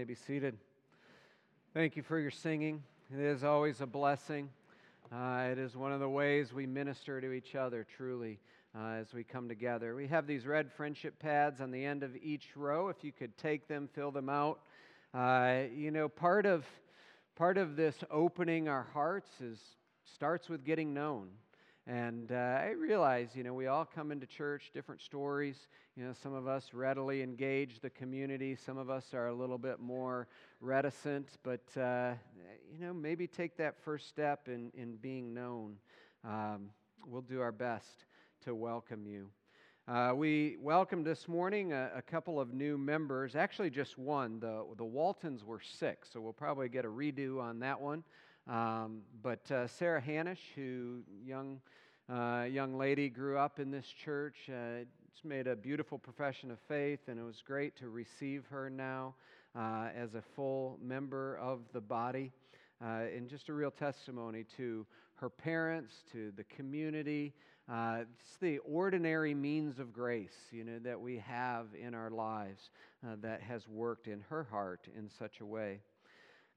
May 0.03 0.07
be 0.07 0.15
seated. 0.15 0.57
Thank 1.73 1.95
you 1.95 2.03
for 2.03 2.19
your 2.19 2.29
singing. 2.29 2.83
It 3.09 3.21
is 3.21 3.45
always 3.45 3.79
a 3.79 3.85
blessing. 3.85 4.49
Uh, 5.09 5.47
it 5.49 5.57
is 5.57 5.77
one 5.77 5.93
of 5.93 6.01
the 6.01 6.09
ways 6.09 6.51
we 6.51 6.65
minister 6.65 7.21
to 7.21 7.31
each 7.31 7.55
other 7.55 7.87
truly 7.95 8.37
uh, 8.77 8.95
as 8.95 9.13
we 9.13 9.23
come 9.23 9.47
together. 9.47 9.95
We 9.95 10.07
have 10.07 10.27
these 10.27 10.45
red 10.45 10.69
friendship 10.69 11.19
pads 11.19 11.61
on 11.61 11.71
the 11.71 11.85
end 11.85 12.03
of 12.03 12.17
each 12.21 12.49
row. 12.57 12.89
If 12.89 13.01
you 13.01 13.13
could 13.13 13.37
take 13.37 13.69
them, 13.69 13.87
fill 13.93 14.11
them 14.11 14.27
out. 14.27 14.59
Uh, 15.13 15.67
you 15.73 15.89
know, 15.89 16.09
part 16.09 16.45
of 16.45 16.65
part 17.37 17.57
of 17.57 17.77
this 17.77 17.95
opening 18.11 18.67
our 18.67 18.85
hearts 18.91 19.29
is 19.39 19.57
starts 20.03 20.49
with 20.49 20.65
getting 20.65 20.93
known. 20.93 21.29
And 21.85 22.31
uh, 22.31 22.35
I 22.35 22.73
realize, 22.79 23.31
you 23.33 23.43
know, 23.43 23.53
we 23.53 23.67
all 23.67 23.83
come 23.83 24.13
into 24.13 24.25
church, 24.25 24.71
different 24.73 25.01
stories. 25.01 25.67
You 25.97 26.05
know, 26.05 26.13
some 26.13 26.33
of 26.33 26.47
us 26.47 26.73
readily 26.73 27.21
engage 27.21 27.81
the 27.81 27.89
community, 27.89 28.55
some 28.55 28.77
of 28.77 28.89
us 28.89 29.13
are 29.13 29.27
a 29.27 29.33
little 29.33 29.57
bit 29.57 29.81
more 29.81 30.27
reticent, 30.61 31.27
but, 31.43 31.65
uh, 31.75 32.13
you 32.71 32.85
know, 32.85 32.93
maybe 32.93 33.27
take 33.27 33.57
that 33.57 33.75
first 33.83 34.07
step 34.07 34.47
in, 34.47 34.71
in 34.75 34.95
being 34.95 35.33
known. 35.33 35.75
Um, 36.23 36.69
we'll 37.05 37.21
do 37.21 37.41
our 37.41 37.51
best 37.51 38.05
to 38.45 38.55
welcome 38.55 39.05
you. 39.05 39.27
Uh, 39.85 40.13
we 40.15 40.55
welcomed 40.61 41.05
this 41.05 41.27
morning 41.27 41.73
a, 41.73 41.91
a, 41.97 42.01
couple 42.01 42.39
of 42.39 42.53
new 42.53 42.77
members, 42.77 43.35
actually, 43.35 43.69
just 43.69 43.97
one. 43.97 44.39
The, 44.39 44.63
the 44.77 44.85
Waltons 44.85 45.43
were 45.43 45.59
six, 45.59 46.09
so 46.13 46.21
we'll 46.21 46.31
probably 46.31 46.69
get 46.69 46.85
a 46.85 46.87
redo 46.87 47.41
on 47.41 47.59
that 47.59 47.81
one. 47.81 48.05
Um, 48.47 49.01
but 49.21 49.49
uh, 49.51 49.67
Sarah 49.67 50.01
Hanish, 50.01 50.39
who 50.55 51.01
young 51.25 51.61
uh, 52.09 52.45
young 52.49 52.77
lady 52.77 53.09
grew 53.09 53.37
up 53.37 53.59
in 53.59 53.71
this 53.71 53.87
church, 53.87 54.49
uh, 54.49 54.83
made 55.23 55.47
a 55.47 55.55
beautiful 55.55 55.97
profession 55.97 56.51
of 56.51 56.59
faith, 56.59 57.07
and 57.07 57.17
it 57.17 57.23
was 57.23 57.41
great 57.45 57.75
to 57.77 57.89
receive 57.89 58.45
her 58.49 58.69
now 58.69 59.15
uh, 59.55 59.87
as 59.95 60.15
a 60.15 60.21
full 60.21 60.77
member 60.81 61.37
of 61.37 61.61
the 61.71 61.79
body, 61.79 62.31
uh, 62.83 63.05
and 63.15 63.29
just 63.29 63.47
a 63.47 63.53
real 63.53 63.71
testimony 63.71 64.43
to 64.57 64.85
her 65.15 65.29
parents, 65.29 66.03
to 66.11 66.33
the 66.35 66.43
community. 66.43 67.33
Uh, 67.71 67.99
it's 68.19 68.35
the 68.41 68.57
ordinary 68.59 69.33
means 69.33 69.79
of 69.79 69.93
grace, 69.93 70.35
you 70.51 70.65
know, 70.65 70.79
that 70.79 70.99
we 70.99 71.17
have 71.17 71.67
in 71.79 71.93
our 71.93 72.09
lives 72.09 72.71
uh, 73.05 73.15
that 73.21 73.41
has 73.41 73.67
worked 73.69 74.07
in 74.07 74.19
her 74.29 74.43
heart 74.43 74.87
in 74.97 75.09
such 75.09 75.39
a 75.39 75.45
way. 75.45 75.79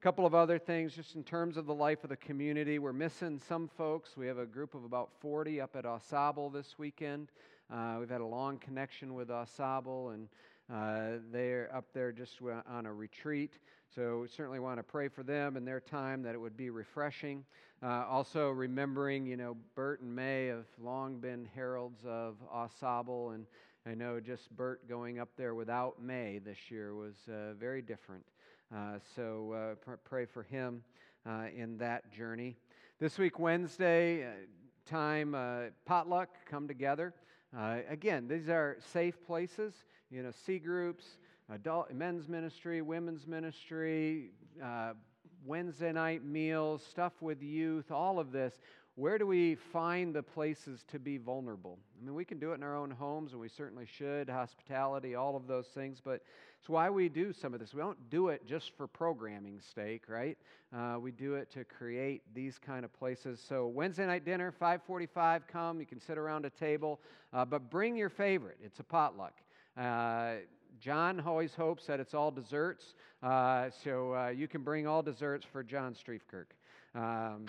Couple 0.06 0.24
of 0.24 0.36
other 0.36 0.60
things, 0.60 0.94
just 0.94 1.16
in 1.16 1.24
terms 1.24 1.56
of 1.56 1.66
the 1.66 1.74
life 1.74 2.04
of 2.04 2.10
the 2.10 2.16
community. 2.16 2.78
We're 2.78 2.92
missing 2.92 3.40
some 3.48 3.68
folks. 3.76 4.16
We 4.16 4.28
have 4.28 4.38
a 4.38 4.46
group 4.46 4.76
of 4.76 4.84
about 4.84 5.10
40 5.18 5.60
up 5.60 5.74
at 5.74 5.84
Sable 6.00 6.48
this 6.48 6.78
weekend. 6.78 7.32
Uh, 7.68 7.96
we've 7.98 8.08
had 8.08 8.20
a 8.20 8.24
long 8.24 8.58
connection 8.58 9.14
with 9.14 9.32
Sable, 9.56 10.10
and 10.10 10.28
uh, 10.72 11.18
they're 11.32 11.68
up 11.74 11.86
there 11.92 12.12
just 12.12 12.34
on 12.70 12.86
a 12.86 12.92
retreat. 12.92 13.54
So 13.96 14.20
we 14.20 14.28
certainly 14.28 14.60
want 14.60 14.78
to 14.78 14.84
pray 14.84 15.08
for 15.08 15.24
them 15.24 15.56
and 15.56 15.66
their 15.66 15.80
time 15.80 16.22
that 16.22 16.36
it 16.36 16.38
would 16.38 16.56
be 16.56 16.70
refreshing. 16.70 17.44
Uh, 17.82 18.04
also 18.08 18.50
remembering, 18.50 19.26
you 19.26 19.36
know, 19.36 19.56
Bert 19.74 20.02
and 20.02 20.14
May 20.14 20.46
have 20.46 20.66
long 20.80 21.18
been 21.18 21.48
heralds 21.52 22.04
of 22.06 22.36
Sable, 22.78 23.30
and 23.30 23.44
I 23.84 23.94
know 23.94 24.20
just 24.20 24.56
Bert 24.56 24.88
going 24.88 25.18
up 25.18 25.30
there 25.36 25.56
without 25.56 26.00
May 26.00 26.38
this 26.38 26.70
year 26.70 26.94
was 26.94 27.16
uh, 27.28 27.54
very 27.54 27.82
different. 27.82 28.24
Uh, 28.74 28.98
so 29.14 29.52
uh, 29.52 29.74
pr- 29.76 29.94
pray 30.02 30.24
for 30.24 30.42
him 30.42 30.82
uh, 31.24 31.44
in 31.56 31.78
that 31.78 32.10
journey. 32.10 32.56
This 32.98 33.16
week, 33.16 33.38
Wednesday, 33.38 34.26
time 34.86 35.36
potluck, 35.84 36.30
come 36.50 36.66
together. 36.66 37.14
again, 37.88 38.26
these 38.26 38.48
are 38.48 38.76
safe 38.92 39.24
places, 39.24 39.74
you 40.10 40.22
know, 40.22 40.32
C 40.44 40.58
groups, 40.58 41.18
adult 41.52 41.92
men's 41.92 42.28
ministry, 42.28 42.82
women's 42.82 43.26
ministry, 43.26 44.30
Wednesday 45.44 45.92
night 45.92 46.24
meals, 46.24 46.82
stuff 46.90 47.12
with 47.20 47.42
youth, 47.42 47.92
all 47.92 48.18
of 48.18 48.32
this 48.32 48.58
where 48.96 49.18
do 49.18 49.26
we 49.26 49.54
find 49.54 50.14
the 50.14 50.22
places 50.22 50.82
to 50.88 50.98
be 50.98 51.18
vulnerable? 51.18 51.78
I 52.00 52.04
mean, 52.04 52.14
we 52.14 52.24
can 52.24 52.38
do 52.38 52.52
it 52.52 52.54
in 52.54 52.62
our 52.62 52.74
own 52.74 52.90
homes, 52.90 53.32
and 53.32 53.40
we 53.40 53.48
certainly 53.48 53.84
should, 53.86 54.30
hospitality, 54.30 55.14
all 55.14 55.36
of 55.36 55.46
those 55.46 55.66
things, 55.66 56.00
but 56.02 56.22
it's 56.58 56.68
why 56.68 56.88
we 56.88 57.10
do 57.10 57.30
some 57.34 57.52
of 57.52 57.60
this. 57.60 57.74
We 57.74 57.80
don't 57.80 58.08
do 58.08 58.28
it 58.28 58.46
just 58.46 58.72
for 58.74 58.86
programming's 58.86 59.66
sake, 59.74 60.04
right? 60.08 60.38
Uh, 60.74 60.96
we 60.98 61.10
do 61.12 61.34
it 61.34 61.50
to 61.52 61.64
create 61.64 62.22
these 62.34 62.58
kind 62.58 62.86
of 62.86 62.92
places. 62.94 63.38
So 63.46 63.66
Wednesday 63.66 64.06
night 64.06 64.24
dinner, 64.24 64.50
5:45, 64.50 65.46
come. 65.46 65.78
You 65.78 65.86
can 65.86 66.00
sit 66.00 66.16
around 66.16 66.46
a 66.46 66.50
table, 66.50 67.02
uh, 67.34 67.44
but 67.44 67.70
bring 67.70 67.96
your 67.96 68.08
favorite. 68.08 68.58
It's 68.64 68.80
a 68.80 68.84
potluck. 68.84 69.34
Uh, 69.76 70.36
John 70.80 71.20
always 71.20 71.54
hopes 71.54 71.84
that 71.86 72.00
it's 72.00 72.14
all 72.14 72.30
desserts, 72.30 72.94
uh, 73.22 73.68
so 73.84 74.14
uh, 74.14 74.28
you 74.28 74.48
can 74.48 74.62
bring 74.62 74.86
all 74.86 75.02
desserts 75.02 75.44
for 75.44 75.62
John 75.62 75.94
Streefkerk. 75.94 76.46
Um, 76.94 77.46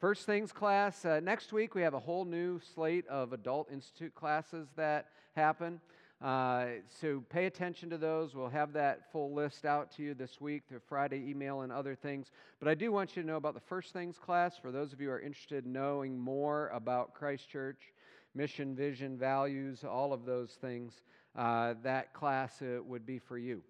First 0.00 0.24
Things 0.24 0.50
class, 0.50 1.04
uh, 1.04 1.20
next 1.22 1.52
week 1.52 1.74
we 1.74 1.82
have 1.82 1.92
a 1.92 1.98
whole 1.98 2.24
new 2.24 2.58
slate 2.74 3.06
of 3.08 3.34
Adult 3.34 3.70
Institute 3.70 4.14
classes 4.14 4.66
that 4.74 5.08
happen. 5.36 5.78
Uh, 6.22 6.68
so 6.88 7.22
pay 7.28 7.44
attention 7.44 7.90
to 7.90 7.98
those. 7.98 8.34
We'll 8.34 8.48
have 8.48 8.72
that 8.72 9.12
full 9.12 9.34
list 9.34 9.66
out 9.66 9.94
to 9.96 10.02
you 10.02 10.14
this 10.14 10.40
week 10.40 10.62
through 10.66 10.80
Friday 10.88 11.28
email 11.28 11.60
and 11.60 11.70
other 11.70 11.94
things. 11.94 12.30
But 12.60 12.68
I 12.68 12.74
do 12.74 12.90
want 12.90 13.14
you 13.14 13.20
to 13.20 13.28
know 13.28 13.36
about 13.36 13.52
the 13.52 13.60
First 13.60 13.92
Things 13.92 14.16
class 14.16 14.56
for 14.56 14.72
those 14.72 14.94
of 14.94 15.02
you 15.02 15.08
who 15.08 15.12
are 15.12 15.20
interested 15.20 15.66
in 15.66 15.72
knowing 15.74 16.18
more 16.18 16.68
about 16.68 17.12
Christ 17.12 17.50
Church, 17.50 17.92
mission, 18.34 18.74
vision, 18.74 19.18
values, 19.18 19.84
all 19.84 20.14
of 20.14 20.24
those 20.24 20.52
things. 20.52 20.94
Uh, 21.36 21.74
that 21.82 22.14
class 22.14 22.62
uh, 22.62 22.82
would 22.82 23.04
be 23.04 23.18
for 23.18 23.36
you. 23.36 23.62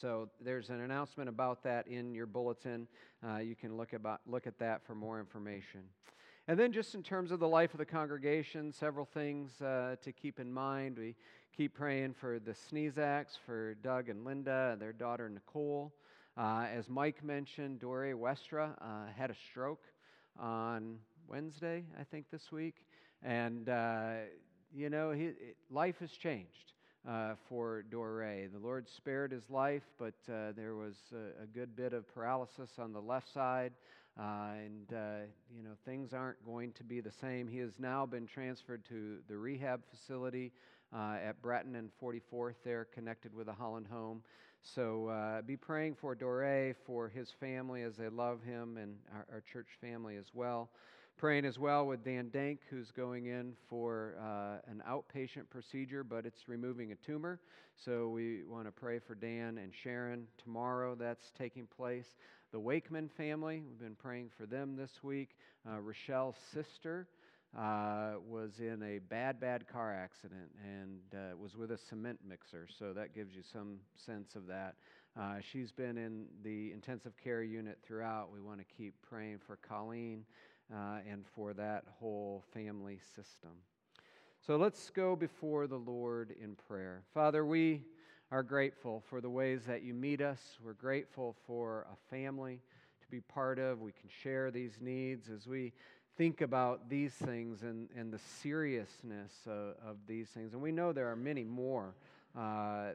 So 0.00 0.28
there's 0.40 0.70
an 0.70 0.80
announcement 0.80 1.28
about 1.28 1.62
that 1.64 1.86
in 1.86 2.14
your 2.14 2.26
bulletin. 2.26 2.88
Uh, 3.26 3.38
you 3.38 3.54
can 3.54 3.76
look, 3.76 3.92
about, 3.92 4.20
look 4.26 4.46
at 4.46 4.58
that 4.58 4.84
for 4.86 4.94
more 4.94 5.20
information. 5.20 5.80
And 6.48 6.58
then, 6.58 6.72
just 6.72 6.94
in 6.94 7.02
terms 7.02 7.30
of 7.30 7.38
the 7.38 7.46
life 7.46 7.72
of 7.72 7.78
the 7.78 7.86
congregation, 7.86 8.72
several 8.72 9.04
things 9.04 9.60
uh, 9.62 9.96
to 10.02 10.10
keep 10.12 10.40
in 10.40 10.52
mind. 10.52 10.98
We 10.98 11.14
keep 11.56 11.74
praying 11.74 12.14
for 12.14 12.40
the 12.40 12.52
Sneezaks, 12.52 13.38
for 13.46 13.74
Doug 13.74 14.08
and 14.08 14.24
Linda, 14.24 14.70
and 14.72 14.82
their 14.82 14.92
daughter 14.92 15.28
Nicole. 15.28 15.92
Uh, 16.36 16.66
as 16.74 16.88
Mike 16.88 17.22
mentioned, 17.22 17.78
Dore 17.78 18.14
Westra 18.14 18.70
uh, 18.80 19.12
had 19.16 19.30
a 19.30 19.36
stroke 19.50 19.84
on 20.38 20.96
Wednesday, 21.28 21.84
I 22.00 22.04
think, 22.04 22.26
this 22.32 22.50
week. 22.50 22.86
And, 23.22 23.68
uh, 23.68 24.14
you 24.74 24.90
know, 24.90 25.12
he, 25.12 25.30
life 25.70 25.98
has 26.00 26.10
changed 26.10 26.72
uh, 27.08 27.34
for 27.48 27.82
Dore. 27.82 28.48
The 28.52 28.58
Lord 28.58 28.88
spared 28.88 29.32
his 29.32 29.50
life, 29.50 29.82
but 29.98 30.14
uh, 30.28 30.52
there 30.56 30.74
was 30.74 30.94
a, 31.12 31.42
a, 31.42 31.46
good 31.46 31.74
bit 31.74 31.92
of 31.92 32.06
paralysis 32.14 32.70
on 32.78 32.92
the 32.92 33.00
left 33.00 33.32
side. 33.32 33.72
Uh, 34.18 34.52
and, 34.56 34.92
uh, 34.92 35.24
you 35.56 35.62
know, 35.62 35.72
things 35.84 36.12
aren't 36.12 36.44
going 36.44 36.72
to 36.72 36.84
be 36.84 37.00
the 37.00 37.10
same. 37.10 37.48
He 37.48 37.58
has 37.58 37.72
now 37.78 38.04
been 38.04 38.26
transferred 38.26 38.84
to 38.90 39.18
the 39.28 39.36
rehab 39.36 39.80
facility 39.90 40.52
uh, 40.94 41.16
at 41.26 41.40
Breton 41.40 41.74
and 41.76 41.90
44th 42.00 42.56
there, 42.64 42.86
connected 42.92 43.34
with 43.34 43.46
the 43.46 43.52
Holland 43.52 43.86
home. 43.90 44.22
So 44.62 45.08
uh, 45.08 45.42
be 45.42 45.56
praying 45.56 45.96
for 45.96 46.14
Dore, 46.14 46.74
for 46.86 47.08
his 47.08 47.30
family 47.40 47.82
as 47.82 47.96
they 47.96 48.08
love 48.08 48.42
him, 48.44 48.76
and 48.76 48.94
our, 49.12 49.26
our 49.32 49.42
church 49.52 49.68
family 49.80 50.16
as 50.16 50.26
well. 50.34 50.70
Praying 51.22 51.44
as 51.44 51.56
well 51.56 51.86
with 51.86 52.04
Dan 52.04 52.30
Dank, 52.30 52.62
who's 52.68 52.90
going 52.90 53.26
in 53.26 53.52
for 53.70 54.16
uh, 54.20 54.68
an 54.68 54.82
outpatient 54.90 55.48
procedure, 55.50 56.02
but 56.02 56.26
it's 56.26 56.48
removing 56.48 56.90
a 56.90 56.96
tumor. 56.96 57.38
So 57.76 58.08
we 58.08 58.42
want 58.42 58.64
to 58.64 58.72
pray 58.72 58.98
for 58.98 59.14
Dan 59.14 59.58
and 59.58 59.72
Sharon. 59.84 60.26
Tomorrow 60.42 60.96
that's 60.96 61.30
taking 61.38 61.68
place. 61.68 62.16
The 62.50 62.58
Wakeman 62.58 63.08
family, 63.16 63.62
we've 63.64 63.78
been 63.78 63.94
praying 63.94 64.30
for 64.36 64.46
them 64.46 64.74
this 64.74 64.90
week. 65.04 65.36
Uh, 65.64 65.78
Rochelle's 65.78 66.34
sister 66.52 67.06
uh, 67.56 68.14
was 68.28 68.58
in 68.58 68.82
a 68.82 68.98
bad, 68.98 69.38
bad 69.38 69.68
car 69.68 69.94
accident 69.94 70.50
and 70.64 70.98
uh, 71.14 71.36
was 71.36 71.54
with 71.54 71.70
a 71.70 71.78
cement 71.78 72.18
mixer. 72.28 72.66
So 72.80 72.92
that 72.94 73.14
gives 73.14 73.32
you 73.32 73.42
some 73.52 73.76
sense 73.94 74.34
of 74.34 74.48
that. 74.48 74.74
Uh, 75.16 75.36
she's 75.52 75.70
been 75.70 75.98
in 75.98 76.24
the 76.42 76.72
intensive 76.72 77.12
care 77.22 77.42
unit 77.42 77.78
throughout. 77.86 78.30
We 78.32 78.40
want 78.40 78.58
to 78.58 78.64
keep 78.76 78.94
praying 79.02 79.38
for 79.46 79.56
Colleen 79.56 80.24
uh, 80.72 80.98
and 81.10 81.24
for 81.34 81.52
that 81.54 81.84
whole 82.00 82.42
family 82.52 82.98
system. 83.14 83.50
So 84.46 84.56
let's 84.56 84.90
go 84.90 85.14
before 85.14 85.66
the 85.66 85.76
Lord 85.76 86.34
in 86.42 86.56
prayer. 86.68 87.02
Father, 87.14 87.44
we 87.44 87.82
are 88.30 88.42
grateful 88.42 89.02
for 89.08 89.20
the 89.20 89.30
ways 89.30 89.62
that 89.66 89.82
you 89.82 89.94
meet 89.94 90.20
us. 90.20 90.40
We're 90.64 90.72
grateful 90.72 91.36
for 91.46 91.86
a 91.92 92.10
family 92.10 92.60
to 93.00 93.06
be 93.08 93.20
part 93.20 93.58
of. 93.58 93.80
We 93.80 93.92
can 93.92 94.08
share 94.22 94.50
these 94.50 94.78
needs 94.80 95.28
as 95.28 95.46
we 95.46 95.72
think 96.16 96.40
about 96.40 96.88
these 96.88 97.12
things 97.12 97.62
and, 97.62 97.88
and 97.96 98.12
the 98.12 98.20
seriousness 98.42 99.32
of, 99.46 99.74
of 99.86 99.96
these 100.06 100.28
things. 100.28 100.52
And 100.54 100.62
we 100.62 100.72
know 100.72 100.92
there 100.92 101.10
are 101.10 101.16
many 101.16 101.44
more 101.44 101.94
uh, 102.36 102.92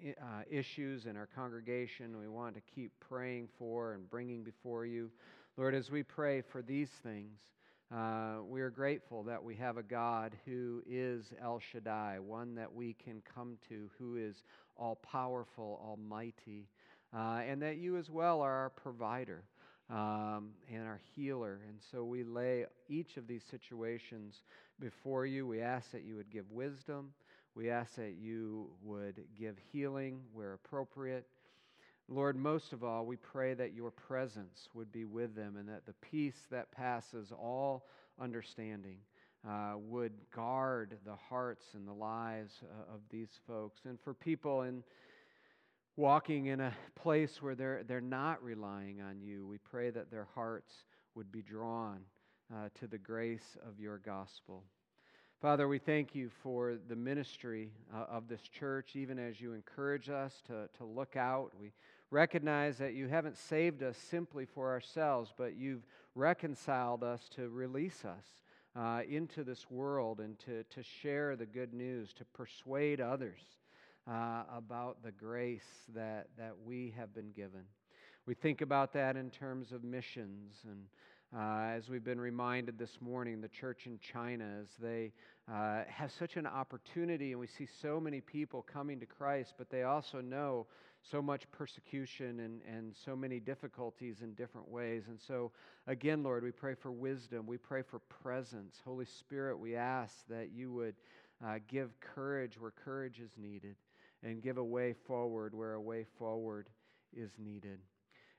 uh, 0.00 0.42
issues 0.50 1.06
in 1.06 1.16
our 1.16 1.28
congregation 1.34 2.18
we 2.18 2.28
want 2.28 2.54
to 2.54 2.60
keep 2.74 2.92
praying 3.00 3.48
for 3.58 3.94
and 3.94 4.08
bringing 4.08 4.42
before 4.42 4.86
you. 4.86 5.10
Lord, 5.58 5.74
as 5.74 5.90
we 5.90 6.04
pray 6.04 6.40
for 6.40 6.62
these 6.62 6.88
things, 7.02 7.40
uh, 7.92 8.36
we 8.46 8.60
are 8.60 8.70
grateful 8.70 9.24
that 9.24 9.42
we 9.42 9.56
have 9.56 9.76
a 9.76 9.82
God 9.82 10.36
who 10.46 10.84
is 10.88 11.32
El 11.42 11.58
Shaddai, 11.72 12.20
one 12.20 12.54
that 12.54 12.72
we 12.72 12.92
can 12.92 13.20
come 13.34 13.58
to, 13.68 13.90
who 13.98 14.14
is 14.18 14.36
all 14.76 14.94
powerful, 14.94 15.80
almighty, 15.84 16.68
uh, 17.12 17.40
and 17.44 17.60
that 17.60 17.76
you 17.76 17.96
as 17.96 18.08
well 18.08 18.40
are 18.40 18.54
our 18.54 18.70
provider 18.70 19.42
um, 19.90 20.50
and 20.72 20.86
our 20.86 21.00
healer. 21.16 21.58
And 21.68 21.80
so 21.90 22.04
we 22.04 22.22
lay 22.22 22.66
each 22.88 23.16
of 23.16 23.26
these 23.26 23.42
situations 23.50 24.42
before 24.78 25.26
you. 25.26 25.44
We 25.44 25.60
ask 25.60 25.90
that 25.90 26.04
you 26.04 26.14
would 26.14 26.30
give 26.30 26.48
wisdom. 26.52 27.12
We 27.56 27.68
ask 27.68 27.96
that 27.96 28.14
you 28.16 28.70
would 28.80 29.24
give 29.36 29.56
healing 29.72 30.20
where 30.32 30.52
appropriate. 30.52 31.26
Lord, 32.08 32.36
most 32.36 32.72
of 32.72 32.82
all, 32.82 33.04
we 33.04 33.16
pray 33.16 33.52
that 33.54 33.74
your 33.74 33.90
presence 33.90 34.68
would 34.72 34.90
be 34.90 35.04
with 35.04 35.34
them 35.34 35.56
and 35.58 35.68
that 35.68 35.84
the 35.84 35.92
peace 35.94 36.46
that 36.50 36.72
passes 36.72 37.32
all 37.32 37.86
understanding 38.18 38.96
uh, 39.46 39.74
would 39.76 40.12
guard 40.34 40.96
the 41.04 41.14
hearts 41.28 41.64
and 41.74 41.86
the 41.86 41.92
lives 41.92 42.52
uh, 42.62 42.94
of 42.94 43.00
these 43.10 43.28
folks. 43.46 43.80
And 43.84 43.98
for 44.00 44.14
people 44.14 44.62
in 44.62 44.82
walking 45.96 46.46
in 46.46 46.60
a 46.60 46.72
place 46.94 47.42
where 47.42 47.54
they're, 47.54 47.82
they're 47.86 48.00
not 48.00 48.42
relying 48.42 49.00
on 49.00 49.20
you. 49.20 49.46
We 49.46 49.58
pray 49.58 49.90
that 49.90 50.10
their 50.10 50.28
hearts 50.34 50.72
would 51.14 51.30
be 51.30 51.42
drawn 51.42 51.98
uh, 52.54 52.68
to 52.80 52.86
the 52.86 52.98
grace 52.98 53.56
of 53.68 53.78
your 53.78 53.98
gospel. 53.98 54.62
Father, 55.42 55.68
we 55.68 55.78
thank 55.78 56.14
you 56.14 56.30
for 56.42 56.76
the 56.88 56.96
ministry 56.96 57.70
uh, 57.94 58.06
of 58.10 58.28
this 58.28 58.40
church, 58.42 58.96
even 58.96 59.18
as 59.18 59.40
you 59.40 59.52
encourage 59.52 60.08
us 60.08 60.32
to, 60.46 60.68
to 60.78 60.84
look 60.84 61.16
out. 61.16 61.50
We 61.60 61.72
recognize 62.10 62.78
that 62.78 62.94
you 62.94 63.08
haven't 63.08 63.36
saved 63.36 63.82
us 63.82 63.96
simply 63.96 64.46
for 64.46 64.70
ourselves, 64.70 65.32
but 65.36 65.56
you've 65.56 65.86
reconciled 66.14 67.02
us 67.02 67.28
to 67.36 67.48
release 67.48 68.04
us 68.04 68.24
uh, 68.76 69.02
into 69.08 69.44
this 69.44 69.70
world 69.70 70.20
and 70.20 70.38
to, 70.38 70.62
to 70.64 70.82
share 70.82 71.36
the 71.36 71.46
good 71.46 71.74
news, 71.74 72.12
to 72.14 72.24
persuade 72.26 73.00
others 73.00 73.40
uh, 74.08 74.42
about 74.54 75.02
the 75.02 75.12
grace 75.12 75.84
that, 75.94 76.28
that 76.38 76.54
we 76.64 76.94
have 76.96 77.14
been 77.14 77.30
given. 77.32 77.62
We 78.26 78.34
think 78.34 78.60
about 78.60 78.92
that 78.92 79.16
in 79.16 79.30
terms 79.30 79.72
of 79.72 79.84
missions. 79.84 80.54
And 80.64 80.84
uh, 81.36 81.76
as 81.76 81.88
we've 81.88 82.04
been 82.04 82.20
reminded 82.20 82.78
this 82.78 83.00
morning, 83.00 83.40
the 83.40 83.48
church 83.48 83.86
in 83.86 83.98
China, 83.98 84.46
as 84.62 84.68
they 84.80 85.12
uh, 85.50 85.82
have 85.88 86.12
such 86.12 86.36
an 86.36 86.46
opportunity, 86.46 87.32
and 87.32 87.40
we 87.40 87.46
see 87.46 87.66
so 87.80 88.00
many 88.00 88.20
people 88.20 88.62
coming 88.62 89.00
to 89.00 89.06
Christ, 89.06 89.54
but 89.58 89.70
they 89.70 89.82
also 89.82 90.20
know 90.20 90.66
so 91.10 91.22
much 91.22 91.50
persecution 91.50 92.40
and, 92.40 92.60
and 92.62 92.94
so 93.04 93.16
many 93.16 93.40
difficulties 93.40 94.22
in 94.22 94.34
different 94.34 94.68
ways. 94.68 95.04
And 95.08 95.18
so, 95.20 95.52
again, 95.86 96.22
Lord, 96.22 96.44
we 96.44 96.50
pray 96.50 96.74
for 96.74 96.90
wisdom. 96.90 97.46
We 97.46 97.56
pray 97.56 97.82
for 97.82 97.98
presence. 98.00 98.80
Holy 98.84 99.06
Spirit, 99.06 99.58
we 99.58 99.76
ask 99.76 100.14
that 100.28 100.50
you 100.52 100.72
would 100.72 100.94
uh, 101.44 101.58
give 101.68 101.90
courage 102.00 102.60
where 102.60 102.72
courage 102.72 103.20
is 103.20 103.30
needed 103.36 103.76
and 104.22 104.42
give 104.42 104.58
a 104.58 104.64
way 104.64 104.94
forward 105.06 105.54
where 105.54 105.74
a 105.74 105.80
way 105.80 106.04
forward 106.18 106.68
is 107.16 107.30
needed. 107.38 107.78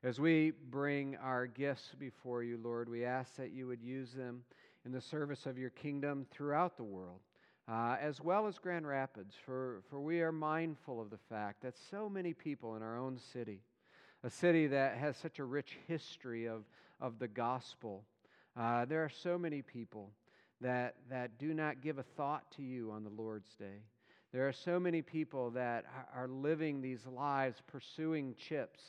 As 0.04 0.20
we 0.20 0.54
bring 0.70 1.18
our 1.18 1.46
gifts 1.46 1.92
before 2.00 2.44
you, 2.44 2.60
Lord, 2.62 2.88
we 2.88 3.04
ask 3.04 3.36
that 3.36 3.52
you 3.52 3.68
would 3.68 3.82
use 3.82 4.14
them 4.14 4.44
in 4.86 4.92
the 4.92 5.02
service 5.02 5.46
of 5.46 5.58
your 5.58 5.72
kingdom 5.72 6.26
throughout 6.32 6.78
the 6.78 6.84
world, 6.84 7.20
uh, 7.70 7.98
as 8.02 8.20
well 8.20 8.48
as 8.48 8.58
Grand 8.58 8.88
Rapids, 8.88 9.36
for, 9.46 9.82
for 9.90 10.00
we 10.00 10.22
are 10.22 10.32
mindful 10.32 11.00
of 11.00 11.10
the 11.10 11.20
fact 11.30 11.62
that 11.62 11.76
so 11.92 12.10
many 12.10 12.34
people 12.34 12.76
in 12.76 12.82
our 12.82 12.98
own 12.98 13.20
city, 13.32 13.62
a 14.24 14.30
city 14.30 14.66
that 14.68 14.98
has 14.98 15.16
such 15.18 15.38
a 15.38 15.44
rich 15.44 15.78
history 15.88 16.48
of, 16.48 16.64
of 17.00 17.20
the 17.20 17.28
gospel, 17.28 18.04
uh, 18.58 18.86
there 18.86 19.04
are 19.04 19.10
so 19.10 19.38
many 19.38 19.62
people 19.62 20.10
that, 20.62 20.96
that 21.10 21.38
do 21.38 21.54
not 21.54 21.82
give 21.82 22.00
a 22.00 22.04
thought 22.04 22.50
to 22.54 22.64
you 22.64 22.92
on 22.92 23.04
the 23.04 23.10
Lord's 23.12 23.54
day. 23.56 23.84
There 24.34 24.48
are 24.48 24.54
so 24.54 24.80
many 24.80 25.02
people 25.02 25.52
that 25.52 25.86
are 26.16 26.28
living 26.28 26.82
these 26.82 27.06
lives 27.06 27.62
pursuing 27.68 28.36
chips 28.36 28.82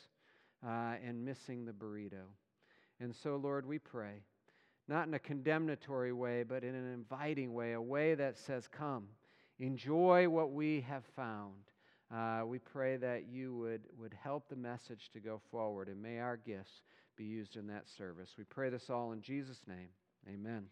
uh, 0.67 0.95
and 1.07 1.25
missing 1.25 1.67
the 1.67 1.73
burrito. 1.73 2.25
And 2.99 3.15
so, 3.15 3.37
Lord, 3.37 3.67
we 3.67 3.79
pray, 3.79 4.23
not 4.91 5.07
in 5.07 5.15
a 5.15 5.19
condemnatory 5.19 6.13
way, 6.13 6.43
but 6.43 6.65
in 6.65 6.75
an 6.75 6.93
inviting 6.93 7.55
way, 7.55 7.73
a 7.73 7.81
way 7.81 8.15
that 8.17 8.37
says, 8.37 8.69
Come, 8.69 9.07
enjoy 9.61 10.29
what 10.29 10.53
we 10.53 10.81
have 10.83 11.05
found. 11.17 11.55
Uh, 12.13 12.45
we 12.45 12.59
pray 12.59 12.97
that 12.97 13.27
you 13.31 13.55
would, 13.57 13.83
would 13.97 14.15
help 14.21 14.49
the 14.49 14.57
message 14.57 15.11
to 15.13 15.21
go 15.21 15.41
forward, 15.53 15.89
and 15.89 16.03
may 16.03 16.19
our 16.19 16.37
gifts 16.37 16.83
be 17.17 17.25
used 17.25 17.57
in 17.57 17.69
that 17.69 17.89
service. 17.89 18.31
We 18.37 18.45
pray 18.45 18.69
this 18.69 18.91
all 18.91 19.13
in 19.13 19.23
Jesus' 19.23 19.63
name. 19.69 19.89
Amen. 20.29 20.67